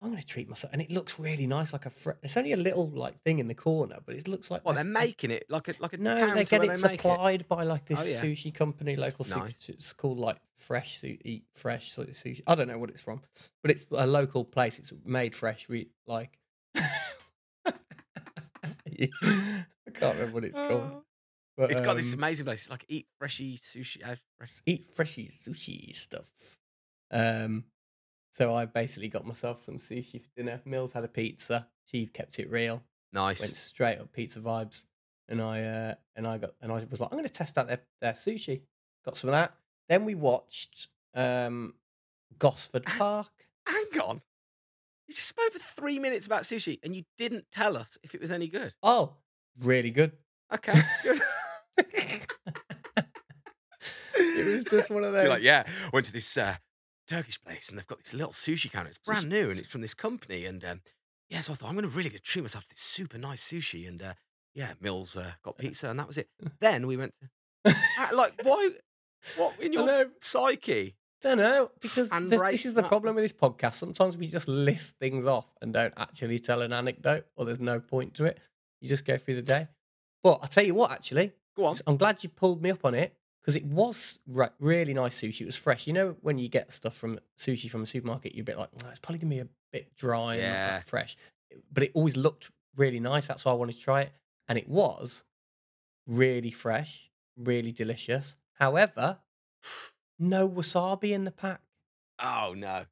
I'm 0.00 0.10
gonna 0.10 0.22
treat 0.22 0.48
myself 0.48 0.72
and 0.72 0.80
it 0.80 0.90
looks 0.92 1.18
really 1.18 1.46
nice, 1.48 1.72
like 1.72 1.84
a 1.86 1.90
fr- 1.90 2.12
it's 2.22 2.36
only 2.36 2.52
a 2.52 2.56
little 2.56 2.88
like 2.88 3.20
thing 3.22 3.40
in 3.40 3.48
the 3.48 3.54
corner, 3.54 3.96
but 4.06 4.14
it 4.14 4.28
looks 4.28 4.48
like 4.48 4.64
Well, 4.64 4.74
they're 4.74 4.84
making 4.84 5.32
it 5.32 5.46
like 5.48 5.66
a 5.68 5.74
like 5.80 5.92
a 5.92 5.96
no, 5.96 6.34
they 6.34 6.44
get 6.44 6.62
it 6.62 6.68
they 6.68 6.74
supplied 6.76 7.48
by 7.48 7.64
like 7.64 7.84
this 7.86 8.02
Oh, 8.02 8.08
yeah. 8.08 8.20
sushi 8.32 8.54
company, 8.54 8.94
local 8.94 9.24
Nice. 9.28 9.54
sushi. 9.54 9.68
It's 9.70 9.92
called 9.92 10.18
like 10.18 10.38
Fresh 10.56 10.98
Su- 10.98 11.18
Eat 11.24 11.44
Fresh 11.56 11.90
Sushi. 11.96 12.40
I 12.46 12.54
don't 12.54 12.68
know 12.68 12.78
what 12.78 12.90
it's 12.90 13.00
from, 13.00 13.20
but 13.62 13.72
it's 13.72 13.86
a 13.90 14.06
local 14.06 14.44
place. 14.44 14.78
It's 14.78 14.92
made 15.04 15.34
fresh. 15.34 15.68
Re- 15.68 15.90
like 16.06 16.38
I 18.86 19.90
can't 19.94 20.14
remember 20.14 20.32
what 20.34 20.44
it's 20.44 20.56
called. 20.56 21.02
But, 21.56 21.72
It's 21.72 21.80
got 21.80 21.96
this 21.96 22.12
um, 22.12 22.20
amazing 22.20 22.44
place. 22.46 22.62
It's 22.62 22.70
like 22.70 22.84
eat 22.88 23.08
freshy 23.18 23.58
sushi. 23.58 24.08
uh, 24.08 24.14
fresh- 24.36 24.62
eat 24.64 24.86
freshy 24.94 25.26
sushi 25.26 25.94
stuff. 25.96 26.26
Um, 27.10 27.64
so 28.32 28.54
I 28.54 28.66
basically 28.66 29.08
got 29.08 29.26
myself 29.26 29.60
some 29.60 29.78
sushi 29.78 30.22
for 30.22 30.28
dinner. 30.36 30.60
Mills 30.64 30.92
had 30.92 31.04
a 31.04 31.08
pizza. 31.08 31.66
She 31.86 32.06
kept 32.06 32.38
it 32.38 32.50
real. 32.50 32.82
Nice. 33.12 33.40
Went 33.40 33.56
straight 33.56 33.98
up 33.98 34.12
pizza 34.12 34.40
vibes. 34.40 34.84
And 35.28 35.42
I 35.42 35.62
uh, 35.62 35.94
and 36.16 36.26
I 36.26 36.38
got 36.38 36.50
and 36.62 36.72
I 36.72 36.86
was 36.90 37.00
like, 37.00 37.10
I'm 37.10 37.18
going 37.18 37.28
to 37.28 37.32
test 37.32 37.58
out 37.58 37.68
their, 37.68 37.80
their 38.00 38.12
sushi. 38.12 38.62
Got 39.04 39.16
some 39.16 39.28
of 39.28 39.32
that. 39.32 39.54
Then 39.88 40.04
we 40.04 40.14
watched 40.14 40.88
um, 41.14 41.74
Gosford 42.38 42.84
Park. 42.84 43.30
Hang 43.66 44.00
on. 44.02 44.22
You 45.06 45.14
just 45.14 45.28
spoke 45.28 45.52
for 45.52 45.58
three 45.58 45.98
minutes 45.98 46.26
about 46.26 46.42
sushi 46.42 46.78
and 46.82 46.94
you 46.94 47.04
didn't 47.16 47.46
tell 47.50 47.76
us 47.76 47.98
if 48.02 48.14
it 48.14 48.20
was 48.20 48.30
any 48.30 48.46
good. 48.46 48.74
Oh, 48.82 49.14
really 49.58 49.90
good. 49.90 50.12
Okay, 50.52 50.78
good. 51.02 51.20
It 54.18 54.46
was 54.46 54.64
just 54.64 54.90
one 54.90 55.04
of 55.04 55.12
those. 55.12 55.22
You're 55.24 55.32
like, 55.32 55.42
yeah, 55.42 55.64
went 55.92 56.06
to 56.06 56.12
this 56.12 56.36
uh, 56.36 56.56
Turkish 57.08 57.40
place 57.40 57.68
and 57.68 57.78
they've 57.78 57.86
got 57.86 57.98
this 58.04 58.14
little 58.14 58.32
sushi 58.32 58.70
counter. 58.70 58.88
It's 58.90 58.98
brand 58.98 59.28
new 59.28 59.50
and 59.50 59.58
it's 59.58 59.68
from 59.68 59.80
this 59.80 59.94
company. 59.94 60.44
And 60.44 60.64
um, 60.64 60.80
yeah, 61.28 61.40
so 61.40 61.52
I 61.52 61.56
thought 61.56 61.68
I'm 61.68 61.74
going 61.74 61.88
to 61.90 61.96
really 61.96 62.10
get 62.10 62.22
treat 62.22 62.42
myself 62.42 62.64
to 62.64 62.70
this 62.70 62.80
super 62.80 63.18
nice 63.18 63.42
sushi. 63.42 63.88
And 63.88 64.02
uh, 64.02 64.12
yeah, 64.54 64.72
Mills 64.80 65.16
uh, 65.16 65.32
got 65.42 65.58
pizza 65.58 65.88
and 65.90 65.98
that 65.98 66.06
was 66.06 66.18
it. 66.18 66.28
Then 66.60 66.86
we 66.86 66.96
went 66.96 67.14
to 67.64 67.74
like 68.14 68.34
why? 68.42 68.70
What 69.36 69.54
in 69.60 69.72
your 69.74 70.06
psyche? 70.20 70.94
Don't 71.20 71.38
know 71.38 71.70
because 71.80 72.12
And 72.12 72.30
th- 72.30 72.40
this 72.52 72.64
is 72.66 72.74
the 72.74 72.82
that- 72.82 72.88
problem 72.88 73.16
with 73.16 73.24
this 73.24 73.32
podcast. 73.32 73.74
Sometimes 73.74 74.16
we 74.16 74.28
just 74.28 74.46
list 74.46 74.96
things 75.00 75.26
off 75.26 75.46
and 75.60 75.72
don't 75.72 75.92
actually 75.96 76.38
tell 76.38 76.62
an 76.62 76.72
anecdote, 76.72 77.26
or 77.36 77.44
there's 77.44 77.58
no 77.58 77.80
point 77.80 78.14
to 78.14 78.24
it. 78.24 78.38
You 78.80 78.88
just 78.88 79.04
go 79.04 79.16
through 79.18 79.34
the 79.34 79.42
day. 79.42 79.66
But 80.22 80.38
I'll 80.42 80.48
tell 80.48 80.64
you 80.64 80.74
what, 80.74 80.92
actually, 80.92 81.32
Go 81.56 81.64
on. 81.64 81.74
I'm 81.88 81.96
glad 81.96 82.22
you 82.22 82.28
pulled 82.28 82.62
me 82.62 82.70
up 82.70 82.84
on 82.84 82.94
it 82.94 83.16
because 83.48 83.56
it 83.56 83.64
was 83.64 84.20
re- 84.26 84.50
really 84.60 84.92
nice 84.92 85.22
sushi. 85.22 85.40
It 85.40 85.46
was 85.46 85.56
fresh. 85.56 85.86
You 85.86 85.94
know, 85.94 86.16
when 86.20 86.36
you 86.36 86.50
get 86.50 86.70
stuff 86.70 86.94
from 86.94 87.18
sushi 87.38 87.70
from 87.70 87.82
a 87.82 87.86
supermarket, 87.86 88.34
you're 88.34 88.42
a 88.42 88.44
bit 88.44 88.58
like, 88.58 88.68
"Oh, 88.84 88.90
it's 88.90 88.98
probably 88.98 89.20
gonna 89.20 89.34
be 89.36 89.38
a 89.38 89.48
bit 89.72 89.96
dry 89.96 90.34
and 90.34 90.74
not 90.74 90.84
fresh. 90.84 91.16
But 91.72 91.84
it 91.84 91.92
always 91.94 92.14
looked 92.14 92.50
really 92.76 93.00
nice. 93.00 93.26
That's 93.26 93.46
why 93.46 93.52
I 93.52 93.54
wanted 93.54 93.76
to 93.76 93.80
try 93.80 94.02
it, 94.02 94.12
and 94.48 94.58
it 94.58 94.68
was 94.68 95.24
really 96.06 96.50
fresh, 96.50 97.10
really 97.38 97.72
delicious. 97.72 98.36
However, 98.52 99.20
no 100.18 100.46
wasabi 100.46 101.12
in 101.12 101.24
the 101.24 101.30
pack. 101.30 101.62
Oh 102.18 102.52
no, 102.54 102.84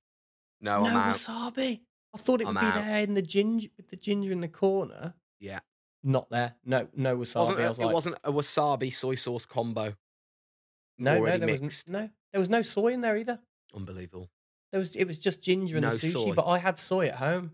no, 0.63 0.85
no 0.85 0.87
I'm 0.89 1.13
wasabi. 1.13 1.81
I 2.15 2.19
thought 2.19 2.41
it 2.41 2.47
I'm 2.47 2.55
would 2.55 2.61
be 2.63 2.67
out. 2.67 2.75
there 2.77 3.03
in 3.03 3.13
the 3.13 3.21
ginger 3.21 3.69
with 3.77 3.91
the 3.91 3.97
ginger 3.97 4.33
in 4.33 4.41
the 4.41 4.49
corner. 4.49 5.17
Yeah. 5.39 5.61
Not 6.03 6.31
there. 6.31 6.55
No, 6.65 6.89
no 6.97 7.15
wasabi. 7.19 7.41
Wasn't 7.41 7.61
a, 7.61 7.69
was 7.69 7.79
it 7.79 7.85
like, 7.85 7.95
wasn't 7.95 8.17
a 8.25 8.33
wasabi 8.33 8.95
soy 8.95 9.17
sauce 9.17 9.45
combo. 9.45 9.97
No, 10.99 11.19
no, 11.19 11.39
there 11.39 11.49
was 11.49 11.63
mixed. 11.63 11.89
n- 11.89 11.93
no, 11.93 12.11
there 12.33 12.41
was 12.41 12.49
no 12.49 12.63
soy 12.63 12.89
in 12.93 13.01
there 13.01 13.17
either. 13.17 13.39
Unbelievable. 13.75 14.31
There 14.73 14.79
was, 14.79 14.97
it 14.97 15.05
was 15.07 15.19
just 15.19 15.43
ginger 15.43 15.77
and 15.77 15.85
No 15.85 15.91
the 15.91 15.97
sushi. 15.97 16.13
soy. 16.13 16.33
But 16.35 16.47
I 16.47 16.59
had 16.59 16.79
soy 16.79 17.07
at 17.07 17.17
home. 17.17 17.53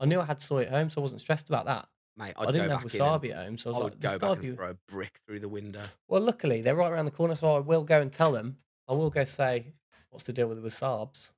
I 0.00 0.06
knew 0.06 0.20
I 0.20 0.24
had 0.24 0.40
soy 0.42 0.62
at 0.62 0.70
home, 0.70 0.90
so 0.90 1.00
I 1.00 1.02
wasn't 1.02 1.20
stressed 1.20 1.48
about 1.48 1.66
that. 1.66 1.88
Mate, 2.16 2.34
I 2.36 2.42
I'd 2.42 2.46
didn't 2.52 2.68
go 2.68 2.76
have 2.76 2.82
back 2.84 2.94
in 2.94 3.00
wasabi 3.00 3.30
at 3.30 3.44
home, 3.46 3.58
so 3.58 3.70
I 3.70 3.72
was 3.72 3.76
I 3.76 3.82
like, 3.84 3.90
would 3.92 4.00
"There's 4.00 4.12
go 4.12 4.18
back 4.18 4.30
and 4.38 4.42
be-" 4.42 4.56
throw 4.56 4.70
a 4.70 4.74
brick 4.88 5.20
through 5.26 5.40
the 5.40 5.48
window. 5.48 5.82
Well, 6.08 6.20
luckily 6.20 6.60
they're 6.62 6.74
right 6.74 6.90
around 6.90 7.04
the 7.04 7.10
corner, 7.12 7.36
so 7.36 7.56
I 7.56 7.60
will 7.60 7.84
go 7.84 8.00
and 8.00 8.12
tell 8.12 8.32
them. 8.32 8.56
I 8.88 8.94
will 8.94 9.10
go 9.10 9.24
say, 9.24 9.72
"What's 10.10 10.24
the 10.24 10.32
deal 10.32 10.48
with 10.48 10.60
the 10.60 10.68
wasabs?" 10.68 11.32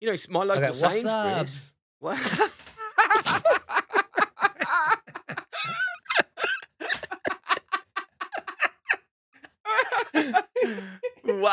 You 0.00 0.08
know, 0.08 0.14
it's 0.14 0.28
my 0.28 0.40
I 0.40 0.44
local 0.44 0.62
go, 0.62 0.72
Sainsbury's. 0.72 1.04
"Wasabs." 1.04 1.72
What? 2.00 2.52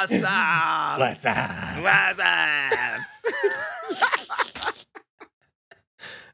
What's 0.09 0.23
up? 0.23 0.99
Wasabs. 0.99 1.81
What's 1.81 2.19
up? 2.19 3.01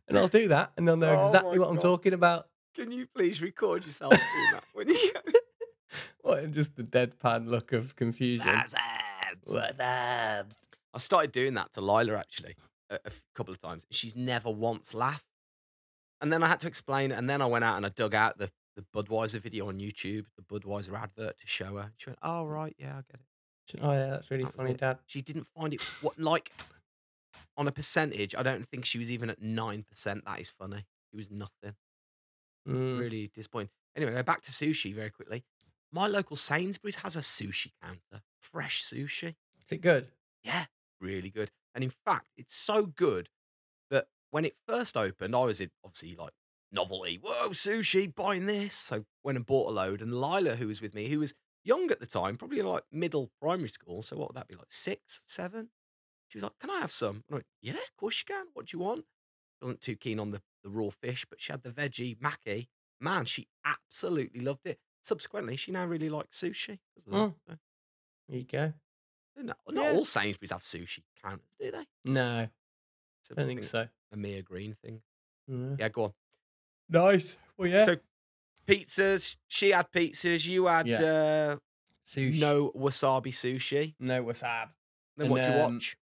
and 0.10 0.18
I'll 0.18 0.28
do 0.28 0.50
that, 0.50 0.74
and 0.76 0.86
they'll 0.86 0.98
know 0.98 1.16
Oh 1.18 1.28
exactly 1.28 1.58
what 1.58 1.70
I'm 1.70 1.78
talking 1.78 2.12
about. 2.12 2.48
Can 2.76 2.92
you 2.92 3.08
please 3.16 3.42
record 3.42 3.86
yourself 3.86 4.12
doing 4.12 4.52
that 4.52 4.64
when 4.74 4.90
you 4.90 5.12
What? 6.22 6.52
Just 6.52 6.76
the 6.76 6.84
deadpan 6.84 7.48
look 7.48 7.72
of 7.72 7.96
confusion. 7.96 8.54
What's 8.54 8.74
up? 8.74 8.82
What's 9.46 9.80
up? 9.80 10.48
I 10.94 10.98
started 10.98 11.32
doing 11.32 11.54
that 11.54 11.72
to 11.74 11.82
Lila 11.82 12.16
actually 12.18 12.56
a 12.90 13.00
couple 13.34 13.54
of 13.54 13.62
times. 13.62 13.86
She's 13.90 14.18
never 14.18 14.50
once 14.50 14.94
laughed. 14.94 15.26
And 16.20 16.32
then 16.32 16.44
I 16.44 16.50
had 16.50 16.60
to 16.60 16.68
explain. 16.68 17.14
And 17.14 17.30
then 17.30 17.42
I 17.42 17.46
went 17.46 17.64
out 17.64 17.78
and 17.78 17.86
I 17.86 17.90
dug 17.90 18.14
out 18.14 18.38
the, 18.38 18.52
the 18.76 18.84
Budweiser 18.94 19.40
video 19.40 19.70
on 19.70 19.78
YouTube, 19.78 20.26
the 20.36 20.44
Budweiser 20.44 20.94
advert 21.02 21.40
to 21.40 21.48
show 21.48 21.78
her. 21.78 21.94
She 21.96 22.10
went, 22.10 22.20
Oh, 22.22 22.44
right. 22.46 22.76
Yeah, 22.78 22.98
I 22.98 23.02
get 23.10 23.16
it. 23.16 23.20
Oh 23.82 23.92
yeah, 23.92 24.08
that's 24.08 24.32
really 24.32 24.44
That 24.44 24.56
funny. 24.56 24.74
Dad. 24.74 25.00
She 25.06 25.22
didn't 25.22 25.48
find 25.56 25.74
it 25.74 25.82
what 26.02 26.20
like 26.20 26.52
on 27.58 27.68
a 27.68 27.72
percentage. 27.72 28.36
I 28.36 28.44
don't 28.44 28.68
think 28.68 28.86
she 28.86 28.98
was 28.98 29.12
even 29.12 29.30
at 29.30 29.42
9%. 29.42 29.86
That 30.26 30.40
is 30.40 30.50
funny. 30.50 30.86
It 31.14 31.16
was 31.16 31.30
nothing. 31.30 31.76
Mm. 32.68 33.00
Really 33.00 33.32
disappointing. 33.34 33.70
Anyway, 33.96 34.22
back 34.22 34.42
to 34.42 34.52
sushi 34.52 34.94
very 34.94 35.10
quickly. 35.10 35.44
My 35.92 36.08
local 36.08 36.38
Sainsbury's 36.38 36.98
has 36.98 37.16
a 37.16 37.20
sushi 37.20 37.72
counter, 37.82 38.24
fresh 38.40 38.82
sushi. 38.84 39.36
Is 39.66 39.72
it 39.72 39.82
good? 39.82 40.08
Yeah, 40.44 40.66
really 41.00 41.30
good. 41.30 41.52
And 41.76 41.84
in 41.84 41.92
fact, 42.06 42.28
it's 42.38 42.56
so 42.56 42.86
good 42.86 43.30
that 43.90 44.08
when 44.30 44.46
it 44.46 44.56
first 44.68 44.96
opened, 44.96 45.36
I 45.36 45.44
was 45.44 45.60
in 45.60 45.72
obviously 45.84 46.16
like 46.16 46.32
novelty. 46.72 47.20
Whoa, 47.22 47.50
sushi, 47.50 48.14
buying 48.14 48.46
this. 48.46 48.74
So 48.74 49.06
went 49.24 49.38
and 49.38 49.46
bought 49.46 49.70
a 49.70 49.72
load. 49.72 50.02
And 50.02 50.14
Lila, 50.14 50.56
who 50.56 50.68
was 50.68 50.82
with 50.82 50.94
me, 50.96 51.10
who 51.10 51.20
was 51.20 51.34
young 51.64 51.92
at 51.92 52.00
the 52.00 52.06
time, 52.06 52.38
probably 52.38 52.60
in 52.60 52.66
like 52.66 52.84
middle 52.92 53.32
primary 53.42 53.70
school. 53.70 54.02
So 54.04 54.18
what 54.18 54.30
would 54.30 54.38
that 54.38 54.48
be 54.48 54.56
like? 54.56 54.66
Six, 54.72 55.22
seven? 55.26 55.70
She 56.28 56.38
was 56.38 56.44
like, 56.44 56.60
Can 56.60 56.70
I 56.70 56.80
have 56.80 56.92
some? 56.92 57.18
And 57.28 57.32
I 57.32 57.34
went, 57.36 57.46
Yeah, 57.62 57.74
of 57.74 57.98
course 57.98 58.24
you 58.28 58.34
can. 58.34 58.46
What 58.54 58.68
do 58.68 58.78
you 58.78 58.84
want? 58.84 59.06
She 59.60 59.66
wasn't 59.66 59.82
too 59.82 59.96
keen 59.96 60.20
on 60.20 60.32
the, 60.32 60.42
the 60.64 60.70
raw 60.70 60.90
fish, 60.90 61.26
but 61.30 61.42
she 61.42 61.52
had 61.54 61.64
the 61.64 61.70
veggie 61.72 62.18
maki. 62.20 62.68
Man, 63.00 63.26
she 63.26 63.48
absolutely 63.66 64.42
loved 64.42 64.66
it. 64.66 64.80
Subsequently, 65.02 65.56
she 65.56 65.72
now 65.72 65.86
really 65.86 66.10
likes 66.10 66.40
sushi. 66.40 66.80
Mm. 67.10 67.34
There 67.48 67.58
you 68.30 68.44
go. 68.44 68.74
not 69.38 69.58
not 69.70 69.86
Yeah. 69.86 69.92
all 69.94 70.06
Sainsbury's 70.06 70.52
have 70.52 70.62
sushi 70.62 71.02
counters, 71.24 71.56
do 71.60 71.72
they? 71.72 71.86
No, 72.06 72.48
So 73.24 73.34
I 73.36 73.40
don't 73.40 73.48
think 73.48 73.64
so. 73.64 73.88
A 74.12 74.18
Mia 74.18 74.42
Green 74.44 74.76
thing. 74.84 75.02
Mm. 75.50 75.80
Yeah, 75.80 75.90
go 75.90 76.04
on. 76.04 76.14
Nice. 76.90 77.38
Well, 77.58 77.68
yeah. 77.70 77.86
So 77.86 77.96
pizzas. 78.72 79.38
She 79.48 79.72
had 79.72 79.92
pizzas. 79.92 80.46
You 80.48 80.66
had 80.68 80.88
Yeah. 80.88 81.02
uh, 81.02 81.58
Sushi. 82.08 82.40
no 82.40 82.72
wasabi 82.76 83.32
sushi. 83.32 83.96
no 84.00 84.24
wasabi. 84.24 84.70
Then 85.18 85.26
And, 85.26 85.32
what 85.32 85.42
you 85.44 85.62
um, 85.62 85.74
watch? 85.74 85.98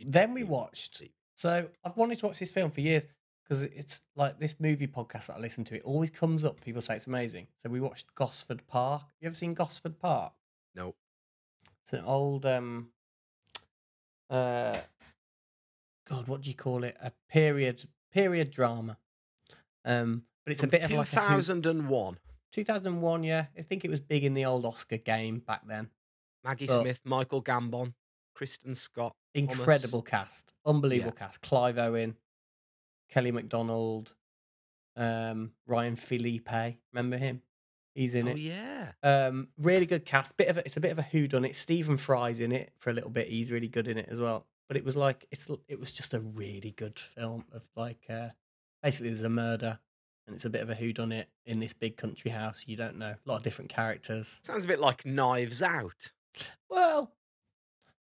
Then 0.00 0.34
we 0.34 0.44
watched. 0.44 1.02
So 1.36 1.68
I've 1.84 1.96
wanted 1.96 2.18
to 2.20 2.26
watch 2.26 2.38
this 2.38 2.50
film 2.52 2.70
for 2.70 2.80
years 2.80 3.06
because 3.42 3.62
it's 3.62 4.02
like 4.16 4.38
this 4.38 4.56
movie 4.60 4.86
podcast 4.86 5.26
that 5.28 5.36
I 5.36 5.40
listen 5.40 5.64
to. 5.64 5.76
It 5.76 5.82
always 5.84 6.10
comes 6.10 6.44
up. 6.44 6.60
People 6.60 6.82
say 6.82 6.96
it's 6.96 7.06
amazing. 7.06 7.46
So 7.62 7.68
we 7.70 7.80
watched 7.80 8.14
Gosford 8.14 8.66
Park. 8.66 9.04
You 9.20 9.26
ever 9.26 9.34
seen 9.36 9.54
Gosford 9.54 9.98
Park? 9.98 10.32
No. 10.74 10.94
It's 11.82 11.92
an 11.92 12.04
old 12.04 12.44
um 12.44 12.90
uh 14.30 14.76
God, 16.08 16.26
what 16.28 16.42
do 16.42 16.48
you 16.50 16.56
call 16.56 16.84
it? 16.84 16.96
A 17.02 17.12
period 17.30 17.84
period 18.12 18.50
drama. 18.50 18.98
Um 19.84 20.24
but 20.48 20.52
it's 20.52 20.60
From 20.62 20.68
a 20.68 20.70
bit 20.70 20.82
of 20.84 20.90
like 20.92 21.12
a 21.12 21.20
who- 21.20 21.42
2001. 21.42 22.18
2001, 22.52 23.22
yeah. 23.22 23.46
I 23.58 23.60
think 23.60 23.84
it 23.84 23.90
was 23.90 24.00
big 24.00 24.24
in 24.24 24.32
the 24.32 24.46
old 24.46 24.64
Oscar 24.64 24.96
game 24.96 25.40
back 25.40 25.66
then. 25.68 25.90
Maggie 26.42 26.66
But- 26.66 26.80
Smith, 26.80 27.00
Michael 27.04 27.42
Gambon, 27.42 27.92
Kristin 28.34 28.74
Scott. 28.74 29.14
Thomas. 29.34 29.58
Incredible 29.58 30.00
cast. 30.00 30.54
Unbelievable 30.64 31.12
cast. 31.12 31.42
Clive 31.42 31.76
Owen, 31.76 32.16
Kelly 33.10 33.30
Macdonald, 33.30 34.14
um, 34.96 35.52
Ryan 35.66 35.96
Phillippe. 35.96 36.78
Remember 36.94 37.18
him? 37.18 37.42
He's 37.94 38.14
in 38.14 38.26
it. 38.26 38.32
oh 38.32 38.36
it. 38.36 38.40
yeah. 38.40 38.92
Um, 39.02 39.48
really 39.58 39.84
good 39.84 40.06
cast. 40.06 40.34
Bit 40.38 40.48
of 40.48 40.56
a, 40.56 40.60
it's 40.64 40.78
a 40.78 40.80
bit 40.80 40.92
of 40.92 40.98
a 40.98 41.02
who 41.02 41.28
done 41.28 41.44
it. 41.44 41.56
Stephen 41.56 41.98
Fry's 41.98 42.40
in 42.40 42.52
it 42.52 42.72
for 42.78 42.88
a 42.88 42.94
little 42.94 43.10
bit. 43.10 43.28
He's 43.28 43.50
really 43.50 43.68
good 43.68 43.86
in 43.86 43.98
it 43.98 44.08
as 44.08 44.18
well. 44.18 44.46
But 44.66 44.78
it 44.78 44.84
was 44.86 44.96
like 44.96 45.26
it's 45.30 45.50
it 45.68 45.78
was 45.78 45.92
just 45.92 46.14
a 46.14 46.20
really 46.20 46.70
good 46.70 46.98
film 46.98 47.44
of 47.52 47.68
like 47.76 48.06
uh, 48.08 48.28
basically 48.82 49.10
there's 49.10 49.24
a 49.24 49.28
murder 49.28 49.78
and 50.28 50.36
it's 50.36 50.44
a 50.44 50.50
bit 50.50 50.60
of 50.60 50.68
a 50.68 50.74
who 50.74 50.92
done 50.92 51.10
it 51.10 51.28
in 51.46 51.58
this 51.58 51.72
big 51.72 51.96
country 51.96 52.30
house. 52.30 52.64
You 52.66 52.76
don't 52.76 52.98
know 52.98 53.14
a 53.14 53.18
lot 53.28 53.38
of 53.38 53.42
different 53.42 53.70
characters. 53.70 54.40
Sounds 54.44 54.64
a 54.64 54.68
bit 54.68 54.78
like 54.78 55.06
Knives 55.06 55.62
Out. 55.62 56.12
Well, 56.68 57.12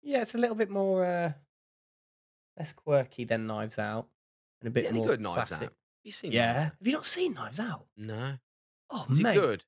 yeah, 0.01 0.21
it's 0.21 0.33
a 0.33 0.37
little 0.37 0.55
bit 0.55 0.69
more 0.69 1.03
uh, 1.05 1.33
less 2.57 2.71
quirky 2.73 3.25
than 3.25 3.45
Knives 3.45 3.77
Out 3.77 4.07
and 4.61 4.69
a 4.69 4.71
bit 4.71 4.85
any 4.85 4.97
more 4.99 5.07
good 5.07 5.21
Knives 5.21 5.49
classic. 5.49 5.67
Out? 5.67 5.73
You 6.03 6.11
seen? 6.11 6.31
Yeah, 6.31 6.53
Knives 6.53 6.63
have 6.79 6.87
you 6.87 6.93
not 6.93 7.05
seen 7.05 7.33
Knives 7.33 7.59
Out? 7.59 7.67
Out? 7.71 7.85
No. 7.97 8.33
Oh 8.89 9.05
Is 9.11 9.19
mate, 9.21 9.37
it 9.37 9.41
good? 9.41 9.63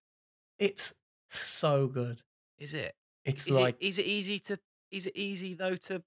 it's 0.57 0.93
so 1.29 1.87
good. 1.87 2.21
Is 2.57 2.73
it? 2.73 2.95
It's 3.25 3.47
Is 3.47 3.57
like 3.57 3.75
it? 3.81 3.85
Is 3.85 3.99
it 3.99 4.05
easy 4.05 4.39
to? 4.39 4.57
Is 4.91 5.07
it 5.07 5.15
easy 5.17 5.53
though 5.55 5.75
to 5.75 6.01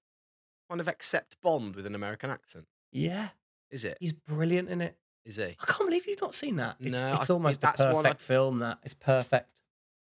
kind 0.67 0.81
of 0.81 0.87
accept 0.87 1.37
Bond 1.41 1.75
with 1.75 1.85
an 1.85 1.93
American 1.95 2.29
accent? 2.31 2.65
yeah, 2.91 3.29
Is 3.69 3.85
it? 3.85 3.97
he's 3.99 4.13
brilliant 4.13 4.69
in 4.69 4.81
it. 4.81 4.97
Is 5.25 5.35
he? 5.37 5.43
I 5.43 5.65
can't 5.65 5.89
believe 5.89 6.07
you've 6.07 6.21
not 6.21 6.33
seen 6.33 6.55
that. 6.57 6.77
It's, 6.79 6.99
No, 7.01 7.13
it's 7.13 7.29
I- 7.29 7.33
almost 7.33 7.61
that's 7.61 7.81
a 7.81 7.93
one 7.93 8.05
I- 8.05 8.09
perfect 8.09 8.21
film. 8.21 8.59
That 8.59 8.79
it's 8.83 8.93
perfect. 8.93 9.49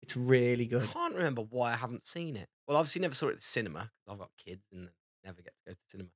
It's 0.03 0.17
really 0.17 0.67
good. 0.67 0.83
I 0.83 0.87
can't 0.87 1.15
remember 1.15 1.43
why 1.43 1.73
I 1.73 1.77
haven't 1.77 2.07
seen 2.07 2.37
it. 2.37 2.49
Well, 2.67 2.77
obviously 2.77 3.01
never 3.03 3.15
saw 3.15 3.27
it 3.29 3.33
at 3.33 3.37
the 3.41 3.43
cinema 3.45 3.81
'cause 3.81 4.13
I've 4.13 4.19
got 4.19 4.31
kids 4.37 4.63
and 4.73 4.89
never 5.25 5.43
get 5.43 5.55
to 5.59 5.63
go 5.67 5.73
to 5.73 5.79
the 5.79 5.91
cinema. 5.91 6.11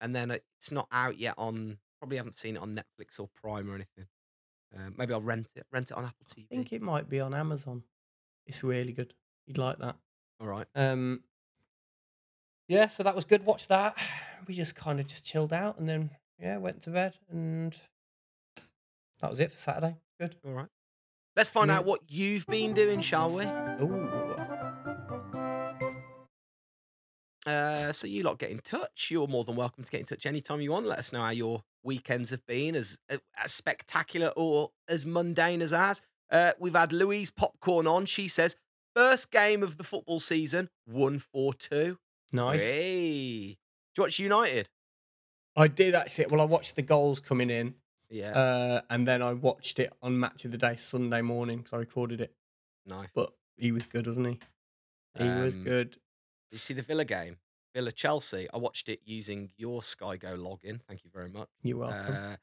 And 0.00 0.14
then 0.14 0.30
uh, 0.30 0.38
it's 0.58 0.70
not 0.70 0.88
out 0.92 1.18
yet 1.18 1.34
on. 1.38 1.78
Probably 1.98 2.18
haven't 2.18 2.36
seen 2.36 2.56
it 2.56 2.60
on 2.62 2.74
Netflix 2.76 3.18
or 3.18 3.28
Prime 3.28 3.70
or 3.70 3.74
anything. 3.74 4.06
Uh, 4.76 4.90
maybe 4.96 5.14
I'll 5.14 5.22
rent 5.22 5.48
it. 5.56 5.66
Rent 5.72 5.90
it 5.90 5.96
on 5.96 6.04
Apple 6.04 6.26
TV. 6.34 6.44
I 6.44 6.54
think 6.54 6.72
it 6.72 6.82
might 6.82 7.08
be 7.08 7.20
on 7.20 7.32
Amazon. 7.34 7.82
It's 8.46 8.62
really 8.62 8.92
good. 8.92 9.14
You'd 9.46 9.58
like 9.58 9.78
that. 9.78 9.96
All 10.38 10.46
right. 10.46 10.66
Um, 10.74 11.22
yeah, 12.68 12.88
so 12.88 13.02
that 13.02 13.14
was 13.14 13.24
good. 13.24 13.44
Watch 13.46 13.68
that. 13.68 13.96
We 14.46 14.54
just 14.54 14.74
kind 14.76 15.00
of 15.00 15.06
just 15.06 15.24
chilled 15.24 15.52
out 15.52 15.78
and 15.78 15.88
then 15.88 16.10
yeah, 16.40 16.56
went 16.58 16.82
to 16.82 16.90
bed 16.90 17.16
and 17.30 17.76
that 19.20 19.30
was 19.30 19.40
it 19.40 19.50
for 19.52 19.56
Saturday. 19.58 19.96
Good. 20.20 20.36
All 20.44 20.52
right. 20.52 20.68
Let's 21.34 21.48
find 21.48 21.68
Yeah. 21.68 21.78
out 21.78 21.84
what 21.84 22.00
you've 22.08 22.46
been 22.46 22.72
doing, 22.74 23.00
shall 23.00 23.30
we? 23.30 23.44
Ooh. 23.44 24.34
Uh, 27.46 27.92
so 27.92 28.06
you 28.08 28.22
lot 28.24 28.38
get 28.38 28.50
in 28.50 28.58
touch. 28.58 29.08
You're 29.10 29.28
more 29.28 29.44
than 29.44 29.54
welcome 29.54 29.84
to 29.84 29.90
get 29.90 30.00
in 30.00 30.06
touch 30.06 30.26
anytime 30.26 30.60
you 30.60 30.72
want. 30.72 30.86
Let 30.86 30.98
us 30.98 31.12
know 31.12 31.20
how 31.20 31.30
your 31.30 31.62
weekends 31.84 32.30
have 32.30 32.44
been, 32.46 32.74
as 32.74 32.98
uh, 33.08 33.18
as 33.36 33.52
spectacular 33.52 34.28
or 34.36 34.72
as 34.88 35.06
mundane 35.06 35.62
as 35.62 35.72
ours. 35.72 36.02
Uh, 36.28 36.52
we've 36.58 36.74
had 36.74 36.92
Louise 36.92 37.30
Popcorn 37.30 37.86
on. 37.86 38.04
She 38.06 38.26
says 38.26 38.56
first 38.96 39.30
game 39.30 39.62
of 39.62 39.76
the 39.76 39.84
football 39.84 40.18
season, 40.18 40.70
one 40.86 41.20
four 41.20 41.54
two. 41.54 41.98
Nice. 42.32 42.66
Hey, 42.66 43.40
do 43.94 43.98
you 43.98 44.02
watch 44.02 44.18
United? 44.18 44.68
I 45.56 45.68
did 45.68 45.94
actually. 45.94 46.26
Well, 46.26 46.40
I 46.40 46.44
watched 46.44 46.76
the 46.76 46.82
goals 46.82 47.20
coming 47.20 47.50
in, 47.50 47.74
Yeah, 48.10 48.32
uh, 48.32 48.80
and 48.90 49.06
then 49.06 49.22
I 49.22 49.32
watched 49.32 49.78
it 49.78 49.92
on 50.02 50.18
Match 50.20 50.44
of 50.44 50.50
the 50.52 50.58
Day 50.58 50.76
Sunday 50.76 51.22
morning 51.22 51.58
because 51.58 51.72
I 51.72 51.78
recorded 51.78 52.20
it. 52.20 52.34
nice. 52.84 53.08
But 53.14 53.32
he 53.56 53.72
was 53.72 53.86
good, 53.86 54.06
wasn't 54.06 54.26
he? 54.26 54.38
He 55.18 55.24
was 55.24 55.54
Um, 55.54 55.64
good. 55.64 55.90
Did 55.92 55.98
you 56.52 56.58
see 56.58 56.74
the 56.74 56.82
Villa 56.82 57.04
game? 57.04 57.38
Villa 57.74 57.90
Chelsea. 57.92 58.48
I 58.52 58.58
watched 58.58 58.88
it 58.88 59.00
using 59.04 59.50
your 59.56 59.82
Sky 59.82 60.16
Go 60.16 60.36
login. 60.36 60.80
Thank 60.86 61.04
you 61.04 61.10
very 61.12 61.28
much. 61.30 61.48
You're 61.62 61.78
welcome. 61.78 62.14
Uh, 62.14 62.36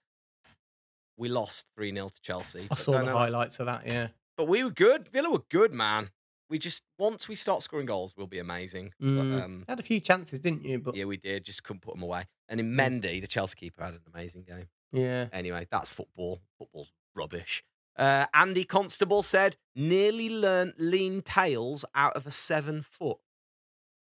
we 1.18 1.30
lost 1.30 1.68
3 1.76 1.94
0 1.94 2.10
to 2.10 2.22
Chelsea. 2.22 2.68
I 2.72 2.76
saw 2.76 3.04
the 3.04 3.12
highlights 3.12 3.60
of 3.60 3.68
that. 3.68 3.86
Yeah. 3.86 4.08
But 4.38 4.48
we 4.48 4.64
were 4.64 4.72
good. 4.72 5.08
Villa 5.10 5.30
were 5.32 5.44
good, 5.50 5.72
man. 5.72 6.10
We 6.54 6.60
just, 6.60 6.84
once 7.00 7.28
we 7.28 7.36
start 7.36 7.64
scoring 7.64 7.88
goals, 7.88 8.14
we'll 8.16 8.28
be 8.28 8.38
amazing. 8.38 8.94
Mm. 9.02 9.18
But, 9.38 9.44
um, 9.44 9.66
Had 9.68 9.80
a 9.80 9.82
few 9.82 10.00
chances, 10.00 10.40
didn't 10.40 10.64
you? 10.64 10.78
But 10.78 10.94
yeah, 10.96 11.06
we 11.06 11.18
did. 11.18 11.44
Just 11.44 11.64
couldn't 11.64 11.80
put 11.82 11.96
them 11.96 12.04
away. 12.04 12.28
And 12.48 12.60
in. 12.60 12.74
Mendy, 12.74 13.20
the 13.20 13.26
Chelsea 13.26 13.56
keeper 13.56 13.84
had 13.84 13.96
an 13.96 14.02
amazing 14.14 14.44
game. 14.44 14.68
yeah. 14.92 15.30
Anyway, 15.34 15.66
that's 15.72 15.90
football. 15.90 16.44
Football's 16.60 16.92
rubbish. 17.16 17.64
Uh, 17.98 18.28
Andy 18.36 18.66
Constable 18.66 19.24
said, 19.24 19.58
nearly 19.76 20.30
learnt 20.30 20.76
lean 20.80 21.24
tails 21.24 21.86
out 21.96 22.16
of 22.16 22.28
a 22.28 22.32
seven 22.32 22.84
foot 22.88 23.18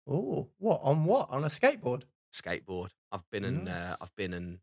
Oh, 0.05 0.49
what 0.59 0.81
on 0.83 1.05
what 1.05 1.31
on 1.31 1.45
a 1.45 1.49
skateboard? 1.49 2.03
skateboard. 2.35 2.89
I've 3.13 3.29
been 3.31 3.45
and 3.45 3.69
uh, 3.69 3.95
I've 4.03 4.15
been 4.17 4.35
and 4.35 4.59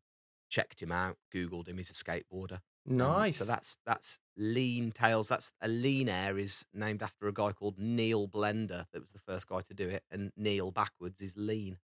checked 0.49 0.82
him 0.84 0.91
out, 0.91 1.15
googled 1.34 1.69
him. 1.69 1.77
He's 1.77 1.89
a 1.89 1.93
skateboarder. 1.93 2.59
Um, 2.88 2.97
Nice. 2.97 3.38
so 3.38 3.45
that's 3.45 3.77
that's 3.86 4.19
lean 4.38 4.91
tails. 4.91 5.27
That's 5.27 5.51
a 5.61 5.67
lean 5.67 6.09
air 6.09 6.38
is 6.38 6.65
named 6.73 7.03
after 7.03 7.27
a 7.27 7.34
guy 7.34 7.51
called 7.51 7.77
Neil 7.77 8.27
Blender 8.27 8.86
that 8.91 8.99
was 8.99 9.11
the 9.11 9.19
first 9.19 9.47
guy 9.47 9.61
to 9.61 9.73
do 9.73 9.88
it, 9.89 10.03
and 10.11 10.32
Neil 10.36 10.71
backwards 10.71 11.21
is 11.21 11.36
lean. 11.38 11.77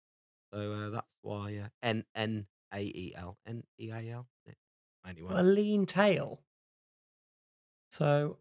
So 0.52 0.72
uh, 0.72 0.90
that's 0.90 1.06
why 1.22 1.56
uh, 1.56 1.68
N 1.82 2.04
N 2.14 2.46
A 2.72 2.80
E 2.80 3.14
L 3.16 3.38
N 3.46 3.64
E 3.80 3.90
A 3.90 4.10
L. 4.10 4.26
Anyway, 5.06 5.32
a 5.34 5.42
lean 5.42 5.86
tail. 5.86 6.40
So 7.90 8.38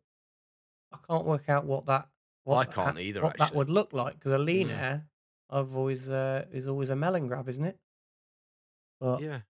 I 0.92 0.98
can't 1.10 1.26
work 1.26 1.50
out 1.50 1.66
what 1.66 1.86
that. 1.88 2.08
What 2.44 2.68
I 2.68 2.72
can't 2.72 3.00
either, 3.00 3.22
What 3.22 3.38
that 3.38 3.54
would 3.56 3.70
look 3.70 3.94
like 3.94 4.16
because 4.16 4.32
a 4.32 4.38
lean 4.40 4.68
Mm. 4.68 4.80
air, 4.82 5.06
I've 5.50 5.76
always 5.76 6.10
uh, 6.10 6.46
is 6.52 6.68
always 6.68 6.90
a 6.90 6.96
melon 6.96 7.28
grab, 7.28 7.48
isn't 7.50 7.64
it? 7.66 7.80
But 9.00 9.22
yeah, 9.22 9.42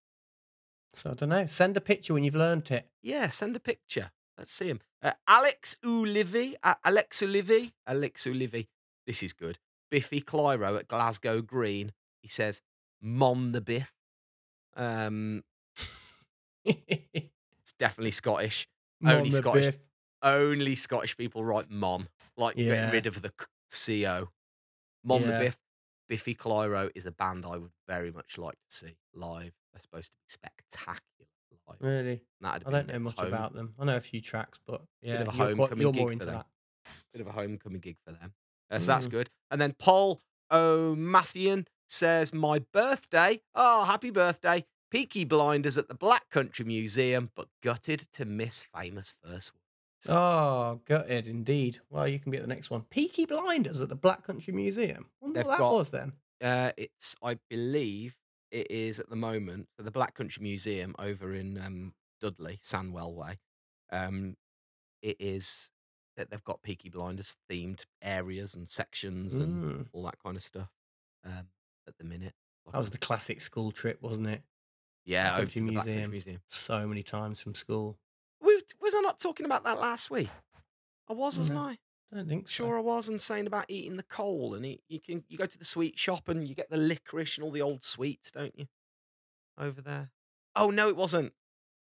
so 0.94 1.12
I 1.12 1.14
don't 1.14 1.30
know. 1.30 1.46
Send 1.46 1.78
a 1.78 1.82
picture 1.82 2.14
when 2.14 2.24
you've 2.24 2.36
learnt 2.36 2.72
it. 2.72 2.88
yeah. 3.02 3.28
Send 3.30 3.56
a 3.56 3.60
picture. 3.60 4.12
Let's 4.38 4.52
see 4.54 4.68
him. 4.68 4.80
Uh, 5.04 5.12
Alex 5.28 5.78
Ulivi, 5.84 6.56
uh, 6.64 6.76
Alex 6.84 7.22
Ulivi, 7.22 7.72
Alex 7.88 8.24
Ulivi. 8.26 8.68
This 9.06 9.22
is 9.24 9.34
good. 9.34 9.60
Biffy 9.90 10.22
Clyro 10.22 10.78
at 10.80 10.88
Glasgow 10.88 11.42
Green. 11.42 11.92
He 12.22 12.28
says, 12.28 12.62
"Mom 13.02 13.52
the 13.52 13.62
Biff." 13.62 13.94
Um, 14.76 15.44
it's 16.66 17.74
definitely 17.80 18.12
Scottish. 18.12 18.68
Mom 19.00 19.18
Only 19.18 19.32
Scottish 19.32 19.66
Biff. 19.68 19.80
only 20.22 20.76
Scottish 20.76 21.18
people 21.18 21.44
write 21.44 21.70
mom, 21.70 22.08
like 22.38 22.56
Yeah. 22.58 22.76
getting 22.76 22.92
rid 22.92 23.08
of 23.08 23.22
the 23.22 23.32
CO. 23.70 24.30
Mom 25.04 25.24
the 25.24 25.40
Biff. 25.40 25.58
Biffy 26.08 26.36
Clyro 26.36 26.90
is 26.94 27.06
a 27.06 27.12
band 27.12 27.46
I 27.46 27.58
would 27.58 27.72
very 27.88 28.12
much 28.12 28.38
like 28.38 28.56
to 28.70 28.76
see 28.76 28.96
live. 29.14 29.54
They're 29.74 29.82
supposed 29.82 30.08
to 30.12 30.14
be 30.14 30.30
spectacular 30.30 31.28
live. 31.68 31.78
Really, 31.80 32.22
I 32.44 32.60
don't 32.60 32.88
know 32.88 33.00
much 33.00 33.16
home- 33.18 33.28
about 33.28 33.54
them. 33.54 33.74
I 33.80 33.86
know 33.86 33.96
a 33.96 34.02
few 34.02 34.20
tracks, 34.22 34.60
but 34.66 34.82
yeah, 35.02 35.16
of 35.16 35.22
a 35.22 35.24
you're, 35.24 35.34
quite, 35.34 35.48
homecoming 35.58 35.82
you're 35.82 35.92
gig 35.94 36.00
more 36.02 36.08
for 36.10 36.14
into 36.14 36.26
them. 36.26 36.36
that. 36.36 36.48
Bit 37.14 37.22
of 37.22 37.28
a 37.28 37.32
homecoming 37.32 37.80
gig 37.82 37.98
for 38.06 38.12
them. 38.14 38.34
Uh, 38.70 38.80
so 38.80 38.86
that's 38.88 39.08
Mm. 39.08 39.12
good. 39.12 39.30
And 39.50 39.62
then 39.62 39.74
Paul 39.74 40.22
O'Mathian 40.52 41.68
says, 41.88 42.34
My 42.34 42.60
birthday. 42.60 43.42
Oh, 43.56 43.84
happy 43.86 44.10
birthday. 44.10 44.66
Peaky 44.90 45.24
Blinders 45.24 45.78
at 45.78 45.88
the 45.88 45.94
Black 45.94 46.30
Country 46.30 46.66
Museum, 46.66 47.32
but 47.36 47.48
gutted 47.64 48.08
to 48.14 48.26
miss 48.26 48.66
famous 48.76 49.16
first 49.24 49.54
words. 49.54 50.10
Oh, 50.10 50.82
gutted 50.86 51.28
indeed. 51.28 51.80
Well, 51.90 52.08
you 52.08 52.20
can 52.20 52.32
be 52.32 52.38
at 52.38 52.44
the 52.44 52.50
next 52.50 52.70
one. 52.70 52.82
Peaky 52.90 53.26
Blinders 53.26 53.82
at 53.82 53.88
the 53.90 53.96
Black 53.96 54.24
Country 54.26 54.52
Museum. 54.54 55.10
Wonder 55.22 55.40
They've 55.40 55.46
what 55.46 55.52
that 55.54 55.60
got- 55.60 55.74
was 55.74 55.92
then. 55.92 56.14
Uh, 56.42 56.72
it's, 56.76 57.16
I 57.24 57.36
believe, 57.50 58.16
it 58.52 58.70
is 58.70 59.00
at 59.00 59.10
the 59.10 59.16
moment 59.16 59.68
for 59.76 59.84
the 59.84 59.92
Black 59.92 60.14
Country 60.16 60.44
Museum 60.44 60.94
over 61.00 61.34
in 61.34 61.58
um, 61.58 61.94
Dudley, 62.22 62.60
Sandwell 62.64 63.14
Way. 63.14 63.40
Um, 63.92 64.36
it 65.02 65.18
is 65.20 65.72
that 66.18 66.30
they've 66.30 66.44
got 66.44 66.62
Peaky 66.62 66.90
Blinders 66.90 67.36
themed 67.50 67.86
areas 68.02 68.54
and 68.54 68.68
sections 68.68 69.34
and 69.34 69.64
Mm. 69.64 69.88
all 69.94 70.04
that 70.04 70.20
kind 70.24 70.36
of 70.36 70.44
stuff 70.44 70.70
um, 71.26 71.48
at 71.88 71.98
the 71.98 72.04
minute. 72.04 72.34
That 72.72 72.78
was 72.78 72.90
the 72.92 72.98
classic 72.98 73.42
school 73.42 73.72
trip, 73.72 74.00
wasn't 74.02 74.28
it? 74.28 74.44
yeah, 75.06 75.30
Black 75.32 75.42
over 75.42 75.52
to 75.52 75.60
the 75.60 75.72
Black 75.72 75.76
Country 75.78 75.94
Museum. 75.94 76.12
Museum. 76.12 76.42
So 76.48 76.88
many 76.88 77.02
times 77.04 77.40
from 77.42 77.56
school. 77.56 77.98
We, 78.42 78.62
was 78.82 78.94
I 78.96 79.00
not 79.02 79.20
talking 79.20 79.46
about 79.46 79.64
that 79.64 79.80
last 79.80 80.12
week? 80.12 80.30
I 81.10 81.14
was, 81.14 81.38
wasn't 81.38 81.58
No. 81.60 81.66
I? 81.66 81.78
I 82.12 82.18
don't 82.18 82.28
think 82.28 82.48
so. 82.50 82.52
Sure, 82.66 82.78
I 82.78 82.82
was, 82.82 83.08
and 83.08 83.22
saying 83.22 83.48
about 83.48 83.66
eating 83.70 83.96
the 83.98 84.04
coal, 84.04 84.54
and 84.54 84.66
eat, 84.66 84.82
you 84.90 85.00
can 85.00 85.24
you 85.30 85.38
go 85.38 85.46
to 85.46 85.58
the 85.58 85.64
sweet 85.66 85.98
shop 85.98 86.28
and 86.28 86.48
you 86.48 86.54
get 86.56 86.70
the 86.70 86.78
licorice 86.78 87.38
and 87.38 87.44
all 87.46 87.52
the 87.52 87.62
old 87.62 87.84
sweets, 87.86 88.32
don't 88.32 88.58
you? 88.58 88.68
Over 89.58 89.82
there. 89.82 90.12
Oh 90.56 90.72
no, 90.72 90.90
it 90.90 90.96
wasn't. 90.96 91.34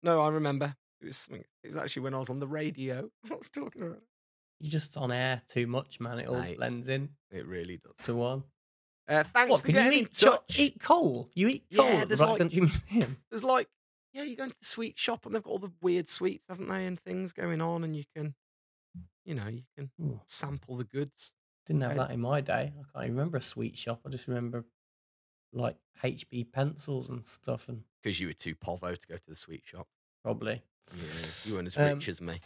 No, 0.02 0.20
I 0.20 0.28
remember. 0.28 0.76
It 1.00 1.06
was 1.06 1.16
something. 1.18 1.44
It 1.62 1.68
was 1.68 1.76
actually 1.76 2.02
when 2.02 2.14
I 2.14 2.18
was 2.18 2.30
on 2.30 2.38
the 2.40 2.46
radio. 2.46 3.10
I 3.30 3.34
was 3.34 3.50
talking 3.50 3.82
about 3.82 3.96
it. 3.98 4.02
You're 4.60 4.70
just 4.70 4.96
on 4.96 5.12
air 5.12 5.42
too 5.48 5.66
much, 5.66 6.00
man. 6.00 6.18
It 6.20 6.28
all 6.28 6.40
Mate. 6.40 6.56
blends 6.56 6.88
in 6.88 7.10
It 7.30 7.46
really 7.46 7.78
does. 7.78 8.06
to 8.06 8.14
one. 8.14 8.44
Uh, 9.06 9.24
thanks 9.34 9.50
what 9.50 9.60
for 9.60 9.66
can 9.66 9.92
you 9.92 10.00
eat? 10.00 10.22
in 10.22 10.38
eat 10.56 10.80
coal? 10.80 11.28
You 11.34 11.48
eat 11.48 11.64
coal 11.76 11.86
Yeah, 11.86 12.00
the 12.00 12.06
there's 12.06 12.20
like- 12.22 12.40
Museum? 12.54 13.18
There's 13.30 13.44
like, 13.44 13.68
yeah, 14.14 14.22
you 14.22 14.36
go 14.36 14.44
into 14.44 14.56
the 14.58 14.64
sweet 14.64 14.98
shop 14.98 15.26
and 15.26 15.34
they've 15.34 15.42
got 15.42 15.50
all 15.50 15.58
the 15.58 15.72
weird 15.82 16.08
sweets, 16.08 16.44
haven't 16.48 16.68
they, 16.68 16.86
and 16.86 16.98
things 16.98 17.32
going 17.34 17.60
on, 17.60 17.84
and 17.84 17.94
you 17.94 18.04
can, 18.16 18.34
you 19.24 19.34
know, 19.34 19.46
you 19.48 19.62
can 19.76 19.90
Ooh, 20.00 20.20
sample 20.26 20.76
the 20.76 20.84
goods. 20.84 21.34
didn't 21.66 21.82
have 21.82 21.96
that 21.96 22.10
in 22.10 22.20
my 22.20 22.40
day. 22.40 22.72
I 22.78 22.82
can't 22.92 23.04
even 23.06 23.16
remember 23.16 23.38
a 23.38 23.42
sweet 23.42 23.76
shop. 23.78 24.00
I 24.06 24.10
just 24.10 24.28
remember 24.28 24.64
like 25.52 25.76
HB 26.02 26.52
pencils 26.52 27.08
and 27.08 27.24
stuff, 27.24 27.68
and 27.68 27.84
Because 28.02 28.18
you 28.20 28.26
were 28.26 28.32
too 28.34 28.54
povo 28.54 28.94
to 28.98 29.06
go 29.06 29.16
to 29.16 29.22
the 29.26 29.36
sweet 29.36 29.62
shop. 29.64 29.86
probably. 30.22 30.62
Yeah, 30.96 31.02
you 31.44 31.54
weren't 31.54 31.68
as 31.68 31.76
Um, 31.76 31.94
rich 31.98 32.08
as 32.08 32.20
me. 32.20 32.40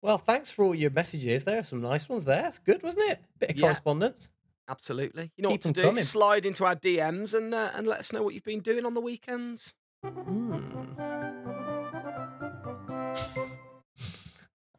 Well, 0.00 0.16
thanks 0.18 0.50
for 0.52 0.64
all 0.64 0.74
your 0.74 0.90
messages. 0.90 1.44
There 1.44 1.58
are 1.58 1.64
some 1.64 1.80
nice 1.82 2.08
ones 2.08 2.24
there. 2.24 2.46
It's 2.46 2.58
good, 2.60 2.82
wasn't 2.84 3.10
it? 3.10 3.20
Bit 3.38 3.50
of 3.50 3.56
Yeah. 3.56 3.62
correspondence. 3.62 4.30
Absolutely. 4.68 5.32
You 5.36 5.42
know 5.42 5.48
keep 5.50 5.64
what 5.64 5.74
to 5.74 5.80
do? 5.80 5.82
coming. 5.88 6.04
Slide 6.04 6.46
into 6.46 6.64
our 6.64 6.76
DMs 6.76 7.34
and 7.34 7.52
uh, 7.52 7.70
and 7.74 7.86
let 7.86 7.98
us 8.00 8.12
know 8.12 8.22
what 8.22 8.34
you've 8.34 8.44
been 8.44 8.60
doing 8.60 8.84
on 8.86 8.94
the 8.94 9.00
weekends. 9.00 9.74
Mm. 10.04 11.34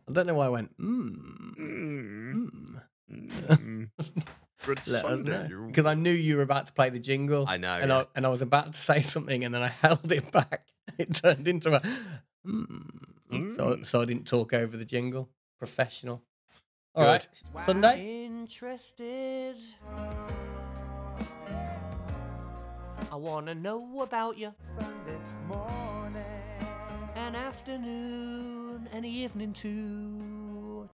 I 0.10 0.12
don't 0.12 0.28
know 0.28 0.34
why 0.34 0.46
I 0.48 0.50
went, 0.50 0.76
mmm. 0.78 1.56
Mm. 1.60 2.50
Mm. 2.50 2.80
Mm. 3.10 3.90
Good 4.66 4.86
Let 4.88 5.02
Sunday, 5.02 5.50
Because 5.68 5.86
I 5.86 5.94
knew 5.96 6.12
you 6.12 6.36
were 6.38 6.44
about 6.44 6.68
to 6.68 6.74
play 6.74 6.90
the 6.90 7.00
jingle. 7.00 7.46
I 7.48 7.58
know. 7.58 7.74
and 7.76 7.90
yeah. 7.90 7.98
I 8.00 8.06
and 8.16 8.26
I 8.26 8.30
was 8.30 8.42
about 8.42 8.74
to 8.74 8.80
say 8.90 9.02
something, 9.02 9.44
and 9.46 9.54
then 9.56 9.64
I 9.64 9.68
held 9.82 10.12
it 10.12 10.32
back. 10.32 10.68
It 10.98 11.14
turned 11.16 11.48
into 11.48 11.76
a 11.76 11.80
mm. 12.46 13.56
so 13.56 13.76
Mm. 13.78 13.86
so 13.86 14.02
I 14.02 14.06
didn't 14.06 14.26
talk 14.28 14.54
over 14.54 14.76
the 14.78 14.86
jingle. 14.86 15.30
Professional. 15.58 16.22
All 16.96 17.04
Good. 17.06 17.28
right, 17.56 17.66
Sunday. 17.66 18.26
Interested. 18.26 19.56
I 23.12 23.16
wanna 23.16 23.56
know 23.56 24.02
about 24.02 24.38
you. 24.38 24.54
Sunday 24.60 25.20
morning. 25.48 26.24
An 27.16 27.36
afternoon 27.36 28.49
and 28.92 29.06
evening 29.06 29.54
too. 29.54 30.90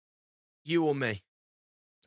You 0.64 0.86
or 0.86 0.96
me? 0.96 1.22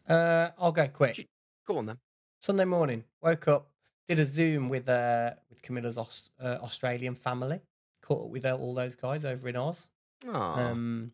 Uh, 0.09 0.51
I'll 0.59 0.73
go 0.73 0.89
quick. 0.89 1.15
Gee- 1.15 1.29
Go 1.67 1.79
on 1.79 1.87
then. 1.87 1.99
Sunday 2.41 2.65
morning, 2.65 3.05
woke 3.21 3.47
up, 3.49 3.69
did 4.09 4.19
a 4.19 4.25
Zoom 4.25 4.69
with 4.71 4.89
uh 4.89 5.33
with 5.51 5.61
Camilla's 5.63 5.99
Aus- 5.99 6.31
uh, 6.41 6.59
Australian 6.63 7.15
family. 7.15 7.61
Caught 8.03 8.25
up 8.27 8.31
with 8.31 8.47
all 8.47 8.75
those 8.75 8.95
guys 8.95 9.25
over 9.25 9.49
in 9.49 9.57
Oz. 9.57 9.89
Aw. 10.27 10.55
Um, 10.55 11.13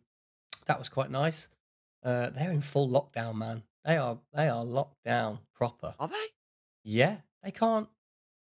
that 0.65 0.79
was 0.79 0.87
quite 0.87 1.11
nice. 1.11 1.49
Uh, 2.03 2.29
they're 2.29 2.51
in 2.51 2.61
full 2.61 2.87
lockdown, 2.89 3.35
man. 3.35 3.63
They 3.83 3.97
are 3.97 4.17
they 4.33 4.47
are 4.47 4.63
locked 4.63 5.03
down 5.03 5.39
proper. 5.53 5.93
Are 5.99 6.07
they? 6.07 6.25
Yeah, 6.83 7.17
they 7.43 7.51
can't. 7.51 7.89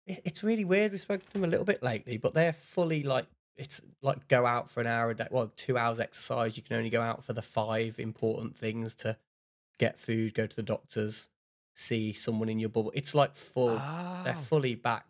it- 0.05 0.21
It's 0.23 0.43
really 0.43 0.65
weird. 0.65 0.91
We 0.91 0.97
spoke 0.99 1.25
to 1.25 1.33
them 1.33 1.43
a 1.45 1.47
little 1.47 1.65
bit 1.65 1.81
lately, 1.81 2.17
but 2.17 2.33
they're 2.35 2.53
fully 2.53 3.01
like 3.03 3.25
it's 3.57 3.81
like 4.01 4.27
go 4.27 4.45
out 4.45 4.69
for 4.69 4.81
an 4.81 4.87
hour 4.87 5.09
a 5.09 5.15
day. 5.15 5.27
Well, 5.31 5.51
two 5.55 5.77
hours 5.77 5.99
exercise. 5.99 6.55
You 6.57 6.63
can 6.63 6.75
only 6.77 6.89
go 6.89 7.01
out 7.01 7.23
for 7.23 7.33
the 7.33 7.41
five 7.41 7.99
important 7.99 8.55
things 8.55 8.95
to 8.95 9.17
get 9.79 9.99
food, 9.99 10.33
go 10.33 10.47
to 10.47 10.55
the 10.55 10.63
doctors, 10.63 11.29
see 11.75 12.13
someone 12.13 12.49
in 12.49 12.59
your 12.59 12.69
bubble. 12.69 12.91
It's 12.95 13.13
like 13.15 13.35
full. 13.35 13.69
They're 13.75 14.35
Oh. 14.37 14.41
fully 14.43 14.75
back. 14.75 15.05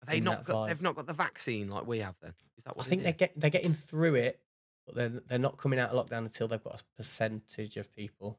Have 0.00 0.08
they 0.10 0.20
not 0.20 0.44
got, 0.44 0.56
vibe. 0.56 0.68
they've 0.68 0.82
not 0.82 0.96
got 0.96 1.06
the 1.06 1.12
vaccine 1.14 1.68
like 1.70 1.86
we 1.86 2.00
have. 2.00 2.14
Then 2.20 2.34
is 2.58 2.64
that 2.64 2.76
what 2.76 2.84
I 2.86 2.88
think 2.88 3.00
it 3.00 3.04
they 3.04 3.10
is? 3.10 3.16
get 3.16 3.32
they're 3.40 3.50
getting 3.50 3.74
through 3.74 4.16
it, 4.16 4.40
but 4.86 4.94
they're 4.94 5.08
they're 5.08 5.38
not 5.38 5.56
coming 5.56 5.78
out 5.78 5.90
of 5.90 6.06
lockdown 6.06 6.18
until 6.18 6.46
they've 6.48 6.62
got 6.62 6.80
a 6.80 6.84
percentage 6.96 7.76
of 7.78 7.90
people 7.94 8.38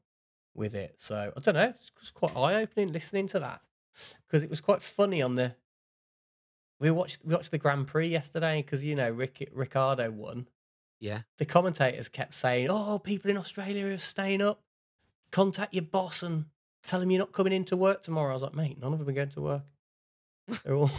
with 0.53 0.75
it. 0.75 0.95
So 1.01 1.33
I 1.35 1.39
don't 1.39 1.55
know. 1.55 1.69
It's 1.69 1.91
it's 2.01 2.11
quite 2.11 2.35
eye 2.37 2.61
opening 2.61 2.91
listening 2.91 3.27
to 3.29 3.39
that 3.39 3.61
because 4.27 4.43
it 4.43 4.49
was 4.49 4.61
quite 4.61 4.81
funny 4.81 5.21
on 5.21 5.35
the. 5.35 5.55
We 6.79 6.91
watched 6.91 7.19
we 7.23 7.33
watched 7.33 7.51
the 7.51 7.57
Grand 7.57 7.87
Prix 7.87 8.07
yesterday 8.09 8.61
because 8.61 8.83
you 8.83 8.95
know 8.95 9.09
Rick, 9.09 9.49
Ricciardo 9.53 10.11
won. 10.11 10.47
Yeah. 10.99 11.21
The 11.37 11.45
commentators 11.45 12.09
kept 12.09 12.33
saying, 12.33 12.67
"Oh, 12.69 12.99
people 12.99 13.29
in 13.31 13.37
Australia 13.37 13.87
are 13.93 13.97
staying 13.97 14.41
up. 14.41 14.61
Contact 15.31 15.73
your 15.73 15.83
boss 15.83 16.23
and 16.23 16.45
tell 16.83 17.01
him 17.01 17.11
you're 17.11 17.19
not 17.19 17.31
coming 17.31 17.53
into 17.53 17.77
work 17.77 18.01
tomorrow." 18.03 18.31
I 18.31 18.33
was 18.33 18.43
like, 18.43 18.55
"Mate, 18.55 18.79
none 18.79 18.93
of 18.93 18.99
them 18.99 19.07
are 19.09 19.13
going 19.13 19.29
to 19.29 19.41
work. 19.41 19.63
They're 20.63 20.75
all 20.75 20.91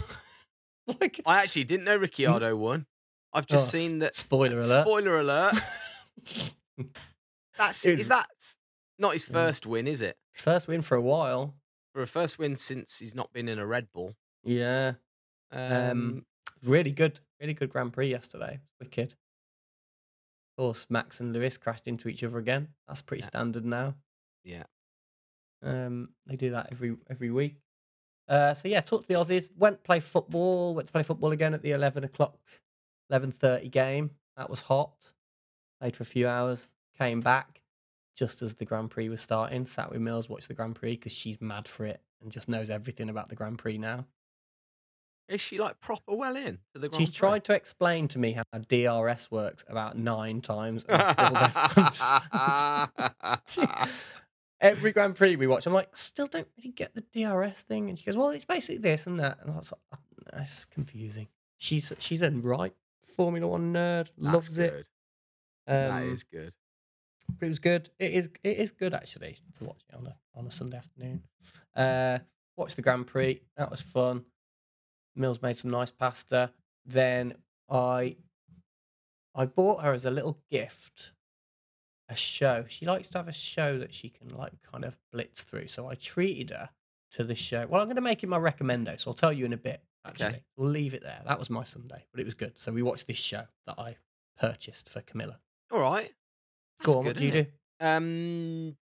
like." 1.01 1.21
I 1.27 1.43
actually 1.43 1.65
didn't 1.65 1.85
know 1.85 1.99
mm. 1.99 2.03
Ricciardo 2.03 2.57
won. 2.57 2.87
I've 3.33 3.47
just 3.47 3.75
Oh, 3.75 3.79
seen 3.79 3.99
that. 3.99 4.17
Spoiler 4.17 4.59
alert. 4.61 4.83
Spoiler 4.87 5.21
alert. 5.21 5.55
That's 7.59 7.85
is 7.87 8.09
that 8.09 8.29
not 8.99 9.13
his 9.15 9.27
Yeah. 9.29 9.33
first 9.35 9.67
win, 9.67 9.87
is 9.87 10.01
it? 10.01 10.17
First 10.33 10.69
win 10.69 10.83
for 10.83 10.97
a 10.97 11.03
while. 11.03 11.55
For 11.93 12.03
a 12.03 12.07
first 12.07 12.39
win 12.39 12.57
since 12.57 12.99
he's 12.99 13.15
not 13.15 13.33
been 13.33 13.49
in 13.49 13.59
a 13.59 13.67
Red 13.67 13.89
Bull. 13.93 14.15
Yeah. 14.45 14.95
Um, 15.53 15.73
Um, 15.73 16.27
really 16.63 16.93
good, 16.93 17.21
really 17.41 17.55
good 17.55 17.71
Grand 17.71 17.93
Prix 17.93 18.09
yesterday. 18.09 18.61
Wicked. 18.81 19.13
Of 19.13 20.63
course, 20.63 20.87
Max 20.89 21.21
and 21.21 21.33
Lewis 21.33 21.59
crashed 21.59 21.87
into 21.87 22.09
each 22.09 22.25
other 22.25 22.39
again. 22.39 22.69
That's 22.89 23.03
pretty 23.03 23.23
Yeah. 23.23 23.27
standard 23.29 23.65
now. 23.65 23.95
yeah. 24.45 24.65
Um, 25.63 26.15
they 26.27 26.37
do 26.37 26.51
that 26.51 26.69
every 26.71 26.97
every 27.09 27.31
week. 27.31 27.57
Uh, 28.29 28.55
so 28.55 28.69
yeah, 28.69 28.81
talked 28.81 29.05
to 29.05 29.09
the 29.09 29.15
Aussies. 29.15 29.51
Went 29.57 29.79
to 29.79 29.83
play 29.83 30.01
football. 30.01 30.75
Went 30.75 30.89
to 30.89 30.93
play 30.93 31.03
football 31.03 31.33
again 31.33 31.55
at 31.55 31.63
the 31.63 31.73
eleven 31.73 32.05
o'clock, 32.05 32.39
eleven 33.11 33.33
thirty 33.33 33.69
game. 33.69 34.11
That 34.37 34.51
was 34.51 34.63
hot. 34.63 35.13
Played 35.81 35.97
for 35.97 36.03
a 36.03 36.07
few 36.07 36.29
hours. 36.29 36.69
Came 36.99 37.21
back 37.21 37.63
just 38.17 38.43
as 38.43 38.55
the 38.55 38.65
Grand 38.65 38.91
Prix 38.91 39.09
was 39.09 39.21
starting. 39.23 39.65
Sat 39.67 39.91
with 39.91 40.01
Mills, 40.01 40.29
watched 40.29 40.49
the 40.49 40.55
Grand 40.55 40.77
Prix 40.77 40.93
because 40.93 41.13
she's 41.13 41.41
mad 41.41 41.67
for 41.69 41.85
it 41.87 42.01
and 42.21 42.31
just 42.31 42.49
knows 42.49 42.71
everything 42.71 43.09
about 43.09 43.29
the 43.29 43.35
Grand 43.37 43.59
Prix 43.59 43.79
now. 43.79 44.07
Is 45.29 45.41
she 45.41 45.59
like 45.59 45.81
proper 45.81 46.15
well 46.15 46.37
in 46.37 46.59
to 46.73 46.79
the 46.79 46.89
Grand 46.89 47.01
She's 47.01 47.11
Prix? 47.11 47.19
tried 47.19 47.45
to 47.45 47.55
explain 47.55 48.07
to 48.09 48.19
me 48.19 48.33
how 48.33 48.43
DRS 48.69 49.31
works 49.31 49.65
about 49.69 49.97
nine 49.99 50.41
times, 50.41 50.85
and 50.89 51.03
I 51.03 51.13
still 51.13 51.31
don't 51.31 52.91
understand. 53.27 53.41
She- 53.87 53.93
Every 54.59 54.91
Grand 54.93 55.15
Prix 55.17 55.37
we 55.37 55.47
watch, 55.47 55.67
I'm 55.67 55.75
like, 55.75 55.89
I 55.93 55.97
still 55.97 56.29
don't 56.29 56.49
really 56.57 56.71
get 56.71 56.95
the 56.95 57.03
DRS 57.13 57.63
thing, 57.63 57.91
and 57.91 57.99
she 57.99 58.07
goes, 58.07 58.17
"Well, 58.17 58.31
it's 58.31 58.47
basically 58.47 58.79
this 58.79 59.07
and 59.07 59.21
that," 59.21 59.37
and 59.43 59.51
I 59.51 59.57
was 59.59 59.71
like, 59.71 59.81
"Oh, 60.33 60.39
"It's 60.41 60.65
confusing." 60.71 61.29
She's 61.59 61.93
she's 61.99 62.23
a 62.23 62.31
right 62.31 62.73
Formula 63.17 63.47
One 63.47 63.75
nerd, 63.75 64.09
That's 64.17 64.35
loves 64.35 64.59
it. 64.59 64.71
good. 64.73 64.87
Um, 65.69 65.89
that 65.91 66.03
is 66.05 66.23
good. 66.25 66.55
but 67.39 67.45
it 67.47 67.49
was 67.49 67.59
good. 67.59 67.91
It 67.99 68.13
is 68.13 68.31
it 68.43 68.57
is 68.57 68.73
good 68.73 68.95
actually 68.95 69.37
to 69.59 69.65
watch 69.65 69.83
it 69.91 69.95
on 69.95 70.07
a 70.07 70.17
on 70.35 70.47
a 70.47 70.51
Sunday 70.51 70.79
afternoon. 70.79 71.23
Uh, 71.77 72.21
watched 72.57 72.77
the 72.77 72.83
Grand 72.83 73.07
Prix. 73.07 73.43
That 73.59 73.71
was 73.71 73.83
fun. 73.83 74.25
Mills 75.17 75.43
made 75.43 75.57
some 75.57 75.71
nice 75.71 75.91
pasta. 75.91 76.53
Then 76.85 77.35
I 77.71 78.17
I 79.35 79.47
bought 79.47 79.83
her 79.83 79.93
as 79.93 80.05
a 80.05 80.11
little 80.11 80.39
gift 80.51 81.13
a 82.09 82.15
show. 82.15 82.65
She 82.69 82.87
likes 82.87 83.09
to 83.09 83.19
have 83.19 83.29
a 83.29 83.33
show 83.33 83.79
that 83.79 83.93
she 83.93 84.09
can 84.09 84.29
like 84.29 84.53
kind 84.63 84.85
of 84.85 84.99
blitz 85.13 85.43
through. 85.43 85.69
So 85.69 85.89
I 85.89 85.95
treated 85.95 86.51
her 86.51 86.71
to 87.13 87.25
the 87.25 87.35
show. 87.35 87.67
Well, 87.67 87.81
I'm 87.81 87.87
going 87.89 87.97
to 87.97 88.03
make 88.03 88.23
it 88.23 88.29
my 88.29 88.39
recommendo, 88.39 88.97
so 88.97 89.11
I'll 89.11 89.15
tell 89.15 89.33
you 89.33 89.45
in 89.45 89.53
a 89.53 89.57
bit. 89.57 89.83
Actually, 90.05 90.27
Okay. 90.29 90.43
we'll 90.57 90.71
leave 90.71 90.95
it 90.95 91.03
there. 91.03 91.21
That 91.27 91.39
was 91.39 91.51
my 91.51 91.65
Sunday, 91.65 92.07
but 92.13 92.21
it 92.21 92.25
was 92.25 92.35
good. 92.35 92.57
So 92.59 92.71
we 92.73 92.83
watched 92.83 93.09
this 93.09 93.17
show 93.17 93.43
that 93.67 93.75
I 93.79 93.97
purchased 94.39 94.89
for 94.89 95.01
Camilla. 95.01 95.41
All 95.73 95.81
right. 95.81 96.13
Go 96.85 96.93
That's 96.93 96.97
on, 96.99 97.05
what 97.05 97.15
good, 97.15 97.19
do 97.19 97.25
you 97.25 97.31
isn't 97.31 97.45
do? 97.81 97.85
Um, 97.87 98.77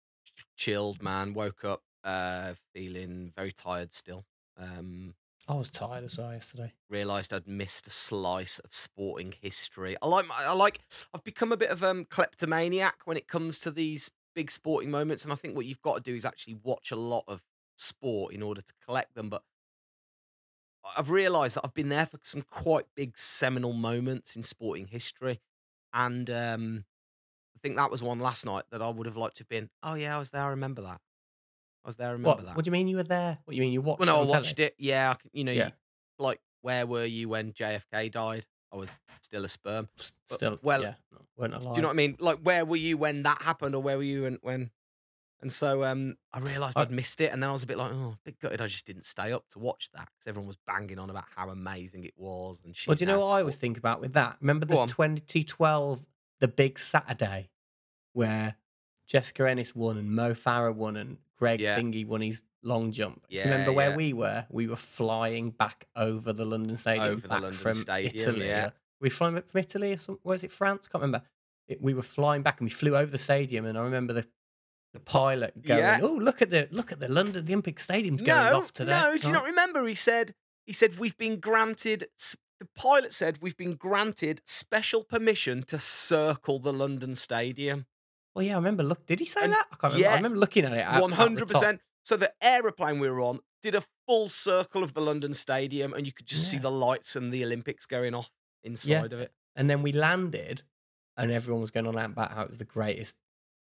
chilled, 0.56 1.00
man. 1.00 1.32
Woke 1.34 1.64
up 1.64 1.82
uh, 2.02 2.54
feeling 2.74 3.32
very 3.36 3.52
tired 3.52 3.92
still. 3.92 4.24
Um, 4.58 5.14
I 5.48 5.54
was 5.54 5.70
tired 5.70 6.04
as 6.04 6.18
well 6.18 6.32
yesterday. 6.32 6.72
realised 6.88 7.32
I'd 7.32 7.48
missed 7.48 7.86
a 7.86 7.90
slice 7.90 8.58
of 8.60 8.72
sporting 8.72 9.34
history. 9.40 9.96
I 10.00 10.06
like, 10.06 10.26
I 10.30 10.52
like, 10.52 10.80
I've 11.12 11.24
become 11.24 11.52
a 11.52 11.56
bit 11.56 11.70
of 11.70 11.82
um 11.82 12.04
kleptomaniac 12.04 13.00
when 13.04 13.16
it 13.16 13.26
comes 13.26 13.58
to 13.60 13.70
these 13.70 14.10
big 14.34 14.50
sporting 14.50 14.90
moments, 14.90 15.24
and 15.24 15.32
I 15.32 15.36
think 15.36 15.56
what 15.56 15.66
you've 15.66 15.82
got 15.82 15.96
to 15.96 16.10
do 16.10 16.16
is 16.16 16.24
actually 16.24 16.54
watch 16.62 16.90
a 16.90 16.96
lot 16.96 17.24
of 17.26 17.42
sport 17.76 18.32
in 18.32 18.42
order 18.42 18.60
to 18.60 18.72
collect 18.84 19.14
them. 19.14 19.28
But 19.28 19.42
I've 20.96 21.10
realised 21.10 21.56
that 21.56 21.62
I've 21.64 21.74
been 21.74 21.88
there 21.88 22.06
for 22.06 22.18
some 22.22 22.42
quite 22.42 22.86
big 22.94 23.18
seminal 23.18 23.72
moments 23.72 24.36
in 24.36 24.42
sporting 24.42 24.86
history, 24.86 25.40
and 25.92 26.30
um, 26.30 26.84
I 27.56 27.58
think 27.60 27.76
that 27.76 27.90
was 27.90 28.02
one 28.02 28.20
last 28.20 28.46
night 28.46 28.64
that 28.70 28.82
I 28.82 28.88
would 28.88 29.06
have 29.06 29.16
liked 29.16 29.36
to 29.38 29.42
have 29.42 29.48
been. 29.48 29.70
Oh 29.82 29.94
yeah, 29.94 30.14
I 30.14 30.18
was 30.18 30.30
there. 30.30 30.42
I 30.42 30.50
remember 30.50 30.82
that. 30.82 31.00
I 31.84 31.88
was 31.88 31.96
there. 31.96 32.08
I 32.08 32.12
remember 32.12 32.28
What? 32.28 32.44
that. 32.46 32.56
What 32.56 32.64
do 32.64 32.68
you 32.68 32.72
mean 32.72 32.88
you 32.88 32.96
were 32.96 33.02
there? 33.02 33.38
What 33.44 33.52
do 33.52 33.56
you 33.56 33.62
mean 33.62 33.72
you 33.72 33.80
watched? 33.82 34.00
Well, 34.00 34.06
no, 34.06 34.22
I 34.22 34.24
watched 34.24 34.56
telly? 34.56 34.66
it. 34.68 34.74
Yeah, 34.78 35.10
I 35.12 35.28
you 35.32 35.44
know, 35.44 35.52
Yeah. 35.52 35.66
you, 35.66 35.72
like 36.18 36.40
where 36.60 36.86
were 36.86 37.04
you 37.04 37.28
when 37.28 37.52
JFK 37.52 38.10
died? 38.10 38.46
I 38.72 38.76
was 38.76 38.88
still 39.20 39.44
a 39.44 39.48
sperm. 39.48 39.88
But- 39.96 40.12
Still, 40.26 40.58
well, 40.62 40.80
yeah, 40.82 40.94
no, 41.12 41.18
weren't 41.36 41.54
alive. 41.54 41.74
Do 41.74 41.78
you 41.78 41.82
know 41.82 41.88
what 41.88 41.94
I 41.94 41.96
mean? 41.96 42.16
Like 42.20 42.38
where 42.38 42.64
were 42.64 42.76
you 42.76 42.96
when 42.96 43.22
that 43.24 43.42
happened, 43.42 43.74
or 43.74 43.82
where 43.82 43.96
were 43.96 44.02
you 44.02 44.22
when? 44.22 44.38
when... 44.42 44.70
And 45.42 45.52
so 45.52 45.82
um, 45.82 46.16
I 46.32 46.38
realised 46.38 46.78
I'd 46.78 46.92
missed 46.92 47.20
it, 47.20 47.32
and 47.32 47.42
then 47.42 47.50
I 47.50 47.52
was 47.52 47.64
a 47.64 47.66
bit 47.66 47.76
like, 47.76 47.90
oh, 47.92 48.14
a 48.14 48.18
bit 48.24 48.38
gutted. 48.38 48.62
I 48.62 48.68
just 48.68 48.86
didn't 48.86 49.04
stay 49.04 49.32
up 49.32 49.44
to 49.50 49.58
watch 49.58 49.90
that 49.92 50.08
because 50.14 50.28
everyone 50.28 50.46
was 50.46 50.56
banging 50.68 51.00
on 51.00 51.10
about 51.10 51.24
how 51.34 51.50
amazing 51.50 52.04
it 52.04 52.14
was. 52.16 52.60
And 52.64 52.76
shit. 52.76 52.86
Well, 52.86 52.94
do 52.94 53.00
you 53.02 53.06
know 53.08 53.14
now 53.18 53.24
what 53.26 53.34
I 53.34 53.40
always 53.40 53.56
think 53.56 53.76
about 53.76 54.00
with 54.00 54.12
that? 54.12 54.36
Remember 54.40 54.64
the 54.66 54.76
2012, 54.86 56.04
the 56.38 56.46
big 56.46 56.78
Saturday, 56.78 57.50
where 58.12 58.54
Jessica 59.06 59.50
Ennis 59.50 59.74
won 59.74 59.98
and 59.98 60.12
Mo 60.12 60.32
Farah 60.32 60.72
won 60.74 60.96
and 60.96 61.16
Greg 61.42 61.60
Yeah. 61.60 61.76
Thingy 61.76 62.06
won 62.06 62.20
his 62.20 62.40
long 62.62 62.92
jump. 62.92 63.26
Yeah, 63.28 63.50
remember 63.50 63.72
where 63.72 63.90
yeah. 63.90 63.96
we 63.96 64.12
were? 64.12 64.46
We 64.48 64.68
were 64.68 64.76
flying 64.76 65.50
back 65.50 65.88
over 65.96 66.32
the 66.32 66.44
London 66.44 66.76
Stadium, 66.76 67.08
Over 67.08 67.20
the 67.20 67.28
back 67.28 67.42
London 67.42 67.58
from 67.58 67.74
Stadium, 67.74 68.12
Italy. 68.14 68.46
yeah. 68.46 68.70
We 69.00 69.10
flying 69.10 69.42
from 69.42 69.58
Italy 69.58 69.92
or 69.94 69.98
some, 69.98 70.20
was 70.22 70.44
it 70.44 70.52
France? 70.52 70.86
Can't 70.86 71.02
remember. 71.02 71.26
It, 71.66 71.82
we 71.82 71.94
were 71.94 72.04
flying 72.04 72.42
back 72.42 72.60
and 72.60 72.66
we 72.66 72.70
flew 72.70 72.96
over 72.96 73.10
the 73.10 73.18
stadium, 73.18 73.64
and 73.66 73.76
I 73.76 73.82
remember 73.82 74.12
the 74.12 74.24
the 74.92 75.00
pilot 75.00 75.60
going, 75.64 75.80
Yeah. 75.80 75.98
"Oh, 76.00 76.14
look 76.14 76.42
at 76.42 76.50
the 76.50 76.68
look 76.70 76.92
at 76.92 77.00
the 77.00 77.10
London 77.10 77.44
the 77.44 77.52
Olympic 77.52 77.80
Stadium's 77.80 78.22
going 78.22 78.44
no, 78.44 78.58
off 78.58 78.72
today." 78.72 78.92
No, 78.92 79.18
do 79.18 79.26
you 79.26 79.32
not 79.32 79.44
remember? 79.44 79.84
He 79.86 79.96
said, 79.96 80.34
he 80.64 80.72
said, 80.72 80.98
we've 80.98 81.16
been 81.16 81.40
granted. 81.40 82.08
The 82.60 82.68
pilot 82.76 83.12
said 83.12 83.38
we've 83.40 83.56
been 83.56 83.74
granted 83.74 84.42
special 84.44 85.02
permission 85.02 85.64
to 85.64 85.80
circle 85.80 86.60
the 86.60 86.72
London 86.72 87.16
Stadium. 87.16 87.86
Well, 88.34 88.44
yeah, 88.44 88.52
I 88.54 88.56
remember. 88.56 88.82
Look, 88.82 89.06
did 89.06 89.20
he 89.20 89.26
say 89.26 89.42
And- 89.42 89.52
that? 89.52 89.66
I 89.72 89.76
can't 89.76 89.92
remember. 89.94 90.08
I 90.12 90.16
remember 90.16 90.38
looking 90.38 90.64
at 90.64 90.72
it. 90.72 90.76
at- 90.78 90.86
at 90.88 90.94
the 90.96 91.00
One 91.02 91.12
hundred 91.12 91.48
percent. 91.48 91.80
So 92.04 92.16
the 92.16 92.32
aeroplane 92.44 92.98
we 92.98 93.08
were 93.08 93.20
on 93.20 93.40
did 93.62 93.74
a 93.76 93.82
full 94.06 94.28
circle 94.28 94.82
of 94.82 94.92
the 94.94 95.00
London 95.00 95.34
Stadium, 95.34 95.92
and 95.92 96.04
you 96.06 96.12
could 96.12 96.26
just 96.26 96.50
see 96.50 96.58
the 96.58 96.70
lights 96.70 97.14
and 97.14 97.32
the 97.32 97.44
Olympics 97.44 97.86
going 97.86 98.14
off 98.14 98.30
inside 98.64 99.12
of 99.12 99.20
it. 99.20 99.32
And 99.54 99.70
then 99.70 99.82
we 99.82 99.92
landed, 99.92 100.62
and 101.16 101.30
everyone 101.30 101.60
was 101.60 101.70
going 101.70 101.86
on 101.86 101.96
about 101.96 102.32
how 102.32 102.42
it 102.42 102.48
was 102.48 102.58
the 102.58 102.64
greatest 102.64 103.16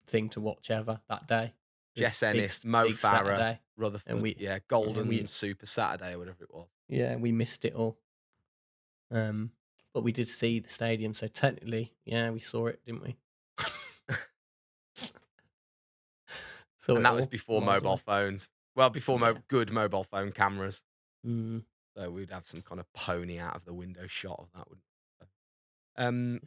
thing 0.06 0.30
to 0.30 0.40
watch 0.40 0.72
ever 0.72 1.02
that 1.10 1.28
day. 1.28 1.54
Jess 1.98 2.22
big- 2.22 2.38
Ennis, 2.38 2.64
Mo 2.64 2.88
big 2.88 2.96
Farah, 2.96 3.12
Saturday. 3.26 3.60
Rutherford, 3.76 4.22
we- 4.22 4.36
yeah, 4.40 4.60
Golden 4.70 5.08
we- 5.08 5.26
Super 5.26 5.66
Saturday 5.66 6.14
or 6.14 6.20
whatever 6.20 6.44
it 6.46 6.54
was. 6.54 6.68
Yeah, 6.88 7.16
we 7.18 7.32
missed 7.34 7.66
it 7.66 7.74
all. 7.74 7.98
Um, 9.12 9.52
but 9.94 10.04
we 10.04 10.12
did 10.12 10.28
see 10.30 10.60
the 10.60 10.70
stadium, 10.70 11.14
so 11.14 11.28
technically, 11.28 11.94
yeah, 12.06 12.30
we 12.30 12.40
saw 12.40 12.68
it, 12.68 12.80
didn't 12.86 13.04
we? 13.04 13.18
And 16.96 17.06
that 17.06 17.16
was 17.16 17.28
before 17.28 17.62
mobile 17.62 17.92
away. 17.94 18.02
phones. 18.06 18.50
Well, 18.76 18.90
before 18.90 19.20
mo- 19.20 19.38
good 19.48 19.72
mobile 19.72 20.04
phone 20.04 20.32
cameras. 20.32 20.84
Mm, 21.26 21.64
So 21.98 22.10
we'd 22.12 22.30
have 22.32 22.48
some 22.48 22.62
kind 22.62 22.80
of 22.80 22.92
pony 22.94 23.40
out 23.40 23.56
of 23.56 23.66
the 23.66 23.74
window 23.74 24.08
shot 24.08 24.40
of 24.40 24.48
that. 24.56 24.68
Wouldn't? 24.70 24.84
Um. 25.98 26.40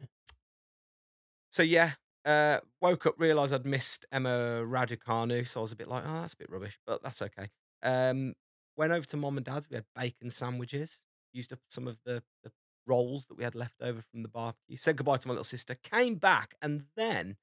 So 1.51 1.63
yeah, 1.63 1.93
Uh, 2.25 2.61
woke 2.81 3.05
up, 3.07 3.15
realised 3.19 3.53
I'd 3.53 3.67
missed 3.67 4.07
Emma 4.13 4.63
Raducanu, 4.65 5.47
so 5.47 5.61
I 5.61 5.63
was 5.63 5.73
a 5.73 5.77
bit 5.77 5.89
like, 5.89 6.05
oh, 6.07 6.21
that's 6.21 6.35
a 6.35 6.37
bit 6.37 6.49
rubbish, 6.49 6.79
but 6.87 7.03
that's 7.03 7.21
okay. 7.21 7.51
Um, 7.83 8.35
went 8.77 8.93
over 8.93 9.05
to 9.07 9.17
mom 9.17 9.37
and 9.37 9.45
dad's. 9.45 9.69
We 9.69 9.75
had 9.75 9.85
bacon 9.97 10.31
sandwiches. 10.31 11.03
Used 11.33 11.53
up 11.53 11.59
some 11.69 11.89
of 11.89 11.99
the, 12.07 12.23
the 12.45 12.53
rolls 12.87 13.27
that 13.27 13.37
we 13.37 13.43
had 13.45 13.55
left 13.57 13.83
over 13.83 14.01
from 14.03 14.23
the 14.23 14.29
barbecue. 14.29 14.77
Said 14.77 14.97
goodbye 14.97 15.17
to 15.17 15.27
my 15.29 15.33
little 15.33 15.43
sister. 15.45 15.75
Came 15.83 16.15
back 16.15 16.55
and 16.63 16.85
then 16.97 17.37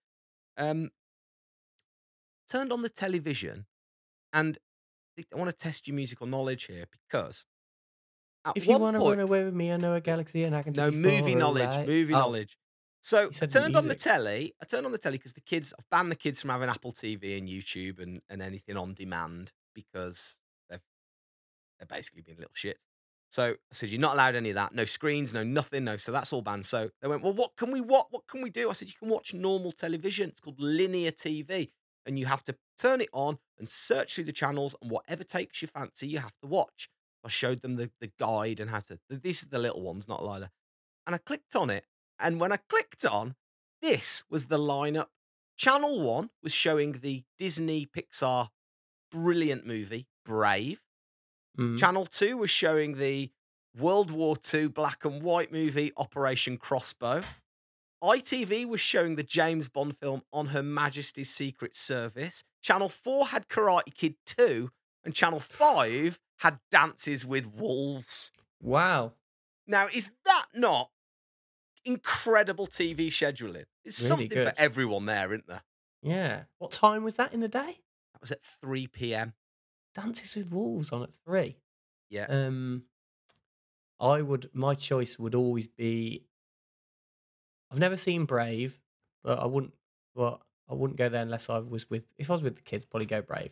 um, 0.57 0.91
turned 2.49 2.71
on 2.71 2.81
the 2.81 2.89
television. 2.89 3.65
And 4.33 4.57
I 5.33 5.37
want 5.37 5.49
to 5.49 5.55
test 5.55 5.87
your 5.87 5.95
musical 5.95 6.27
knowledge 6.27 6.65
here 6.65 6.85
because 6.91 7.45
If 8.55 8.67
you 8.67 8.77
want 8.77 8.95
to 8.95 9.01
run 9.01 9.19
away 9.19 9.43
with 9.43 9.53
me, 9.53 9.71
I 9.71 9.77
know 9.77 9.93
a 9.93 10.01
galaxy 10.01 10.43
and 10.43 10.55
I 10.55 10.63
can 10.63 10.73
no 10.73 10.91
movie 10.91 11.35
knowledge, 11.35 11.87
movie 11.87 12.13
Oh, 12.13 12.19
knowledge. 12.19 12.57
So 13.01 13.29
I 13.41 13.45
turned 13.45 13.75
on 13.75 13.87
the 13.87 13.95
telly. 13.95 14.53
I 14.61 14.65
turned 14.65 14.85
on 14.85 14.91
the 14.91 14.97
telly 14.97 15.17
because 15.17 15.33
the 15.33 15.41
kids. 15.41 15.73
I've 15.77 15.89
banned 15.89 16.11
the 16.11 16.15
kids 16.15 16.41
from 16.41 16.49
having 16.49 16.69
Apple 16.69 16.91
TV 16.91 17.37
and 17.37 17.47
YouTube 17.47 18.01
and, 18.01 18.21
and 18.29 18.41
anything 18.41 18.75
on 18.77 18.93
demand 18.93 19.51
because 19.73 20.37
they've 20.69 20.81
they're 21.79 21.87
basically 21.87 22.21
being 22.21 22.37
little 22.37 22.51
shit. 22.53 22.77
So 23.29 23.51
I 23.51 23.55
said, 23.73 23.89
"You're 23.89 24.01
not 24.01 24.15
allowed 24.15 24.35
any 24.35 24.49
of 24.49 24.55
that. 24.55 24.73
No 24.73 24.85
screens, 24.85 25.33
no 25.33 25.43
nothing, 25.43 25.85
no." 25.85 25.95
So 25.97 26.11
that's 26.11 26.33
all 26.33 26.41
banned. 26.41 26.65
So 26.65 26.89
they 27.01 27.07
went, 27.07 27.23
"Well, 27.23 27.33
what 27.33 27.55
can 27.55 27.71
we 27.71 27.79
what 27.79 28.07
what 28.11 28.27
can 28.27 28.41
we 28.41 28.49
do?" 28.49 28.69
I 28.69 28.73
said, 28.73 28.89
"You 28.89 28.95
can 28.99 29.09
watch 29.09 29.33
normal 29.33 29.71
television. 29.71 30.29
It's 30.29 30.41
called 30.41 30.59
linear 30.59 31.11
TV, 31.11 31.69
and 32.05 32.17
you 32.17 32.25
have 32.25 32.43
to 32.45 32.55
turn 32.77 33.01
it 33.01 33.09
on 33.13 33.39
and 33.57 33.67
search 33.67 34.15
through 34.15 34.25
the 34.25 34.31
channels, 34.31 34.75
and 34.81 34.91
whatever 34.91 35.23
takes 35.23 35.61
your 35.61 35.69
fancy, 35.69 36.07
you 36.07 36.19
have 36.19 36.37
to 36.41 36.47
watch." 36.47 36.89
I 37.23 37.29
showed 37.29 37.61
them 37.61 37.75
the 37.75 37.91
the 37.99 38.11
guide 38.19 38.59
and 38.59 38.69
how 38.69 38.79
to. 38.79 38.99
These 39.09 39.43
are 39.43 39.49
the 39.49 39.59
little 39.59 39.81
ones, 39.81 40.07
not 40.07 40.23
Lila. 40.23 40.51
And 41.05 41.15
I 41.15 41.19
clicked 41.19 41.55
on 41.55 41.69
it, 41.69 41.85
and 42.19 42.39
when 42.39 42.51
I 42.51 42.57
clicked 42.57 43.05
on, 43.05 43.35
this 43.81 44.23
was 44.29 44.45
the 44.45 44.59
lineup. 44.59 45.07
Channel 45.57 46.01
One 46.01 46.29
was 46.41 46.53
showing 46.53 46.93
the 46.93 47.23
Disney 47.37 47.85
Pixar 47.85 48.49
brilliant 49.11 49.65
movie 49.65 50.07
Brave. 50.25 50.81
Mm. 51.57 51.77
Channel 51.77 52.05
2 52.05 52.37
was 52.37 52.49
showing 52.49 52.97
the 52.97 53.31
World 53.77 54.11
War 54.11 54.35
II 54.53 54.67
black 54.67 55.03
and 55.05 55.21
white 55.21 55.51
movie 55.51 55.91
Operation 55.97 56.57
Crossbow. 56.57 57.23
ITV 58.03 58.65
was 58.67 58.79
showing 58.81 59.15
the 59.15 59.23
James 59.23 59.67
Bond 59.67 59.97
film 59.97 60.21
On 60.31 60.47
Her 60.47 60.63
Majesty's 60.63 61.29
Secret 61.29 61.75
Service. 61.75 62.43
Channel 62.61 62.89
4 62.89 63.27
had 63.27 63.47
Karate 63.47 63.93
Kid 63.93 64.15
2. 64.25 64.69
And 65.03 65.13
Channel 65.13 65.39
5 65.39 66.19
had 66.39 66.59
Dances 66.71 67.25
with 67.25 67.47
Wolves. 67.47 68.31
Wow. 68.61 69.13
Now, 69.67 69.87
is 69.93 70.11
that 70.25 70.45
not 70.53 70.89
incredible 71.85 72.67
TV 72.67 73.07
scheduling? 73.07 73.63
It's 73.85 73.99
Really 74.01 74.07
something 74.09 74.27
good. 74.29 74.47
for 74.49 74.53
everyone 74.57 75.05
there, 75.05 75.33
isn't 75.33 75.47
there? 75.47 75.63
Yeah. 76.01 76.43
What 76.57 76.71
time 76.71 77.03
was 77.03 77.15
that 77.17 77.33
in 77.33 77.39
the 77.39 77.47
day? 77.47 77.79
That 78.13 78.21
was 78.21 78.31
at 78.31 78.43
3 78.61 78.87
p.m. 78.87 79.33
Dances 79.95 80.35
with 80.35 80.51
Wolves 80.51 80.91
on 80.91 81.03
at 81.03 81.09
three. 81.25 81.57
Yeah. 82.09 82.25
Um, 82.29 82.83
I 83.99 84.21
would. 84.21 84.49
My 84.53 84.75
choice 84.75 85.17
would 85.19 85.35
always 85.35 85.67
be. 85.67 86.25
I've 87.71 87.79
never 87.79 87.97
seen 87.97 88.25
Brave, 88.25 88.79
but 89.23 89.39
I 89.39 89.45
wouldn't. 89.45 89.73
Well, 90.15 90.41
I 90.69 90.73
wouldn't 90.73 90.97
go 90.97 91.09
there 91.09 91.21
unless 91.21 91.49
I 91.49 91.59
was 91.59 91.89
with. 91.89 92.13
If 92.17 92.29
I 92.29 92.33
was 92.33 92.43
with 92.43 92.55
the 92.55 92.61
kids, 92.61 92.85
probably 92.85 93.05
go 93.05 93.21
Brave. 93.21 93.51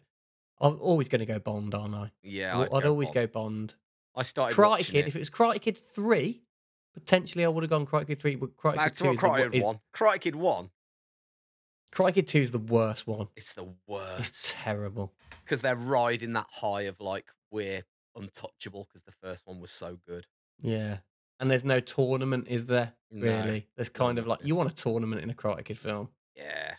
I'm 0.60 0.80
always 0.82 1.08
going 1.08 1.20
to 1.20 1.26
go 1.26 1.40
Bond, 1.40 1.74
aren't 1.76 1.94
I? 1.96 2.12
Yeah. 2.24 2.68
I'd, 2.74 2.86
always 2.86 3.10
Bond. 3.10 3.16
go 3.16 3.28
Bond. 3.28 3.76
I 4.16 4.24
started 4.24 4.56
Karate 4.56 4.86
Kid. 4.86 5.06
it. 5.06 5.08
If 5.08 5.16
it 5.16 5.20
was 5.20 5.30
Karate 5.30 5.62
Kid 5.62 5.78
three, 5.78 6.42
potentially 6.94 7.46
I 7.46 7.48
would 7.48 7.64
have 7.64 7.70
gone 7.70 7.86
Karate 7.86 8.08
Kid 8.08 8.20
three. 8.20 8.36
But 8.36 8.58
Karate 8.58 8.76
Back 8.76 8.96
Kid 8.96 9.04
two 9.04 9.12
is, 9.12 9.20
Karate 9.20 9.44
Kid 9.44 9.56
is 9.56 9.64
1. 9.64 9.80
Karate 9.94 10.22
Kid 10.22 10.36
1, 10.36 10.70
Karate 11.94 12.14
Kid 12.16 12.28
two 12.28 12.42
is 12.42 12.52
the 12.52 12.60
worst 12.60 13.08
one. 13.08 13.28
it's 13.36 13.54
the 13.54 13.68
worst. 13.86 14.20
It's 14.20 14.54
terrible. 14.58 15.14
Because 15.44 15.62
they're 15.62 15.76
riding 15.76 16.34
that 16.34 16.48
high 16.50 16.84
of 16.84 17.00
like, 17.00 17.26
we're 17.52 17.84
untouchable 18.16 18.88
because 18.88 19.04
the 19.04 19.12
first 19.12 19.46
one 19.46 19.60
was 19.60 19.72
so 19.72 19.98
good. 20.08 20.26
Yeah. 20.62 20.98
And 21.40 21.52
there's 21.52 21.64
no 21.64 21.80
tournament, 21.80 22.48
is 22.50 22.66
there? 22.66 22.94
No, 23.12 23.26
Really? 23.44 23.68
There's 23.76 23.90
kind 23.90 24.18
of 24.18 24.26
like 24.28 24.40
you 24.44 24.56
want 24.56 24.72
a 24.72 24.76
tournament 24.76 25.22
in 25.22 25.30
a 25.30 25.34
Karate 25.34 25.64
Kid 25.66 25.78
film. 25.78 26.10
Yeah. 26.36 26.74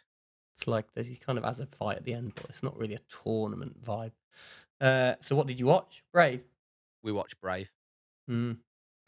It's 0.56 0.66
like 0.66 0.86
there's 0.94 1.06
he 1.06 1.16
kind 1.16 1.38
of 1.38 1.44
has 1.44 1.60
a 1.60 1.66
fight 1.66 1.96
at 1.98 2.04
the 2.04 2.14
end, 2.14 2.32
but 2.34 2.46
it's 2.50 2.62
not 2.62 2.76
really 2.76 2.94
a 2.94 3.00
tournament 3.22 3.82
vibe. 3.84 4.12
Uh, 4.80 5.14
so 5.20 5.36
what 5.36 5.46
did 5.46 5.58
you 5.60 5.66
watch? 5.66 6.02
Brave. 6.12 6.42
We 7.02 7.12
watched 7.12 7.40
Brave, 7.40 7.70
Mm. 8.28 8.58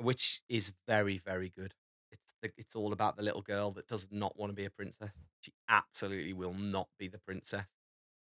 which 0.01 0.43
is 0.49 0.73
very, 0.87 1.19
very 1.19 1.49
good. 1.51 1.75
It's, 2.13 2.33
the, 2.41 2.53
it's 2.57 2.75
all 2.77 2.93
about 2.93 3.17
the 3.17 3.23
little 3.25 3.43
girl 3.43 3.73
that 3.73 3.89
does 3.89 4.09
not 4.11 4.39
want 4.39 4.51
to 4.51 4.55
be 4.57 4.65
a 4.65 4.71
princess. 4.71 5.11
She 5.41 5.53
absolutely 5.69 6.33
will 6.33 6.55
not 6.55 6.89
be 6.99 7.09
the 7.09 7.19
princess, 7.19 7.67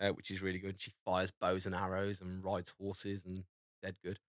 uh, 0.01 0.11
which 0.11 0.31
is 0.31 0.41
really 0.41 0.59
good. 0.61 0.77
She 0.81 0.93
fires 1.05 1.31
bows 1.33 1.67
and 1.67 1.75
arrows 1.75 2.21
and 2.21 2.45
rides 2.45 2.73
horses 2.81 3.25
and 3.27 3.45
dead 3.83 3.97
good. 4.05 4.21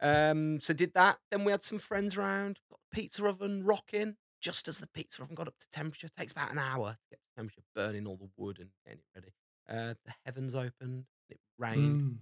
Um, 0.00 0.60
so 0.60 0.72
did 0.74 0.94
that. 0.94 1.18
Then 1.30 1.44
we 1.44 1.52
had 1.52 1.62
some 1.62 1.78
friends 1.78 2.16
round, 2.16 2.60
got 2.70 2.80
the 2.90 2.96
pizza 2.96 3.26
oven 3.26 3.64
rocking. 3.64 4.16
Just 4.40 4.68
as 4.68 4.78
the 4.78 4.86
pizza 4.86 5.22
oven 5.22 5.34
got 5.34 5.48
up 5.48 5.58
to 5.58 5.68
temperature, 5.70 6.08
takes 6.16 6.32
about 6.32 6.52
an 6.52 6.58
hour 6.58 6.92
to 6.92 7.08
get 7.10 7.18
the 7.18 7.40
temperature, 7.40 7.62
burning 7.74 8.06
all 8.06 8.16
the 8.16 8.30
wood 8.36 8.58
and 8.60 8.70
getting 8.84 9.00
it 9.00 9.04
ready. 9.14 9.32
Uh, 9.68 9.94
the 10.04 10.14
heavens 10.24 10.54
opened, 10.54 11.04
it 11.28 11.38
rained. 11.58 12.02
Mm. 12.02 12.16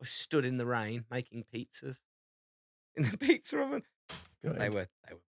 I 0.00 0.04
stood 0.04 0.44
in 0.44 0.56
the 0.56 0.66
rain 0.66 1.04
making 1.10 1.44
pizzas 1.54 1.98
in 2.96 3.04
the 3.04 3.18
pizza 3.18 3.58
oven. 3.60 3.82
They 4.42 4.48
were, 4.48 4.54
they 4.58 4.70
were, 5.14 5.20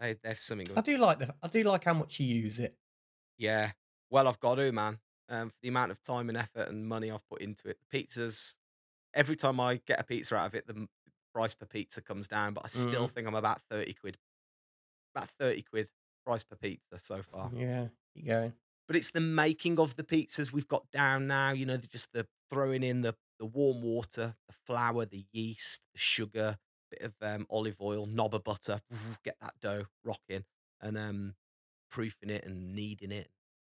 they, 0.00 0.16
they're 0.22 0.36
something. 0.36 0.68
I 0.76 0.80
do 0.80 0.96
like 0.96 1.18
the 1.18 1.34
I 1.42 1.48
do 1.48 1.64
like 1.64 1.84
how 1.84 1.94
much 1.94 2.20
you 2.20 2.26
use 2.26 2.58
it. 2.58 2.74
Yeah. 3.36 3.72
Well, 4.10 4.28
I've 4.28 4.40
got 4.40 4.56
to, 4.56 4.72
man. 4.72 4.98
Um, 5.28 5.50
for 5.50 5.56
the 5.62 5.68
amount 5.68 5.90
of 5.90 6.02
time 6.02 6.30
and 6.30 6.38
effort 6.38 6.68
and 6.70 6.88
money 6.88 7.10
I've 7.10 7.28
put 7.28 7.42
into 7.42 7.68
it. 7.68 7.76
The 7.90 7.98
pizzas, 7.98 8.54
every 9.14 9.36
time 9.36 9.60
I 9.60 9.80
get 9.86 10.00
a 10.00 10.04
pizza 10.04 10.36
out 10.36 10.46
of 10.46 10.54
it, 10.54 10.66
the 10.66 10.88
price 11.34 11.54
per 11.54 11.66
pizza 11.66 12.00
comes 12.00 12.28
down, 12.28 12.54
but 12.54 12.64
I 12.64 12.68
still 12.68 13.08
Mhm. 13.08 13.12
think 13.12 13.28
I'm 13.28 13.34
about 13.34 13.62
30 13.70 13.94
quid. 13.94 14.18
About 15.14 15.30
30 15.38 15.62
quid 15.62 15.90
price 16.24 16.44
per 16.44 16.56
pizza 16.56 16.98
so 16.98 17.22
far. 17.22 17.50
Yeah, 17.54 17.88
you 18.14 18.24
going. 18.24 18.54
But 18.86 18.96
it's 18.96 19.10
the 19.10 19.20
making 19.20 19.78
of 19.78 19.96
the 19.96 20.04
pizzas 20.04 20.52
we've 20.52 20.68
got 20.68 20.90
down 20.90 21.26
now. 21.26 21.50
You 21.52 21.66
know, 21.66 21.76
just 21.76 22.12
the 22.12 22.26
throwing 22.50 22.82
in 22.82 23.02
the, 23.02 23.14
the 23.38 23.44
warm 23.46 23.82
water, 23.82 24.36
the 24.48 24.54
flour, 24.66 25.04
the 25.04 25.26
yeast, 25.32 25.82
the 25.92 25.98
sugar, 25.98 26.58
bit 26.90 27.02
of 27.02 27.14
um, 27.20 27.46
olive 27.50 27.80
oil, 27.80 28.06
knob 28.06 28.34
of 28.34 28.44
butter, 28.44 28.80
get 29.22 29.36
that 29.40 29.54
dough 29.60 29.86
rocking, 30.04 30.44
and 30.80 30.96
um, 30.96 31.34
proofing 31.90 32.30
it 32.30 32.44
and 32.44 32.74
kneading 32.74 33.12
it. 33.12 33.30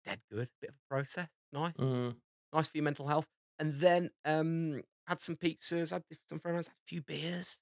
Dead 0.05 0.21
good. 0.31 0.49
Bit 0.61 0.69
of 0.69 0.75
a 0.77 0.93
process. 0.93 1.27
Nice. 1.51 1.75
Mm. 1.75 2.15
Nice 2.53 2.67
for 2.67 2.77
your 2.77 2.83
mental 2.85 3.07
health. 3.07 3.27
And 3.59 3.73
then 3.73 4.11
um, 4.25 4.81
had 5.11 5.19
some 5.19 5.35
pizzas, 5.35 5.89
had 5.91 6.03
some 6.29 6.39
friends, 6.39 6.67
had 6.67 6.73
a 6.73 6.87
few 6.87 7.01
beers. 7.01 7.59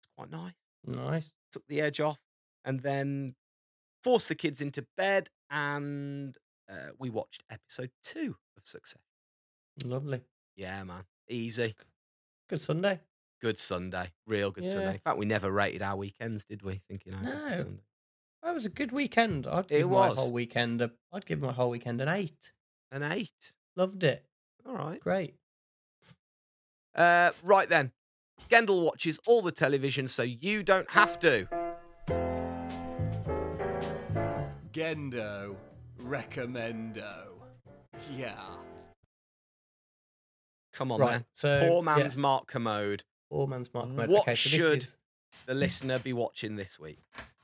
It's 0.00 0.08
quite 0.16 0.30
nice 0.30 0.54
Nice. 0.86 1.34
took 1.52 1.66
the 1.68 1.82
edge 1.82 2.00
off, 2.00 2.18
and 2.64 2.80
then 2.80 3.34
forced 4.02 4.28
the 4.28 4.34
kids 4.34 4.62
into 4.62 4.86
bed, 4.96 5.28
and 5.50 6.34
uh, 6.70 6.92
we 6.98 7.10
watched 7.10 7.42
episode 7.50 7.90
two 8.02 8.36
of 8.56 8.66
Success. 8.66 9.02
Lovely. 9.84 10.22
Yeah, 10.56 10.82
man, 10.84 11.04
easy, 11.28 11.74
Good 12.48 12.62
Sunday. 12.62 13.00
good 13.42 13.58
Sunday, 13.58 14.12
real 14.26 14.50
good 14.50 14.66
Sunday. 14.70 14.94
In 14.94 14.98
fact, 15.00 15.18
we 15.18 15.26
never 15.26 15.50
rated 15.52 15.82
our 15.82 15.94
weekends, 15.96 16.46
did 16.46 16.62
we? 16.62 16.80
Thinking 16.88 17.12
No. 17.22 17.48
Sunday. 17.58 17.82
That 18.42 18.54
was 18.54 18.64
a 18.64 18.70
good 18.70 18.92
weekend. 18.92 19.46
I'd 19.46 19.66
It 19.66 19.78
give 19.80 19.90
my 19.90 20.08
was. 20.08 20.18
whole 20.18 20.32
weekend 20.32 20.80
a, 20.80 20.90
I'd 21.12 21.26
give 21.26 21.42
my 21.42 21.52
whole 21.52 21.68
weekend 21.70 22.00
an 22.00 22.08
eight. 22.08 22.52
an 22.90 23.02
eight. 23.02 23.52
Loved 23.76 24.04
it. 24.04 24.24
All 24.64 24.74
right. 24.74 24.98
Great. 25.00 25.34
Uh, 26.98 27.30
right 27.44 27.68
then, 27.68 27.92
Gendel 28.50 28.84
watches 28.84 29.20
all 29.26 29.40
the 29.40 29.52
television, 29.52 30.08
so 30.08 30.24
you 30.24 30.62
don't 30.64 30.90
have 30.90 31.18
to. 31.20 31.46
Gendo. 34.72 35.56
Recommendo. 36.02 37.28
Yeah. 38.12 38.34
Come 40.72 40.92
on, 40.92 41.00
right. 41.00 41.10
man. 41.12 41.24
So 41.34 41.58
Poor 41.60 41.76
yeah, 41.76 41.96
man's 41.96 42.16
Mark 42.16 42.46
Kermode. 42.48 43.04
poor 43.30 43.46
man's 43.46 43.72
Mark 43.74 43.88
mode. 43.88 44.08
What 44.08 44.22
okay, 44.22 44.34
so 44.34 44.48
should- 44.48 44.60
this 44.72 44.82
is 44.84 44.96
The 45.46 45.54
listener 45.54 45.98
be 45.98 46.12
watching 46.12 46.56
this 46.56 46.78
week. 46.78 46.98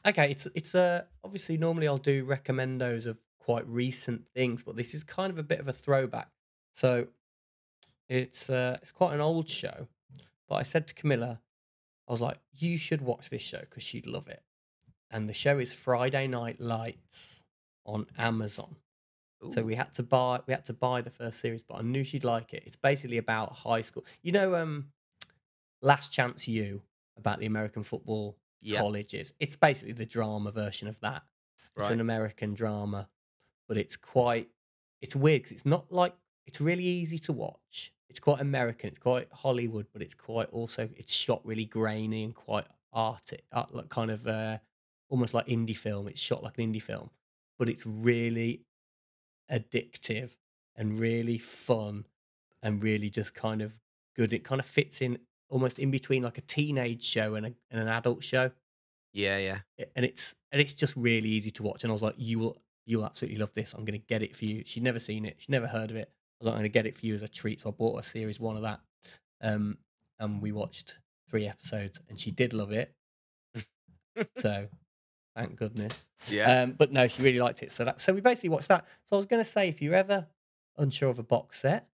okay. 0.06 0.30
It's 0.30 0.46
it's 0.54 0.74
uh, 0.74 1.02
obviously 1.22 1.56
normally 1.58 1.88
I'll 1.88 1.98
do 1.98 2.24
recommendos 2.24 3.06
of 3.06 3.18
quite 3.38 3.66
recent 3.68 4.26
things, 4.34 4.62
but 4.62 4.76
this 4.76 4.94
is 4.94 5.04
kind 5.04 5.30
of 5.32 5.38
a 5.38 5.42
bit 5.42 5.60
of 5.60 5.68
a 5.68 5.72
throwback. 5.72 6.28
So 6.72 7.08
it's 8.08 8.50
uh, 8.50 8.78
it's 8.82 8.92
quite 8.92 9.14
an 9.14 9.20
old 9.20 9.48
show, 9.48 9.88
but 10.48 10.56
I 10.56 10.62
said 10.62 10.86
to 10.88 10.94
Camilla, 10.94 11.40
I 12.08 12.12
was 12.12 12.20
like, 12.20 12.38
you 12.52 12.76
should 12.76 13.00
watch 13.00 13.30
this 13.30 13.42
show 13.42 13.60
because 13.60 13.82
she'd 13.82 14.06
love 14.06 14.28
it. 14.28 14.42
And 15.10 15.28
the 15.28 15.34
show 15.34 15.58
is 15.58 15.72
Friday 15.72 16.26
Night 16.26 16.60
Lights 16.60 17.44
on 17.84 18.06
Amazon. 18.18 18.76
So 19.50 19.62
we 19.62 19.74
had 19.74 19.92
to 19.96 20.02
buy 20.02 20.40
we 20.46 20.54
had 20.54 20.64
to 20.66 20.72
buy 20.72 21.02
the 21.02 21.10
first 21.10 21.38
series, 21.38 21.62
but 21.62 21.74
I 21.74 21.82
knew 21.82 22.02
she'd 22.02 22.24
like 22.24 22.54
it. 22.54 22.62
It's 22.64 22.76
basically 22.76 23.18
about 23.18 23.52
high 23.52 23.82
school. 23.82 24.06
You 24.22 24.32
know, 24.32 24.54
um, 24.54 24.86
Last 25.82 26.12
Chance 26.12 26.48
U 26.48 26.80
about 27.18 27.40
the 27.40 27.46
American 27.46 27.82
football 27.82 28.38
yeah, 28.62 28.78
colleges. 28.78 29.34
It's 29.38 29.54
basically 29.54 29.92
the 29.92 30.06
drama 30.06 30.50
version 30.50 30.88
of 30.88 30.98
that. 31.00 31.24
It's 31.76 31.82
Right. 31.84 31.92
an 31.92 32.00
American 32.00 32.54
drama, 32.54 33.08
but 33.68 33.76
it's 33.76 33.96
quite 33.96 34.48
it's 35.02 35.14
weird 35.14 35.42
because 35.42 35.52
it's 35.52 35.66
not 35.66 35.92
like 35.92 36.14
it's 36.46 36.60
really 36.60 36.84
easy 36.84 37.18
to 37.18 37.32
watch. 37.32 37.92
It's 38.08 38.20
quite 38.20 38.40
American. 38.40 38.88
It's 38.88 38.98
quite 38.98 39.28
Hollywood, 39.32 39.86
but 39.92 40.02
it's 40.02 40.14
quite 40.14 40.48
also 40.50 40.88
it's 40.96 41.12
shot 41.12 41.40
really 41.44 41.64
grainy 41.64 42.24
and 42.24 42.34
quite 42.34 42.66
arty, 42.92 43.38
art, 43.52 43.74
like 43.74 43.88
kind 43.88 44.10
of 44.10 44.26
uh, 44.26 44.58
almost 45.08 45.34
like 45.34 45.46
indie 45.46 45.76
film. 45.76 46.06
It's 46.08 46.20
shot 46.20 46.42
like 46.42 46.58
an 46.58 46.72
indie 46.72 46.82
film, 46.82 47.10
but 47.58 47.68
it's 47.68 47.84
really 47.86 48.62
addictive 49.50 50.30
and 50.76 50.98
really 50.98 51.38
fun 51.38 52.06
and 52.62 52.82
really 52.82 53.10
just 53.10 53.34
kind 53.34 53.62
of 53.62 53.74
good. 54.16 54.32
It 54.32 54.44
kind 54.44 54.60
of 54.60 54.66
fits 54.66 55.00
in 55.00 55.18
almost 55.48 55.78
in 55.78 55.90
between 55.90 56.22
like 56.22 56.38
a 56.38 56.42
teenage 56.42 57.04
show 57.04 57.34
and, 57.34 57.46
a, 57.46 57.52
and 57.70 57.80
an 57.80 57.88
adult 57.88 58.24
show 58.24 58.50
Yeah, 59.12 59.38
yeah. 59.38 59.58
and 59.94 60.04
it's 60.04 60.34
and 60.50 60.60
it's 60.60 60.74
just 60.74 60.94
really 60.96 61.28
easy 61.28 61.50
to 61.52 61.62
watch. 61.62 61.84
And 61.84 61.90
I 61.90 61.94
was 61.94 62.02
like, 62.02 62.14
you 62.18 62.38
will 62.38 62.56
you'll 62.86 63.04
absolutely 63.04 63.38
love 63.38 63.52
this. 63.54 63.72
I'm 63.72 63.84
going 63.84 63.98
to 64.00 64.06
get 64.06 64.22
it 64.22 64.36
for 64.36 64.44
you. 64.44 64.62
She'd 64.66 64.82
never 64.82 65.00
seen 65.00 65.24
it. 65.24 65.36
She'd 65.38 65.52
never 65.52 65.66
heard 65.66 65.90
of 65.90 65.96
it. 65.96 66.10
Was 66.44 66.50
like, 66.50 66.54
I'm 66.54 66.60
going 66.60 66.70
to 66.70 66.74
get 66.74 66.86
it 66.86 66.96
for 66.96 67.06
you 67.06 67.14
as 67.14 67.22
a 67.22 67.28
treat. 67.28 67.60
So 67.60 67.70
I 67.70 67.72
bought 67.72 67.98
a 67.98 68.02
series 68.02 68.38
one 68.38 68.56
of 68.56 68.62
that, 68.62 68.80
um, 69.40 69.78
and 70.18 70.42
we 70.42 70.52
watched 70.52 70.98
three 71.28 71.46
episodes, 71.46 72.00
and 72.08 72.18
she 72.20 72.30
did 72.30 72.52
love 72.52 72.72
it. 72.72 72.94
so, 74.36 74.68
thank 75.34 75.56
goodness. 75.56 76.04
Yeah. 76.28 76.62
Um, 76.62 76.72
but 76.72 76.92
no, 76.92 77.08
she 77.08 77.22
really 77.22 77.40
liked 77.40 77.62
it. 77.62 77.72
So 77.72 77.84
that 77.84 78.00
so 78.00 78.12
we 78.12 78.20
basically 78.20 78.50
watched 78.50 78.68
that. 78.68 78.84
So 79.06 79.16
I 79.16 79.18
was 79.18 79.26
going 79.26 79.42
to 79.42 79.48
say, 79.48 79.68
if 79.68 79.80
you're 79.80 79.94
ever 79.94 80.26
unsure 80.76 81.10
of 81.10 81.18
a 81.18 81.22
box 81.22 81.60
set, 81.60 81.88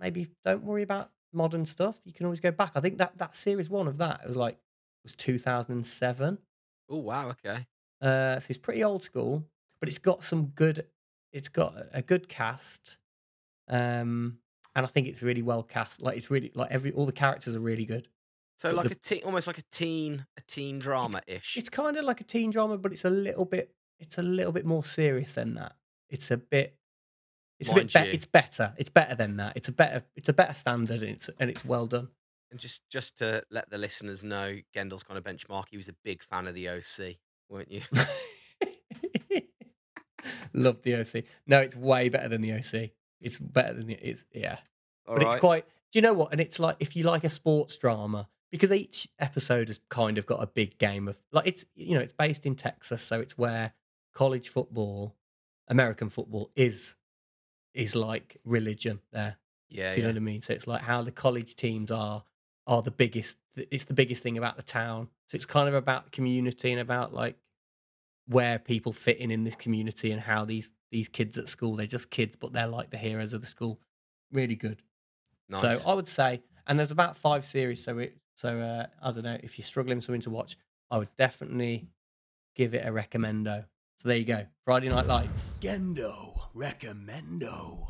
maybe 0.00 0.28
don't 0.44 0.64
worry 0.64 0.82
about 0.82 1.10
modern 1.32 1.64
stuff. 1.64 2.00
You 2.04 2.12
can 2.12 2.26
always 2.26 2.40
go 2.40 2.50
back. 2.50 2.72
I 2.74 2.80
think 2.80 2.98
that 2.98 3.18
that 3.18 3.36
series 3.36 3.70
one 3.70 3.88
of 3.88 3.98
that 3.98 4.26
was 4.26 4.36
like 4.36 4.54
it 4.54 5.04
was 5.04 5.14
2007. 5.14 6.38
oh 6.90 6.96
wow. 6.98 7.30
Okay. 7.30 7.66
Uh, 8.00 8.40
so 8.40 8.46
it's 8.50 8.58
pretty 8.58 8.82
old 8.82 9.02
school, 9.02 9.44
but 9.80 9.88
it's 9.88 9.98
got 9.98 10.24
some 10.24 10.46
good. 10.46 10.86
It's 11.32 11.48
got 11.48 11.74
a 11.92 12.02
good 12.02 12.28
cast, 12.28 12.98
um, 13.68 14.38
and 14.74 14.86
I 14.86 14.88
think 14.88 15.06
it's 15.08 15.22
really 15.22 15.42
well 15.42 15.62
cast. 15.62 16.00
Like 16.02 16.16
it's 16.16 16.30
really 16.30 16.50
like 16.54 16.70
every 16.70 16.92
all 16.92 17.06
the 17.06 17.12
characters 17.12 17.54
are 17.56 17.60
really 17.60 17.84
good. 17.84 18.08
So 18.58 18.68
But 18.70 18.76
like 18.76 18.88
the- 18.88 18.92
a 18.92 18.98
teen, 18.98 19.22
almost 19.24 19.46
like 19.46 19.58
a 19.58 19.62
teen, 19.70 20.26
a 20.36 20.40
teen 20.42 20.78
drama 20.78 21.20
ish. 21.26 21.56
It's 21.56 21.68
kind 21.68 21.96
of 21.96 22.04
like 22.04 22.20
a 22.20 22.24
teen 22.24 22.50
drama, 22.50 22.78
but 22.78 22.92
it's 22.92 23.04
a 23.04 23.10
little 23.10 23.44
bit. 23.44 23.74
It's 23.98 24.18
a 24.18 24.22
little 24.22 24.52
bit 24.52 24.64
more 24.66 24.84
serious 24.84 25.34
than 25.34 25.54
that. 25.54 25.74
It's 26.10 26.30
a 26.30 26.36
bit. 26.36 26.76
It's 27.60 27.70
a 27.70 27.74
bit. 27.74 27.92
Be- 27.92 28.00
it's 28.10 28.26
better. 28.26 28.74
It's 28.76 28.90
better 28.90 29.14
than 29.14 29.36
that. 29.36 29.56
It's 29.56 29.68
a 29.68 29.72
better. 29.72 30.02
It's 30.16 30.28
a 30.28 30.32
better 30.32 30.54
standard, 30.54 31.02
and 31.02 31.10
it's 31.12 31.30
and 31.38 31.50
it's 31.50 31.64
well 31.64 31.86
done. 31.86 32.08
And 32.50 32.58
just 32.60 32.82
just 32.90 33.18
to 33.18 33.44
let 33.50 33.70
the 33.70 33.78
listeners 33.78 34.22
know, 34.24 34.58
Gendel's 34.74 35.02
kind 35.02 35.16
of 35.18 35.24
benchmark. 35.24 35.64
He 35.70 35.76
was 35.76 35.88
a 35.88 35.94
big 36.04 36.22
fan 36.22 36.46
of 36.48 36.54
the 36.54 36.68
OC, 36.68 37.16
weren't 37.48 37.70
you? 37.70 37.82
Love 40.54 40.82
the 40.82 40.94
OC. 40.96 41.24
No, 41.46 41.60
it's 41.60 41.74
way 41.74 42.08
better 42.08 42.28
than 42.28 42.42
the 42.42 42.52
OC. 42.52 42.90
It's 43.22 43.38
better 43.38 43.74
than. 43.74 43.90
It's 43.90 44.24
yeah. 44.32 44.58
All 45.06 45.14
but 45.14 45.24
it's 45.24 45.36
quite. 45.36 45.64
Do 45.92 45.98
you 45.98 46.02
know 46.02 46.14
what? 46.14 46.32
And 46.32 46.40
it's 46.40 46.58
like 46.58 46.76
if 46.80 46.96
you 46.96 47.04
like 47.04 47.24
a 47.24 47.28
sports 47.28 47.76
drama, 47.76 48.28
because 48.50 48.70
each 48.70 49.08
episode 49.18 49.68
has 49.68 49.80
kind 49.88 50.18
of 50.18 50.26
got 50.26 50.42
a 50.42 50.46
big 50.46 50.78
game 50.78 51.08
of 51.08 51.20
like 51.32 51.46
it's 51.46 51.64
you 51.74 51.94
know 51.94 52.00
it's 52.00 52.12
based 52.12 52.46
in 52.46 52.54
Texas, 52.54 53.02
so 53.02 53.20
it's 53.20 53.36
where 53.36 53.72
college 54.14 54.48
football, 54.48 55.16
American 55.68 56.08
football 56.08 56.50
is 56.54 56.94
is 57.74 57.96
like 57.96 58.36
religion 58.44 59.00
there. 59.12 59.38
Yeah. 59.68 59.92
Do 59.92 59.98
you 59.98 60.02
know 60.02 60.10
what 60.10 60.16
I 60.16 60.20
mean? 60.20 60.42
So 60.42 60.52
it's 60.52 60.66
like 60.66 60.82
how 60.82 61.02
the 61.02 61.12
college 61.12 61.56
teams 61.56 61.90
are 61.90 62.24
are 62.66 62.82
the 62.82 62.90
biggest. 62.90 63.36
It's 63.56 63.84
the 63.84 63.94
biggest 63.94 64.22
thing 64.22 64.38
about 64.38 64.56
the 64.56 64.62
town. 64.62 65.08
So 65.26 65.36
it's 65.36 65.46
kind 65.46 65.68
of 65.68 65.74
about 65.74 66.12
community 66.12 66.70
and 66.72 66.80
about 66.80 67.14
like 67.14 67.36
where 68.26 68.58
people 68.58 68.92
fit 68.92 69.18
in 69.18 69.30
in 69.30 69.44
this 69.44 69.56
community 69.56 70.12
and 70.12 70.20
how 70.20 70.44
these 70.44 70.72
these 70.90 71.08
kids 71.08 71.38
at 71.38 71.48
school 71.48 71.76
they're 71.76 71.86
just 71.86 72.10
kids, 72.10 72.36
but 72.36 72.52
they're 72.52 72.66
like 72.66 72.90
the 72.90 72.98
heroes 72.98 73.32
of 73.32 73.40
the 73.40 73.46
school. 73.46 73.80
Really 74.30 74.56
good. 74.56 74.82
Nice. 75.48 75.82
So 75.82 75.90
I 75.90 75.94
would 75.94 76.08
say, 76.08 76.42
and 76.66 76.78
there's 76.78 76.90
about 76.90 77.16
five 77.16 77.44
series. 77.44 77.84
So 77.84 77.98
it, 77.98 78.16
so 78.36 78.58
uh, 78.58 78.86
I 79.02 79.12
don't 79.12 79.24
know 79.24 79.38
if 79.42 79.58
you're 79.58 79.64
struggling 79.64 79.98
with 79.98 80.04
something 80.04 80.22
to 80.22 80.30
watch, 80.30 80.56
I 80.90 80.98
would 80.98 81.14
definitely 81.18 81.88
give 82.54 82.74
it 82.74 82.86
a 82.86 82.92
recommendo. 82.92 83.64
So 83.98 84.08
there 84.08 84.18
you 84.18 84.24
go, 84.24 84.46
Friday 84.64 84.88
Night 84.88 85.06
Lights. 85.06 85.58
Gendo 85.62 86.38
recommendo. 86.54 87.86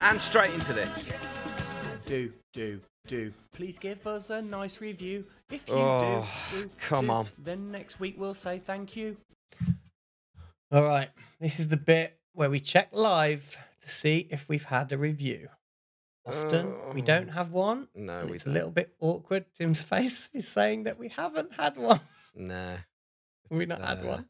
and 0.00 0.20
straight 0.20 0.52
into 0.52 0.72
this. 0.72 1.12
Do, 2.06 2.32
do, 2.52 2.80
do. 3.06 3.32
Please 3.52 3.78
give 3.78 4.06
us 4.06 4.30
a 4.30 4.42
nice 4.42 4.80
review. 4.80 5.24
If 5.50 5.68
you 5.68 5.74
Oh, 5.76 6.28
do, 6.52 6.62
do, 6.64 6.70
come 6.80 7.06
do, 7.06 7.12
on. 7.12 7.28
Then 7.38 7.70
next 7.70 8.00
week 8.00 8.14
we'll 8.18 8.34
say 8.34 8.58
thank 8.58 8.96
you. 8.96 9.16
All 10.70 10.82
right, 10.84 11.10
this 11.38 11.60
is 11.60 11.68
the 11.68 11.76
bit 11.76 12.18
where 12.32 12.48
we 12.50 12.58
check 12.60 12.88
live 12.92 13.56
to 13.82 13.88
see 13.88 14.26
if 14.30 14.48
we've 14.48 14.64
had 14.64 14.90
a 14.92 14.98
review. 14.98 15.48
Often 16.24 16.74
we 16.94 17.02
Oh. 17.02 17.04
don't 17.04 17.28
have 17.28 17.52
one. 17.52 17.88
No, 17.94 18.24
we 18.26 18.34
it's 18.36 18.44
don't. 18.44 18.52
a 18.52 18.54
little 18.54 18.70
bit 18.70 18.94
awkward. 19.00 19.44
Tim's 19.58 19.82
face 19.94 20.30
is 20.32 20.48
saying 20.48 20.84
that 20.84 20.98
we 20.98 21.08
haven't 21.08 21.52
had 21.54 21.76
one. 21.76 22.00
No. 22.34 22.76
We've 23.50 23.68
not 23.68 23.84
had 23.84 23.98
Uh, 24.00 24.06
one. 24.06 24.26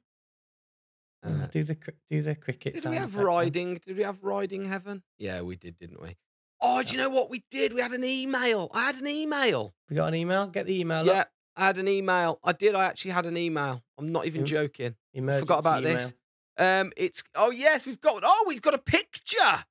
uh, 1.22 1.46
do 1.46 1.62
the 1.62 1.76
cri- 1.76 1.94
do 2.10 2.22
the 2.22 2.34
cricket. 2.34 2.74
Did 2.74 2.82
sound 2.82 2.94
we 2.94 2.98
have 2.98 3.10
effect 3.10 3.18
then. 3.18 3.26
riding? 3.26 3.80
Did 3.86 3.96
we 3.96 4.02
have 4.02 4.22
riding 4.22 4.64
heaven? 4.64 5.02
Yeah, 5.18 5.42
we 5.42 5.54
did, 5.56 5.78
didn't 5.78 6.02
we? 6.02 6.16
Oh, 6.64 6.80
do 6.82 6.92
you 6.92 6.98
know 6.98 7.10
what 7.10 7.28
we 7.28 7.42
did? 7.50 7.72
We 7.72 7.80
had 7.80 7.92
an 7.92 8.04
email. 8.04 8.70
I 8.72 8.84
had 8.84 8.96
an 8.96 9.08
email. 9.08 9.74
We 9.90 9.96
got 9.96 10.06
an 10.06 10.14
email. 10.14 10.46
Get 10.46 10.66
the 10.66 10.78
email. 10.80 11.04
Yeah, 11.04 11.12
up. 11.12 11.30
I 11.56 11.66
had 11.66 11.78
an 11.78 11.88
email. 11.88 12.38
I 12.44 12.52
did. 12.52 12.76
I 12.76 12.84
actually 12.84 13.10
had 13.10 13.26
an 13.26 13.36
email. 13.36 13.82
I'm 13.98 14.12
not 14.12 14.26
even 14.26 14.46
joking. 14.46 14.94
Emergency 15.12 15.40
forgot 15.40 15.58
about 15.58 15.80
email. 15.82 15.94
this. 15.94 16.14
Um, 16.56 16.92
it's 16.96 17.22
oh 17.34 17.50
yes, 17.50 17.84
we've 17.86 18.00
got 18.00 18.22
oh 18.24 18.44
we've 18.46 18.62
got 18.62 18.74
a 18.74 18.78
picture. 18.78 19.64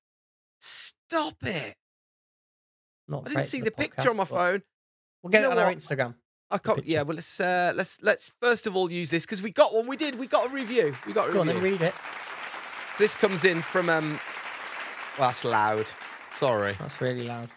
Stop 0.59 1.43
it! 1.43 1.75
Not 3.07 3.23
I 3.25 3.29
didn't 3.29 3.45
see 3.47 3.59
for 3.59 3.65
the 3.65 3.71
picture 3.71 4.09
on 4.09 4.17
my 4.17 4.25
phone. 4.25 4.61
We'll 5.23 5.31
get 5.31 5.43
you 5.43 5.49
it 5.49 5.57
on 5.57 5.57
our? 5.59 5.73
Instagram. 5.73 6.15
I 6.49 6.57
can't. 6.57 6.85
Yeah, 6.85 7.03
well 7.03 7.15
let's 7.15 7.39
uh, 7.39 7.71
let's 7.75 7.99
let's 8.01 8.31
first 8.41 8.67
of 8.67 8.75
all 8.75 8.91
use 8.91 9.09
this 9.09 9.25
because 9.25 9.41
we 9.41 9.51
got 9.51 9.73
one. 9.73 9.87
We 9.87 9.95
did. 9.95 10.19
We 10.19 10.27
got 10.27 10.47
a 10.47 10.49
review. 10.49 10.95
We 11.07 11.13
got 11.13 11.29
a 11.29 11.33
Go 11.33 11.41
on, 11.41 11.47
review. 11.47 11.61
then 11.61 11.71
read 11.71 11.81
it. 11.81 11.93
So 12.95 13.03
this 13.03 13.15
comes 13.15 13.45
in 13.45 13.61
from 13.61 13.89
um. 13.89 14.19
Well, 15.17 15.29
that's 15.29 15.45
loud. 15.45 15.85
Sorry. 16.33 16.75
That's 16.79 16.99
really 17.01 17.23
loud. 17.27 17.49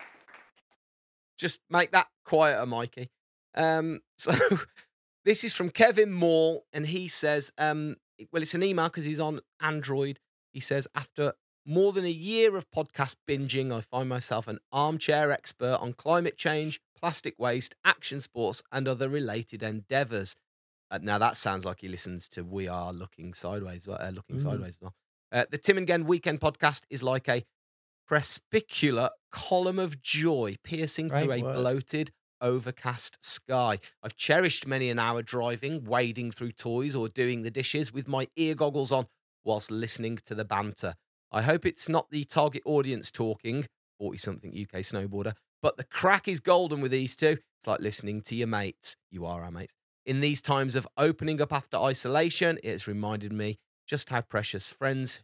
just 1.38 1.60
make 1.70 1.90
that 1.92 2.08
quieter, 2.24 2.66
Mikey. 2.66 3.10
Um, 3.54 4.00
so 4.18 4.32
this 5.24 5.44
is 5.44 5.54
from 5.54 5.70
Kevin 5.70 6.12
Moore, 6.12 6.62
and 6.72 6.86
he 6.86 7.08
says, 7.08 7.52
um, 7.58 7.96
well, 8.32 8.42
it's 8.42 8.54
an 8.54 8.62
email 8.62 8.86
because 8.86 9.04
he's 9.04 9.20
on 9.20 9.40
Android. 9.60 10.18
He 10.52 10.60
says, 10.60 10.86
after 10.94 11.34
more 11.66 11.92
than 11.92 12.04
a 12.04 12.10
year 12.10 12.56
of 12.56 12.70
podcast 12.70 13.16
binging, 13.28 13.72
I 13.72 13.80
find 13.80 14.08
myself 14.08 14.46
an 14.46 14.58
armchair 14.70 15.32
expert 15.32 15.78
on 15.80 15.94
climate 15.94 16.36
change, 16.36 16.80
plastic 16.96 17.34
waste, 17.38 17.74
action 17.84 18.20
sports, 18.20 18.62
and 18.70 18.86
other 18.86 19.08
related 19.08 19.62
endeavors. 19.62 20.36
Uh, 20.90 20.98
now 21.02 21.18
that 21.18 21.36
sounds 21.36 21.64
like 21.64 21.80
he 21.80 21.88
listens 21.88 22.28
to 22.28 22.44
We 22.44 22.68
Are 22.68 22.92
Looking 22.92 23.34
Sideways, 23.34 23.88
uh, 23.88 24.10
looking 24.14 24.36
Mm. 24.36 24.42
sideways 24.42 24.74
as 24.76 24.80
well. 24.82 24.94
Uh, 25.32 25.46
the 25.50 25.58
Tim 25.58 25.78
and 25.78 25.88
Gen 25.88 26.04
Weekend 26.04 26.40
podcast 26.40 26.82
is 26.90 27.02
like 27.02 27.28
a 27.28 27.44
prespicular 28.06 29.10
column 29.32 29.78
of 29.78 30.00
joy 30.00 30.56
piercing 30.62 31.08
through 31.10 31.26
Great 31.26 31.42
a 31.42 31.44
word. 31.44 31.54
bloated, 31.56 32.12
overcast 32.40 33.18
sky. 33.20 33.78
I've 34.02 34.16
cherished 34.16 34.66
many 34.66 34.90
an 34.90 34.98
hour 34.98 35.22
driving, 35.22 35.84
wading 35.84 36.32
through 36.32 36.52
toys, 36.52 36.94
or 36.94 37.08
doing 37.08 37.42
the 37.42 37.50
dishes 37.50 37.92
with 37.92 38.06
my 38.08 38.28
ear 38.36 38.54
goggles 38.54 38.92
on 38.92 39.06
whilst 39.44 39.70
listening 39.70 40.18
to 40.24 40.34
the 40.34 40.44
banter. 40.44 40.94
I 41.32 41.42
hope 41.42 41.66
it's 41.66 41.88
not 41.88 42.10
the 42.10 42.24
target 42.24 42.62
audience 42.64 43.10
talking, 43.10 43.66
40 43.98 44.18
something 44.18 44.50
UK 44.52 44.80
snowboarder, 44.80 45.34
but 45.62 45.76
the 45.76 45.84
crack 45.84 46.28
is 46.28 46.40
golden 46.40 46.80
with 46.80 46.92
these 46.92 47.16
two. 47.16 47.38
It's 47.58 47.66
like 47.66 47.80
listening 47.80 48.20
to 48.22 48.34
your 48.34 48.46
mates. 48.46 48.96
You 49.10 49.26
are 49.26 49.42
our 49.42 49.50
mates. 49.50 49.74
In 50.06 50.20
these 50.20 50.42
times 50.42 50.74
of 50.76 50.86
opening 50.98 51.40
up 51.40 51.52
after 51.52 51.78
isolation, 51.78 52.58
it 52.62 52.70
has 52.70 52.86
reminded 52.86 53.32
me 53.32 53.58
just 53.86 54.10
how 54.10 54.20
precious 54.20 54.68
friends 54.68 55.22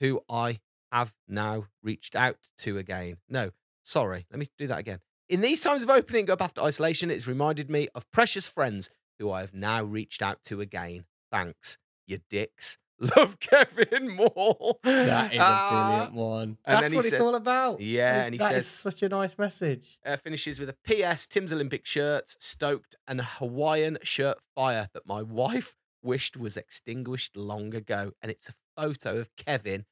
who 0.00 0.20
I 0.28 0.58
have 0.92 1.12
now 1.26 1.66
reached 1.82 2.14
out 2.16 2.36
to 2.58 2.78
again. 2.78 3.16
No, 3.28 3.50
sorry, 3.82 4.26
let 4.30 4.38
me 4.38 4.46
do 4.58 4.66
that 4.68 4.78
again. 4.78 5.00
In 5.28 5.40
these 5.42 5.60
times 5.60 5.82
of 5.82 5.90
opening 5.90 6.30
up 6.30 6.40
after 6.40 6.62
isolation, 6.62 7.10
it's 7.10 7.26
reminded 7.26 7.70
me 7.70 7.88
of 7.94 8.10
precious 8.10 8.48
friends 8.48 8.90
who 9.18 9.30
I 9.30 9.40
have 9.40 9.52
now 9.52 9.82
reached 9.82 10.22
out 10.22 10.42
to 10.44 10.60
again. 10.60 11.04
Thanks, 11.30 11.76
you 12.06 12.20
dicks. 12.30 12.78
Love 13.16 13.38
Kevin 13.38 14.08
Moore. 14.10 14.78
That 14.82 15.32
is 15.32 15.38
a 15.38 15.42
Ah. 15.42 15.88
brilliant 15.88 16.14
one. 16.14 16.58
and 16.64 16.82
That's 16.84 16.94
what 16.94 17.04
it's 17.04 17.14
said- 17.14 17.20
all 17.20 17.34
about. 17.36 17.80
Yeah, 17.80 18.24
and 18.24 18.34
he 18.34 18.38
That 18.38 18.54
is 18.54 18.66
says- 18.66 18.74
such 18.94 19.02
a 19.04 19.08
nice 19.08 19.38
message. 19.38 19.98
uh, 20.04 20.16
finishes 20.16 20.58
with 20.58 20.68
a 20.70 20.76
PS 20.84 21.26
Tim's 21.28 21.52
Olympic 21.52 21.86
shirts 21.86 22.36
stoked 22.40 22.96
and 23.06 23.20
a 23.20 23.24
Hawaiian 23.24 23.98
shirt 24.02 24.38
fire 24.56 24.88
that 24.94 25.06
my 25.06 25.22
wife 25.22 25.76
wished 26.02 26.36
was 26.36 26.56
extinguished 26.56 27.36
long 27.36 27.72
ago. 27.74 28.12
And 28.22 28.32
it's 28.32 28.48
a 28.48 28.54
photo 28.76 29.18
of 29.18 29.36
Kevin 29.36 29.84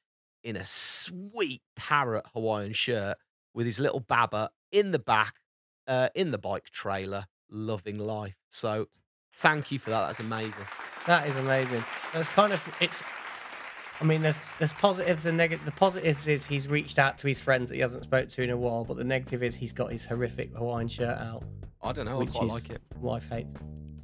in 0.47 0.55
a 0.55 0.65
sweet 0.65 1.61
parrot 1.75 2.25
Hawaiian 2.33 2.73
shirt 2.73 3.17
with 3.53 3.65
his 3.65 3.79
little 3.79 3.99
baba 3.99 4.51
in 4.71 4.91
the 4.91 4.99
back, 4.99 5.35
uh, 5.87 6.09
in 6.15 6.31
the 6.31 6.37
bike 6.37 6.69
trailer, 6.69 7.25
loving 7.49 7.97
life. 7.97 8.35
So 8.49 8.87
Thank 9.37 9.71
you 9.71 9.77
for 9.77 9.91
that. 9.91 10.07
That's 10.07 10.19
amazing. 10.19 10.65
That 11.05 11.27
is 11.27 11.35
amazing. 11.35 11.83
That's 12.11 12.29
kind 12.29 12.53
of 12.53 12.77
it's. 12.81 13.03
I 14.01 14.03
mean, 14.03 14.23
there's 14.23 14.51
there's 14.57 14.73
positives 14.73 15.27
and 15.27 15.37
negatives. 15.37 15.63
The 15.63 15.71
positives 15.73 16.27
is 16.27 16.43
he's 16.43 16.67
reached 16.67 16.97
out 16.97 17.19
to 17.19 17.27
his 17.27 17.39
friends 17.39 17.69
that 17.69 17.75
he 17.75 17.81
hasn't 17.81 18.03
spoke 18.03 18.29
to 18.29 18.41
in 18.41 18.49
a 18.49 18.57
while, 18.57 18.83
but 18.83 18.97
the 18.97 19.03
negative 19.03 19.43
is 19.43 19.55
he's 19.55 19.73
got 19.73 19.91
his 19.91 20.05
horrific 20.05 20.55
Hawaiian 20.55 20.87
shirt 20.87 21.19
out, 21.19 21.43
I 21.83 21.91
don't 21.91 22.05
know. 22.05 22.17
which 22.17 22.29
I 22.29 22.31
quite 22.31 22.43
his 22.43 22.51
like 22.51 22.69
it. 22.71 22.81
wife 22.99 23.29
hates. 23.29 23.53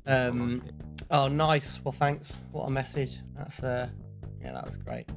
Um, 0.06 0.60
like 0.60 0.68
it. 0.68 0.74
oh, 1.10 1.28
nice. 1.30 1.84
Well, 1.84 1.94
thanks. 1.94 2.38
What 2.52 2.66
a 2.66 2.72
message. 2.72 3.18
That's 3.36 3.64
uh, 3.64 3.90
yeah, 4.40 4.54
that 4.54 4.66
was 4.68 4.78
great. 4.78 5.10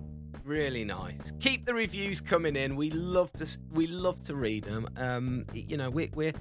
Really 0.46 0.84
nice. 0.84 1.32
Keep 1.40 1.64
the 1.66 1.74
reviews 1.74 2.20
coming 2.20 2.54
in. 2.54 2.76
We 2.76 2.90
love 2.90 3.32
to 3.32 3.48
we 3.72 3.88
love 3.88 4.22
to 4.22 4.36
read 4.36 4.62
them. 4.64 4.88
Um, 4.96 5.44
you 5.52 5.76
know, 5.76 5.90
we, 5.90 6.08
we're 6.14 6.32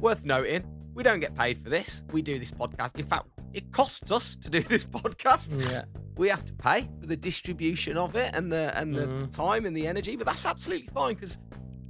worth 0.00 0.22
noting. 0.24 0.64
We 0.94 1.02
don't 1.02 1.18
get 1.20 1.34
paid 1.34 1.58
for 1.64 1.70
this. 1.70 2.02
We 2.12 2.20
do 2.20 2.38
this 2.38 2.50
podcast. 2.50 2.98
In 2.98 3.06
fact, 3.06 3.26
it 3.54 3.72
costs 3.72 4.12
us 4.12 4.36
to 4.36 4.50
do 4.50 4.60
this 4.74 4.84
podcast. 4.84 5.48
Yeah, 5.70 5.84
We 6.16 6.28
have 6.28 6.44
to 6.44 6.52
pay 6.52 6.90
for 7.00 7.06
the 7.06 7.16
distribution 7.16 7.96
of 7.96 8.16
it 8.16 8.34
and 8.34 8.52
the 8.52 8.76
and 8.78 8.94
the 8.94 9.06
Mhm. 9.06 9.34
time 9.34 9.64
and 9.64 9.74
the 9.74 9.86
energy. 9.86 10.14
But 10.16 10.26
that's 10.26 10.44
absolutely 10.44 10.88
fine 10.88 11.14
because 11.14 11.38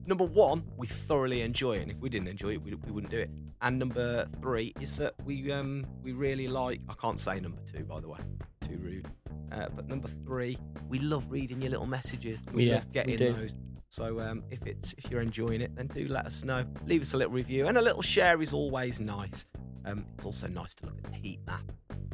number 0.07 0.25
one, 0.25 0.65
we 0.77 0.87
thoroughly 0.87 1.43
enjoy 1.43 1.77
it. 1.77 1.83
And 1.83 1.91
if 1.91 1.99
we 1.99 2.09
didn't 2.09 2.29
enjoy 2.29 2.55
it, 2.55 2.63
we, 2.63 2.75
we 2.75 2.93
wouldn't 2.93 3.11
do 3.11 3.19
it. 3.19 3.31
And 3.63 3.79
number 3.79 4.27
three 4.41 4.73
is 4.81 4.97
that 4.97 5.15
we 5.25 5.51
um 5.53 5.87
we 6.03 6.13
really 6.13 6.49
like. 6.49 6.81
I 6.89 6.95
can't 6.95 7.19
say 7.21 7.41
number 7.41 7.61
two 7.71 7.85
by 7.85 8.01
the 8.01 8.09
way. 8.09 8.19
Too 8.67 8.79
rude. 8.79 9.09
Uh, 9.53 9.69
but 9.75 9.87
number 9.89 10.09
three, 10.25 10.59
we 10.89 10.99
love 10.99 11.31
reading 11.31 11.61
your 11.63 11.71
little 11.71 11.87
messages. 11.87 12.43
We 12.53 12.65
Yeah, 12.65 12.77
love 12.77 12.93
getting 12.93 13.19
we 13.19 13.33
those. 13.33 13.55
So 13.89 14.19
um, 14.19 14.43
if 14.51 14.67
it's 14.67 14.95
if 14.99 15.11
you're 15.11 15.21
enjoying 15.21 15.61
it, 15.61 15.77
then 15.77 15.87
do 15.87 16.09
let 16.09 16.27
us 16.27 16.43
know. 16.43 16.65
Leave 16.87 17.03
us 17.03 17.15
a 17.15 17.17
little 17.17 17.33
review, 17.33 17.69
and 17.69 17.79
a 17.79 17.83
little 17.83 18.03
share 18.03 18.43
is 18.43 18.53
always 18.53 18.99
nice. 18.99 19.47
Um, 19.85 20.05
it's 20.15 20.25
also 20.25 20.49
nice 20.49 20.75
to 20.77 20.87
look 20.87 20.97
at 21.05 21.13
the 21.13 21.17
heat 21.19 21.41
map 21.47 21.63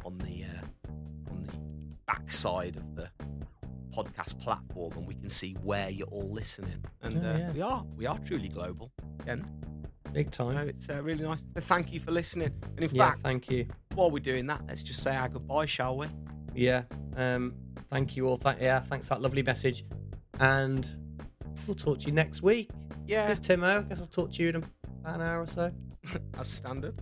on 0.05 0.17
the 0.19 0.43
uh, 0.43 1.31
on 1.31 1.43
the 1.43 1.53
backside 2.05 2.75
of 2.75 2.95
the 2.95 3.09
podcast 3.91 4.39
platform, 4.39 4.93
and 4.97 5.07
we 5.07 5.13
can 5.15 5.29
see 5.29 5.53
where 5.61 5.89
you're 5.89 6.07
all 6.07 6.29
listening. 6.31 6.83
And 7.01 7.17
Oh, 7.17 7.29
uh, 7.29 7.37
yeah. 7.37 7.51
we 7.51 7.61
are 7.61 7.85
we 7.97 8.05
are 8.05 8.19
truly 8.19 8.47
global. 8.49 8.91
Again, 9.21 9.45
big 10.13 10.33
so 10.33 10.51
time. 10.51 10.69
it's 10.69 10.89
uh, 10.89 11.01
really 11.03 11.23
nice. 11.23 11.45
So 11.55 11.61
thank 11.61 11.91
you 11.93 11.99
for 11.99 12.11
listening. 12.11 12.51
And 12.77 12.79
in 12.89 12.95
Yeah, 12.95 13.09
fact, 13.11 13.21
thank 13.23 13.49
you. 13.49 13.67
while 13.95 14.09
we're 14.11 14.19
doing 14.19 14.47
that, 14.47 14.61
let's 14.67 14.83
just 14.83 15.01
say 15.03 15.15
our 15.15 15.29
goodbye, 15.29 15.65
shall 15.65 15.97
we? 15.97 16.07
Yeah, 16.53 16.83
um, 17.15 17.53
thank 17.89 18.15
you 18.17 18.27
all. 18.27 18.37
Th- 18.37 18.57
yeah, 18.59 18.79
thanks 18.81 19.07
for 19.07 19.15
that 19.15 19.21
lovely 19.21 19.43
message, 19.43 19.85
and 20.39 20.89
we'll 21.67 21.75
talk 21.75 21.99
to 21.99 22.07
you 22.07 22.11
next 22.13 22.41
week. 22.41 22.69
Yeah, 23.07 23.29
It's 23.29 23.39
Timo. 23.39 23.79
I 23.79 23.81
guess 23.83 23.99
I'll 23.99 24.07
talk 24.07 24.31
to 24.33 24.43
you 24.43 24.49
in 24.49 24.55
about 24.57 25.15
an 25.15 25.21
hour 25.21 25.41
or 25.41 25.47
so. 25.47 25.71
as 26.39 26.47
standard. 26.47 26.95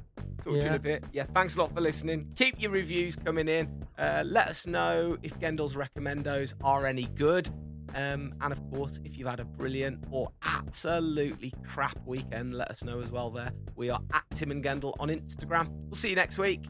Talk 0.43 0.45
to 0.45 0.51
you 0.53 0.59
in 0.61 0.65
Yeah. 0.67 0.75
a 0.75 0.79
bit. 0.79 1.03
Yeah, 1.11 1.25
thanks 1.33 1.55
a 1.55 1.59
lot 1.61 1.73
for 1.73 1.81
listening. 1.81 2.31
Keep 2.35 2.61
your 2.61 2.71
reviews 2.71 3.15
coming 3.15 3.47
in. 3.47 3.83
Uh, 3.97 4.23
let 4.25 4.47
us 4.47 4.67
know 4.67 5.17
if 5.23 5.37
Gendel's 5.39 5.73
recommendos 5.75 6.53
are 6.63 6.85
any 6.85 7.05
good. 7.15 7.49
Um, 7.95 8.35
and 8.41 8.53
of 8.53 8.61
course, 8.71 8.99
if 9.03 9.17
you've 9.17 9.27
had 9.27 9.39
a 9.39 9.45
brilliant 9.45 10.03
or 10.11 10.29
absolutely 10.43 11.51
crap 11.67 11.97
weekend, 12.05 12.53
let 12.53 12.69
us 12.69 12.83
know 12.83 12.99
as 13.01 13.11
well 13.11 13.31
there. 13.31 13.51
We 13.75 13.89
are 13.89 13.99
at 14.13 14.23
Tim 14.33 14.51
and 14.51 14.63
Gendel 14.63 14.93
on 14.99 15.09
Instagram. 15.09 15.69
We'll 15.87 15.95
see 15.95 16.09
you 16.11 16.15
next 16.15 16.37
week. 16.37 16.65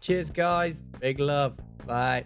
Cheers, 0.00 0.30
guys. 0.30 0.82
Big 1.00 1.20
love. 1.20 1.56
Bye. 1.86 2.24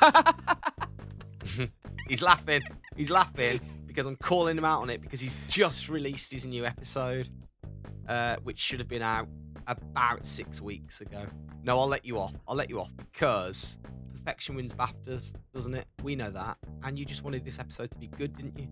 He's 2.08 2.22
laughing. 2.22 2.62
He's 2.96 3.10
laughing 3.10 3.60
because 3.94 4.06
I'm 4.06 4.16
calling 4.16 4.58
him 4.58 4.64
out 4.64 4.82
on 4.82 4.90
it 4.90 5.00
because 5.00 5.20
he's 5.20 5.36
just 5.46 5.88
released 5.88 6.32
his 6.32 6.44
new 6.44 6.64
episode, 6.64 7.28
uh, 8.08 8.36
which 8.42 8.58
should 8.58 8.80
have 8.80 8.88
been 8.88 9.02
out 9.02 9.28
about 9.68 10.26
six 10.26 10.60
weeks 10.60 11.00
ago. 11.00 11.24
No, 11.62 11.78
I'll 11.78 11.86
let 11.86 12.04
you 12.04 12.18
off. 12.18 12.34
I'll 12.48 12.56
let 12.56 12.68
you 12.68 12.80
off 12.80 12.90
because 12.96 13.78
perfection 14.12 14.56
wins 14.56 14.74
BAFTAs, 14.74 15.34
doesn't 15.54 15.74
it? 15.74 15.86
We 16.02 16.16
know 16.16 16.30
that. 16.32 16.56
And 16.82 16.98
you 16.98 17.04
just 17.04 17.22
wanted 17.22 17.44
this 17.44 17.60
episode 17.60 17.92
to 17.92 17.98
be 17.98 18.08
good, 18.08 18.36
didn't 18.36 18.58
you? 18.58 18.68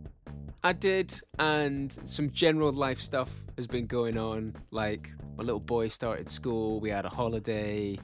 I 0.64 0.72
did, 0.72 1.14
and 1.38 1.96
some 2.04 2.30
general 2.30 2.72
life 2.72 3.00
stuff 3.00 3.30
has 3.56 3.68
been 3.68 3.86
going 3.86 4.18
on. 4.18 4.54
Like 4.72 5.08
my 5.36 5.44
little 5.44 5.60
boy 5.60 5.86
started 5.88 6.28
school, 6.28 6.80
we 6.80 6.90
had 6.90 7.04
a 7.04 7.08
holiday, 7.08 7.96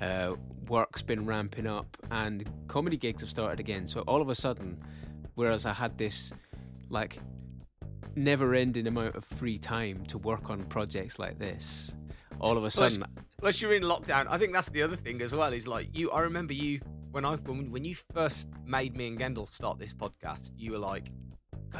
uh, 0.00 0.34
work's 0.68 1.02
been 1.02 1.26
ramping 1.26 1.66
up, 1.66 1.96
and 2.12 2.48
comedy 2.68 2.96
gigs 2.96 3.22
have 3.22 3.30
started 3.30 3.58
again. 3.58 3.88
So 3.88 4.02
all 4.02 4.22
of 4.22 4.28
a 4.28 4.36
sudden, 4.36 4.80
whereas 5.34 5.66
I 5.66 5.72
had 5.72 5.98
this 5.98 6.32
like 6.90 7.18
never-ending 8.16 8.86
amount 8.86 9.14
of 9.14 9.24
free 9.24 9.58
time 9.58 10.04
to 10.06 10.18
work 10.18 10.50
on 10.50 10.64
projects 10.64 11.18
like 11.18 11.38
this, 11.38 11.96
all 12.40 12.52
of 12.52 12.58
a 12.58 12.70
Plus- 12.70 12.74
sudden, 12.74 13.04
Plus, 13.40 13.62
you're 13.62 13.72
in 13.74 13.82
lockdown. 13.84 14.26
I 14.28 14.36
think 14.36 14.52
that's 14.52 14.68
the 14.68 14.82
other 14.82 14.96
thing 14.96 15.22
as 15.22 15.34
well. 15.34 15.50
Is 15.52 15.66
like 15.66 15.88
you. 15.96 16.10
I 16.10 16.20
remember 16.20 16.52
you 16.52 16.80
when 17.10 17.24
I 17.24 17.36
when, 17.36 17.70
when 17.70 17.84
you 17.86 17.96
first 18.12 18.48
made 18.66 18.96
me 18.96 19.06
and 19.06 19.18
Gendel 19.18 19.48
start 19.50 19.78
this 19.78 19.94
podcast. 19.94 20.50
You 20.58 20.72
were 20.72 20.78
like, 20.78 21.10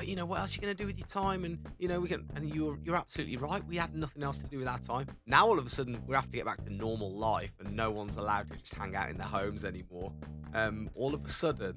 you 0.03 0.17
know 0.17 0.25
what 0.25 0.41
else 0.41 0.57
you're 0.57 0.63
gonna 0.63 0.73
do 0.73 0.87
with 0.87 0.97
your 0.97 1.07
time?" 1.07 1.45
And 1.45 1.59
you 1.79 1.87
know 1.87 2.01
we 2.01 2.09
can. 2.09 2.27
And 2.35 2.55
you're 2.55 2.79
you're 2.83 2.97
absolutely 2.97 3.37
right. 3.37 3.63
We 3.67 3.77
had 3.77 3.95
nothing 3.95 4.23
else 4.23 4.39
to 4.39 4.47
do 4.47 4.57
with 4.57 4.69
our 4.69 4.79
time. 4.79 5.09
Now 5.27 5.47
all 5.47 5.59
of 5.59 5.67
a 5.67 5.69
sudden 5.69 6.03
we 6.07 6.15
have 6.15 6.31
to 6.31 6.37
get 6.37 6.47
back 6.47 6.65
to 6.65 6.73
normal 6.73 7.13
life, 7.15 7.53
and 7.63 7.77
no 7.77 7.91
one's 7.91 8.17
allowed 8.17 8.49
to 8.49 8.57
just 8.57 8.73
hang 8.73 8.97
out 8.97 9.11
in 9.11 9.19
their 9.19 9.27
homes 9.29 9.67
anymore. 9.67 10.15
Um, 10.55 10.89
all 10.95 11.15
of 11.15 11.23
a 11.27 11.29
sudden. 11.29 11.75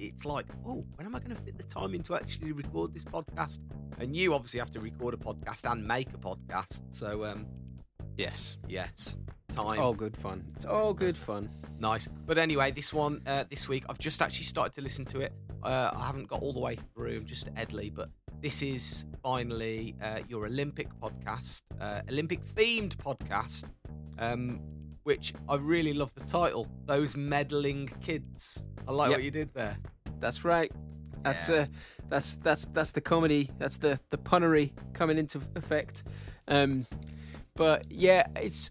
It's 0.00 0.24
like, 0.24 0.46
oh, 0.66 0.82
when 0.94 1.06
am 1.06 1.14
I 1.14 1.18
going 1.18 1.36
to 1.36 1.42
fit 1.42 1.58
the 1.58 1.64
time 1.64 1.94
in 1.94 2.02
to 2.04 2.14
actually 2.14 2.52
record 2.52 2.94
this 2.94 3.04
podcast? 3.04 3.58
And 3.98 4.16
you 4.16 4.32
obviously 4.32 4.58
have 4.58 4.70
to 4.70 4.80
record 4.80 5.12
a 5.12 5.18
podcast 5.18 5.70
and 5.70 5.86
make 5.86 6.08
a 6.14 6.16
podcast. 6.16 6.80
So, 6.90 7.24
um, 7.26 7.46
yes, 8.16 8.56
yes, 8.66 9.18
it's 9.50 9.58
all 9.58 9.92
good 9.92 10.16
fun. 10.16 10.44
It's 10.56 10.64
all 10.64 10.94
good 10.94 11.18
fun. 11.18 11.50
Nice. 11.78 12.08
But 12.26 12.38
anyway, 12.38 12.70
this 12.70 12.94
one 12.94 13.20
uh, 13.26 13.44
this 13.50 13.68
week, 13.68 13.84
I've 13.90 13.98
just 13.98 14.22
actually 14.22 14.44
started 14.46 14.74
to 14.76 14.80
listen 14.80 15.04
to 15.06 15.20
it. 15.20 15.34
Uh, 15.62 15.90
I 15.94 16.06
haven't 16.06 16.28
got 16.28 16.40
all 16.40 16.54
the 16.54 16.60
way 16.60 16.76
through. 16.94 17.18
I'm 17.18 17.26
just 17.26 17.50
Ed 17.54 17.74
Leigh, 17.74 17.90
but 17.90 18.08
this 18.40 18.62
is 18.62 19.04
finally 19.22 19.96
uh, 20.02 20.20
your 20.28 20.46
Olympic 20.46 20.88
podcast, 20.98 21.60
uh, 21.78 22.00
Olympic 22.08 22.42
themed 22.54 22.96
podcast, 22.96 23.64
um, 24.18 24.60
which 25.04 25.32
I 25.48 25.56
really 25.56 25.92
love 25.92 26.12
the 26.14 26.24
title. 26.24 26.66
Those 26.86 27.16
meddling 27.16 27.90
kids. 28.00 28.64
I 28.86 28.92
like 28.92 29.10
Yep. 29.10 29.18
what 29.18 29.24
you 29.24 29.30
did 29.30 29.54
there. 29.54 29.76
That's 30.20 30.44
right. 30.44 30.70
That's 31.22 31.48
Yeah. 31.48 31.56
uh, 31.56 31.66
that's 32.08 32.34
that's 32.36 32.66
that's 32.72 32.90
the 32.92 33.00
comedy. 33.00 33.50
That's 33.58 33.76
the 33.76 34.00
the 34.10 34.18
punnery 34.18 34.72
coming 34.94 35.18
into 35.18 35.40
effect. 35.56 36.02
Um, 36.48 36.86
but 37.56 37.90
yeah, 37.90 38.26
it's 38.36 38.70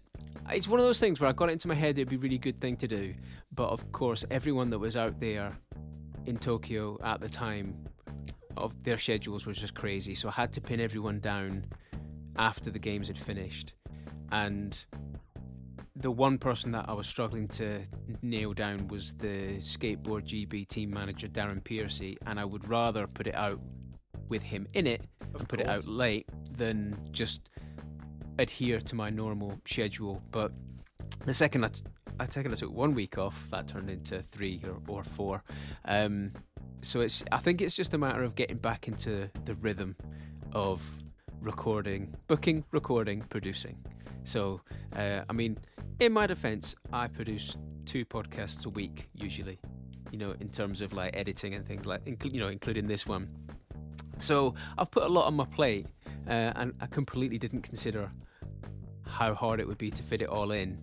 it's 0.50 0.66
one 0.68 0.80
of 0.80 0.86
those 0.86 0.98
things 1.00 1.20
where 1.20 1.30
I 1.30 1.32
got 1.32 1.48
it 1.48 1.52
into 1.52 1.68
my 1.68 1.74
head 1.74 1.98
it'd 1.98 2.08
be 2.08 2.16
a 2.16 2.18
really 2.18 2.38
good 2.38 2.60
thing 2.60 2.76
to 2.78 2.88
do. 2.88 3.14
But 3.52 3.68
of 3.70 3.90
course, 3.92 4.24
everyone 4.30 4.70
that 4.70 4.78
was 4.78 4.96
out 4.96 5.20
there 5.20 5.56
in 6.26 6.36
Tokyo 6.36 6.98
at 7.02 7.20
the 7.20 7.28
time 7.28 7.74
of 8.56 8.74
their 8.82 8.98
schedules 8.98 9.46
was 9.46 9.56
just 9.56 9.74
crazy. 9.74 10.14
So 10.14 10.28
I 10.28 10.32
had 10.32 10.52
to 10.54 10.60
pin 10.60 10.80
everyone 10.80 11.20
down 11.20 11.64
after 12.36 12.70
the 12.70 12.78
games 12.78 13.06
had 13.08 13.18
finished, 13.18 13.74
and 14.32 14.84
the 15.96 16.10
one 16.10 16.38
person 16.38 16.72
that 16.72 16.86
I 16.88 16.92
was 16.92 17.06
struggling 17.06 17.48
to 17.48 17.80
nail 18.22 18.52
down 18.52 18.88
was 18.88 19.14
the 19.14 19.58
skateboard 19.58 20.26
GB 20.26 20.68
team 20.68 20.90
manager 20.90 21.28
Darren 21.28 21.62
Piercy, 21.62 22.16
and 22.26 22.38
I 22.38 22.44
would 22.44 22.68
rather 22.68 23.06
put 23.06 23.26
it 23.26 23.34
out 23.34 23.60
with 24.28 24.42
him 24.42 24.66
in 24.74 24.86
it 24.86 25.06
Of 25.34 25.40
and 25.40 25.48
put 25.48 25.60
it 25.60 25.68
out 25.68 25.86
late 25.86 26.28
than 26.56 26.96
just 27.10 27.50
adhere 28.38 28.80
to 28.80 28.94
my 28.94 29.10
normal 29.10 29.60
schedule. 29.66 30.22
But 30.30 30.52
the 31.26 31.34
second 31.34 31.64
I, 31.64 31.68
t- 31.68 31.82
I 32.18 32.26
second 32.28 32.52
I 32.52 32.54
took 32.54 32.72
one 32.72 32.94
week 32.94 33.18
off, 33.18 33.48
that 33.50 33.68
turned 33.68 33.90
into 33.90 34.22
three 34.30 34.62
or, 34.64 34.78
or 34.88 35.04
four. 35.04 35.42
Um, 35.84 36.32
so 36.82 37.00
it's 37.00 37.24
I 37.30 37.38
think 37.38 37.60
it's 37.60 37.74
just 37.74 37.92
a 37.94 37.98
matter 37.98 38.22
of 38.22 38.34
getting 38.34 38.56
back 38.56 38.88
into 38.88 39.30
the 39.44 39.54
rhythm 39.56 39.96
of 40.52 40.82
recording, 41.40 42.14
booking, 42.28 42.64
recording, 42.70 43.22
producing. 43.22 43.76
So 44.24 44.60
uh, 44.96 45.22
I 45.28 45.32
mean, 45.32 45.58
in 45.98 46.12
my 46.12 46.26
defence, 46.26 46.74
I 46.92 47.08
produce 47.08 47.56
two 47.84 48.04
podcasts 48.04 48.66
a 48.66 48.68
week 48.70 49.08
usually. 49.14 49.58
You 50.10 50.18
know, 50.18 50.34
in 50.40 50.48
terms 50.48 50.80
of 50.80 50.92
like 50.92 51.16
editing 51.16 51.54
and 51.54 51.64
things 51.66 51.86
like, 51.86 52.04
inclu- 52.04 52.32
you 52.32 52.40
know, 52.40 52.48
including 52.48 52.86
this 52.86 53.06
one. 53.06 53.28
So 54.18 54.54
I've 54.76 54.90
put 54.90 55.04
a 55.04 55.08
lot 55.08 55.26
on 55.26 55.34
my 55.34 55.44
plate, 55.46 55.86
uh, 56.26 56.52
and 56.56 56.74
I 56.80 56.86
completely 56.86 57.38
didn't 57.38 57.62
consider 57.62 58.10
how 59.06 59.34
hard 59.34 59.60
it 59.60 59.68
would 59.68 59.78
be 59.78 59.90
to 59.90 60.02
fit 60.02 60.20
it 60.22 60.28
all 60.28 60.50
in 60.50 60.78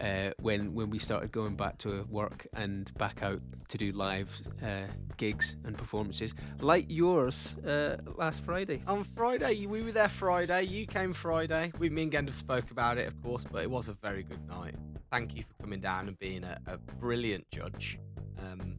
uh, 0.00 0.30
when 0.40 0.74
when 0.74 0.90
we 0.90 0.98
started 0.98 1.32
going 1.32 1.56
back 1.56 1.78
to 1.78 2.06
work 2.10 2.46
and 2.54 2.92
back 2.98 3.22
out 3.22 3.40
to 3.68 3.78
do 3.78 3.92
live 3.92 4.40
uh, 4.62 4.86
gigs 5.16 5.56
and 5.64 5.76
performances 5.76 6.34
like 6.60 6.86
yours 6.88 7.56
uh, 7.66 7.96
last 8.16 8.44
Friday. 8.44 8.82
On 8.86 9.04
Friday, 9.16 9.66
we 9.66 9.82
were 9.82 9.92
there 9.92 10.08
Friday. 10.08 10.64
You 10.64 10.86
came 10.86 11.12
Friday. 11.12 11.72
We, 11.78 11.90
me 11.90 12.04
and 12.04 12.12
Gendel 12.12 12.34
spoke 12.34 12.70
about 12.70 12.98
it, 12.98 13.08
of 13.08 13.22
course, 13.22 13.44
but 13.50 13.62
it 13.62 13.70
was 13.70 13.88
a 13.88 13.94
very 13.94 14.22
good 14.22 14.46
night. 14.48 14.74
Thank 15.10 15.36
you 15.36 15.44
for 15.44 15.62
coming 15.62 15.80
down 15.80 16.08
and 16.08 16.18
being 16.18 16.44
a, 16.44 16.58
a 16.66 16.78
brilliant 16.78 17.50
judge. 17.50 17.98
Um, 18.38 18.78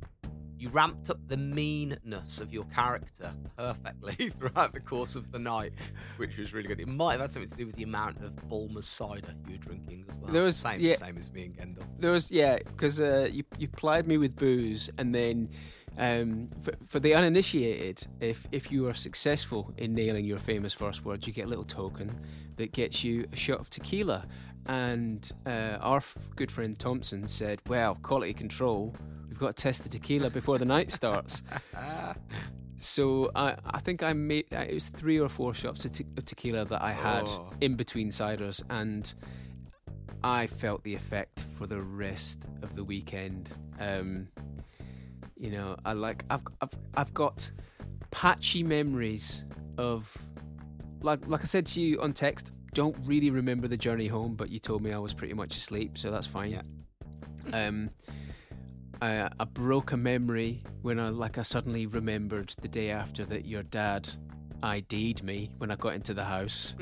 You 0.58 0.70
ramped 0.70 1.10
up 1.10 1.20
the 1.28 1.38
meanness 1.38 2.40
of 2.40 2.54
your 2.54 2.64
character 2.66 3.34
perfectly 3.58 4.30
throughout 4.40 4.74
the 4.74 4.80
course 4.80 5.16
of 5.16 5.32
the 5.32 5.40
night, 5.40 5.74
which 6.18 6.38
was 6.38 6.54
really 6.54 6.68
good. 6.68 6.80
It 6.80 6.88
might 6.88 7.14
have 7.14 7.22
had 7.22 7.32
something 7.32 7.50
to 7.50 7.56
do 7.58 7.66
with 7.68 7.76
the 7.76 7.84
amount 7.84 8.22
of 8.24 8.36
Bulmer's 8.48 8.88
cider 8.88 9.34
you 9.46 9.54
were 9.54 9.58
drinking 9.58 10.06
as 10.10 10.16
well. 10.18 10.32
There 10.32 10.44
was- 10.44 10.56
same, 10.56 10.80
yeah. 10.80 10.96
same 10.96 11.18
as 11.18 11.32
me 11.32 11.46
and 11.46 11.56
Gendel. 11.78 11.84
There 12.00 12.12
was 12.12 12.32
yeah, 12.32 12.58
because 12.58 13.02
uh, 13.02 13.30
you 13.32 13.44
you 13.58 13.68
plied 13.68 14.08
me 14.08 14.18
with 14.18 14.36
booze, 14.36 14.90
and 14.98 15.14
then 15.14 15.50
um, 15.98 16.50
for, 16.62 16.74
for 16.88 17.00
the 17.00 17.14
uninitiated, 17.14 18.08
if 18.22 18.48
if 18.52 18.72
you 18.72 18.88
are 18.88 18.94
successful 18.94 19.74
in 19.78 19.94
nailing 19.94 20.26
your 20.26 20.40
famous 20.40 20.74
first 20.74 21.04
words, 21.06 21.28
you 21.28 21.34
get 21.34 21.46
a 21.46 21.50
little 21.50 21.66
token 21.66 22.18
that 22.58 22.72
gets 22.72 23.04
you 23.04 23.26
a 23.34 23.36
shot 23.36 23.60
of 23.60 23.70
tequila. 23.70 24.26
And 24.68 25.30
uh, 25.46 25.78
our 25.80 25.98
f- 25.98 26.16
good 26.36 26.52
friend 26.52 26.78
Thompson 26.80 27.28
said, 27.28 27.62
"Well, 27.68 27.96
quality 28.02 28.34
control. 28.34 28.96
We've 29.36 29.42
got 29.42 29.58
to 29.58 29.64
test 29.64 29.84
the 29.84 29.90
tequila 29.90 30.30
before 30.30 30.58
the 30.58 30.64
night 30.66 30.92
starts." 30.92 31.44
So 32.78 33.32
I, 33.36 33.56
I 33.66 33.80
think 33.80 34.04
I 34.04 34.12
made 34.14 34.46
it 34.52 34.74
was 34.74 34.88
three 34.90 35.18
or 35.20 35.30
four 35.30 35.54
shots 35.54 35.86
of, 35.86 35.94
te- 35.94 36.06
of 36.18 36.26
tequila 36.26 36.66
that 36.66 36.82
I 36.82 36.92
had 36.92 37.24
Oh. 37.28 37.50
in 37.62 37.76
between 37.76 38.10
ciders, 38.10 38.62
and 38.70 39.12
I 40.24 40.48
felt 40.48 40.84
the 40.84 40.94
effect 40.94 41.46
for 41.58 41.68
the 41.68 41.80
rest 41.82 42.46
of 42.62 42.76
the 42.76 42.84
weekend. 42.84 43.50
Um, 43.80 44.28
you 45.38 45.52
know, 45.52 45.78
I 45.86 45.94
like 45.94 46.26
I've 46.30 46.42
I've 46.62 46.70
I've 46.96 47.14
got 47.14 47.50
patchy 48.12 48.62
memories 48.62 49.44
of 49.78 50.16
like 51.02 51.26
like 51.28 51.42
I 51.42 51.46
said 51.46 51.66
to 51.68 51.82
you 51.82 52.02
on 52.02 52.14
text. 52.14 52.52
Don't 52.74 52.96
really 53.06 53.30
remember 53.32 53.68
the 53.70 53.78
journey 53.78 54.08
home, 54.08 54.36
but 54.36 54.50
you 54.50 54.60
told 54.60 54.82
me 54.84 54.92
I 54.92 54.98
was 55.00 55.14
pretty 55.14 55.34
much 55.34 55.56
asleep, 55.56 55.98
so 55.98 56.12
that's 56.12 56.28
fine. 56.28 56.52
Yeah. 56.52 56.62
Um, 57.68 57.90
I, 59.02 59.30
I 59.40 59.44
broke 59.46 59.92
a 59.92 59.98
memory 59.98 60.64
when 60.82 61.00
I 61.00 61.10
like 61.10 61.38
I 61.38 61.42
suddenly 61.42 61.86
remembered 61.86 62.54
the 62.62 62.68
day 62.68 62.92
after 62.92 63.26
that 63.26 63.46
your 63.46 63.64
dad 63.64 64.10
ID'd 64.64 65.24
me 65.24 65.52
when 65.58 65.70
I 65.72 65.76
got 65.76 65.94
into 65.94 66.14
the 66.14 66.24
house. 66.24 66.76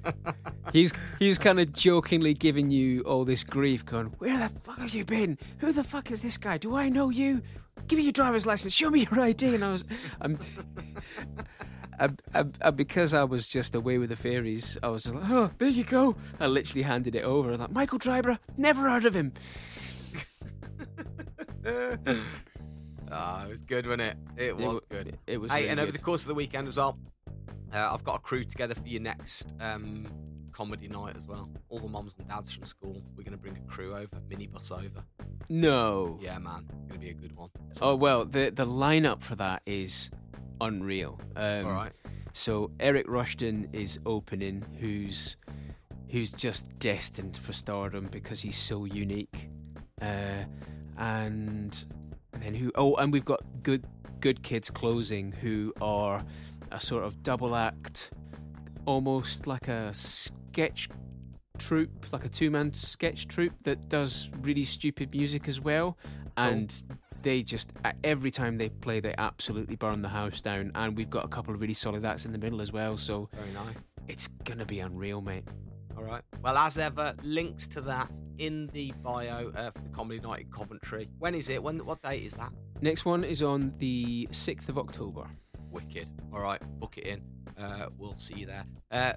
he's 0.72 0.92
he 1.18 1.28
was 1.28 1.38
kind 1.38 1.60
of 1.60 1.72
jokingly 1.72 2.34
giving 2.34 2.70
you 2.70 3.02
all 3.02 3.24
this 3.24 3.42
grief, 3.42 3.84
going, 3.84 4.06
"Where 4.18 4.38
the 4.38 4.48
fuck 4.60 4.78
have 4.78 4.94
you 4.94 5.04
been? 5.04 5.38
Who 5.58 5.72
the 5.72 5.84
fuck 5.84 6.10
is 6.10 6.22
this 6.22 6.36
guy? 6.36 6.58
Do 6.58 6.76
I 6.76 6.88
know 6.88 7.10
you? 7.10 7.42
Give 7.88 7.98
me 7.98 8.04
your 8.04 8.12
driver's 8.12 8.46
license. 8.46 8.72
Show 8.72 8.90
me 8.90 9.06
your 9.10 9.20
ID." 9.20 9.54
And 9.54 9.64
I 9.64 9.70
was, 9.72 9.84
I'm. 10.20 10.38
I, 11.98 12.08
I, 12.34 12.44
I, 12.62 12.70
because 12.70 13.12
I 13.12 13.24
was 13.24 13.46
just 13.46 13.74
away 13.74 13.98
with 13.98 14.08
the 14.08 14.16
fairies, 14.16 14.78
I 14.82 14.88
was 14.88 15.06
like, 15.06 15.22
oh, 15.28 15.50
there 15.58 15.68
you 15.68 15.84
go. 15.84 16.16
I 16.40 16.46
literally 16.46 16.80
handed 16.80 17.14
it 17.14 17.24
over. 17.24 17.52
I'm 17.52 17.60
like, 17.60 17.72
Michael 17.72 17.98
Dryber, 17.98 18.38
never 18.56 18.88
heard 18.88 19.04
of 19.04 19.14
him. 19.14 19.34
Ah, 23.12 23.44
it 23.44 23.48
was 23.48 23.58
good, 23.64 23.86
wasn't 23.86 24.02
it? 24.02 24.16
It 24.36 24.56
was 24.56 24.64
w- 24.64 24.80
good. 24.88 25.18
It 25.26 25.38
was. 25.40 25.50
Hey, 25.50 25.58
really 25.62 25.70
and 25.70 25.80
over 25.80 25.90
the 25.90 25.98
course 25.98 26.22
of 26.22 26.28
the 26.28 26.34
weekend 26.34 26.68
as 26.68 26.76
well, 26.76 26.96
uh, 27.74 27.90
I've 27.92 28.04
got 28.04 28.14
a 28.16 28.18
crew 28.20 28.44
together 28.44 28.74
for 28.76 28.86
your 28.86 29.00
next 29.00 29.52
um, 29.58 30.06
comedy 30.52 30.86
night 30.86 31.16
as 31.16 31.26
well. 31.26 31.50
All 31.70 31.80
the 31.80 31.88
moms 31.88 32.14
and 32.20 32.28
dads 32.28 32.52
from 32.52 32.66
school. 32.66 33.02
We're 33.16 33.24
going 33.24 33.32
to 33.32 33.36
bring 33.36 33.56
a 33.56 33.68
crew 33.68 33.96
over, 33.96 34.16
minibus 34.30 34.70
over. 34.70 35.02
no. 35.48 36.20
Yeah, 36.22 36.38
man, 36.38 36.66
going 36.86 37.00
to 37.00 37.06
be 37.06 37.10
a 37.10 37.14
good 37.14 37.34
one. 37.34 37.50
Oh 37.82 37.96
well, 37.96 38.24
the 38.24 38.50
the 38.50 38.66
lineup 38.66 39.22
for 39.22 39.34
that 39.36 39.62
is 39.66 40.08
unreal. 40.60 41.20
Um, 41.34 41.66
all 41.66 41.72
right. 41.72 41.92
So 42.32 42.70
Eric 42.78 43.06
Rushton 43.08 43.68
is 43.72 43.98
opening, 44.06 44.64
who's 44.78 45.36
who's 46.10 46.30
just 46.30 46.66
destined 46.78 47.36
for 47.36 47.52
stardom 47.52 48.06
because 48.12 48.40
he's 48.40 48.56
so 48.58 48.84
unique. 48.84 49.48
Uh, 50.00 50.44
and 50.98 51.84
then 52.40 52.54
who? 52.54 52.70
Oh, 52.74 52.94
and 52.96 53.12
we've 53.12 53.24
got 53.24 53.40
good 53.62 53.84
good 54.20 54.42
kids 54.42 54.70
closing, 54.70 55.32
who 55.32 55.72
are 55.80 56.24
a 56.72 56.80
sort 56.80 57.04
of 57.04 57.22
double 57.22 57.56
act, 57.56 58.10
almost 58.86 59.46
like 59.46 59.68
a 59.68 59.92
sketch 59.94 60.88
troupe, 61.58 62.12
like 62.12 62.24
a 62.24 62.28
two 62.28 62.50
man 62.50 62.72
sketch 62.72 63.28
troupe 63.28 63.62
that 63.64 63.88
does 63.88 64.30
really 64.42 64.64
stupid 64.64 65.10
music 65.12 65.48
as 65.48 65.60
well, 65.60 65.96
and 66.36 66.82
they 67.22 67.42
just 67.42 67.72
every 68.02 68.30
time 68.30 68.56
they 68.56 68.68
play 68.68 68.98
they 68.98 69.14
absolutely 69.18 69.76
burn 69.76 70.00
the 70.00 70.08
house 70.08 70.40
down 70.40 70.72
and 70.74 70.96
we've 70.96 71.10
got 71.10 71.22
a 71.22 71.28
couple 71.28 71.52
of 71.52 71.60
really 71.60 71.74
solid 71.74 72.02
acts 72.02 72.24
in 72.24 72.32
the 72.32 72.38
middle 72.38 72.62
as 72.62 72.72
well 72.72 72.96
so 72.96 73.28
Very 73.34 73.50
nice. 73.52 73.76
it's 74.08 74.26
gonna 74.44 74.64
be 74.64 74.80
unreal 74.80 75.20
mate 75.20 75.44
All 76.00 76.06
right. 76.06 76.22
Well, 76.42 76.56
as 76.56 76.78
ever, 76.78 77.14
links 77.22 77.66
to 77.68 77.82
that 77.82 78.10
in 78.38 78.68
the 78.68 78.90
bio 79.02 79.50
uh, 79.50 79.70
for 79.70 79.82
the 79.82 79.90
comedy 79.90 80.18
night 80.18 80.40
in 80.40 80.50
Coventry. 80.50 81.10
When 81.18 81.34
is 81.34 81.50
it? 81.50 81.62
When? 81.62 81.84
What 81.84 82.02
date 82.02 82.22
is 82.22 82.32
that? 82.34 82.50
next 82.80 83.04
one 83.04 83.22
is 83.22 83.42
on 83.42 83.74
the 83.76 84.26
6th 84.30 84.70
of 84.70 84.78
october 84.78 85.26
Wicked. 85.70 86.08
All 86.32 86.40
right, 86.40 86.62
book 86.80 86.96
it 86.96 87.04
in. 87.04 87.22
Uh, 87.62 87.90
we'll 87.98 88.16
see 88.16 88.36
you 88.36 88.46
there. 88.46 88.64
Uh, 88.90 89.12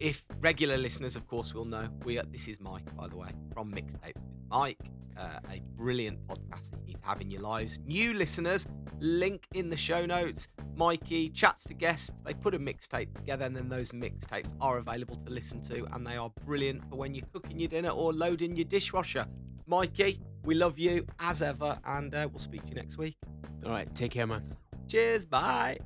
if 0.00 0.24
regular 0.40 0.76
listeners, 0.76 1.16
of 1.16 1.26
course, 1.26 1.54
will 1.54 1.64
know, 1.64 1.88
we 2.04 2.18
are, 2.18 2.24
this 2.30 2.48
is 2.48 2.60
Mike, 2.60 2.94
by 2.96 3.08
the 3.08 3.16
way, 3.16 3.30
from 3.52 3.72
Mixtapes 3.72 4.14
with 4.16 4.42
Mike, 4.50 4.78
uh, 5.18 5.38
a 5.50 5.62
brilliant 5.76 6.18
podcast 6.26 6.70
that 6.70 6.80
you 6.80 6.86
need 6.88 7.00
to 7.00 7.06
have 7.06 7.20
in 7.20 7.30
your 7.30 7.40
lives. 7.40 7.78
New 7.86 8.12
listeners, 8.14 8.66
link 9.00 9.46
in 9.54 9.70
the 9.70 9.76
show 9.76 10.04
notes. 10.04 10.48
Mikey 10.74 11.30
chats 11.30 11.64
to 11.64 11.74
guests. 11.74 12.10
They 12.24 12.34
put 12.34 12.54
a 12.54 12.58
mixtape 12.58 13.14
together, 13.14 13.46
and 13.46 13.56
then 13.56 13.68
those 13.68 13.92
mixtapes 13.92 14.52
are 14.60 14.78
available 14.78 15.16
to 15.16 15.30
listen 15.30 15.62
to, 15.62 15.86
and 15.94 16.06
they 16.06 16.16
are 16.16 16.30
brilliant 16.44 16.88
for 16.90 16.96
when 16.96 17.14
you're 17.14 17.26
cooking 17.32 17.58
your 17.58 17.68
dinner 17.68 17.90
or 17.90 18.12
loading 18.12 18.54
your 18.56 18.66
dishwasher. 18.66 19.26
Mikey, 19.66 20.20
we 20.44 20.54
love 20.54 20.78
you 20.78 21.06
as 21.18 21.40
ever, 21.42 21.78
and 21.86 22.14
uh, 22.14 22.28
we'll 22.30 22.38
speak 22.38 22.62
to 22.64 22.68
you 22.68 22.74
next 22.74 22.98
week. 22.98 23.16
all 23.64 23.70
right 23.72 23.92
take 23.94 24.12
care 24.12 24.26
man 24.26 24.54
Cheers, 24.88 25.26
bye. 25.26 25.78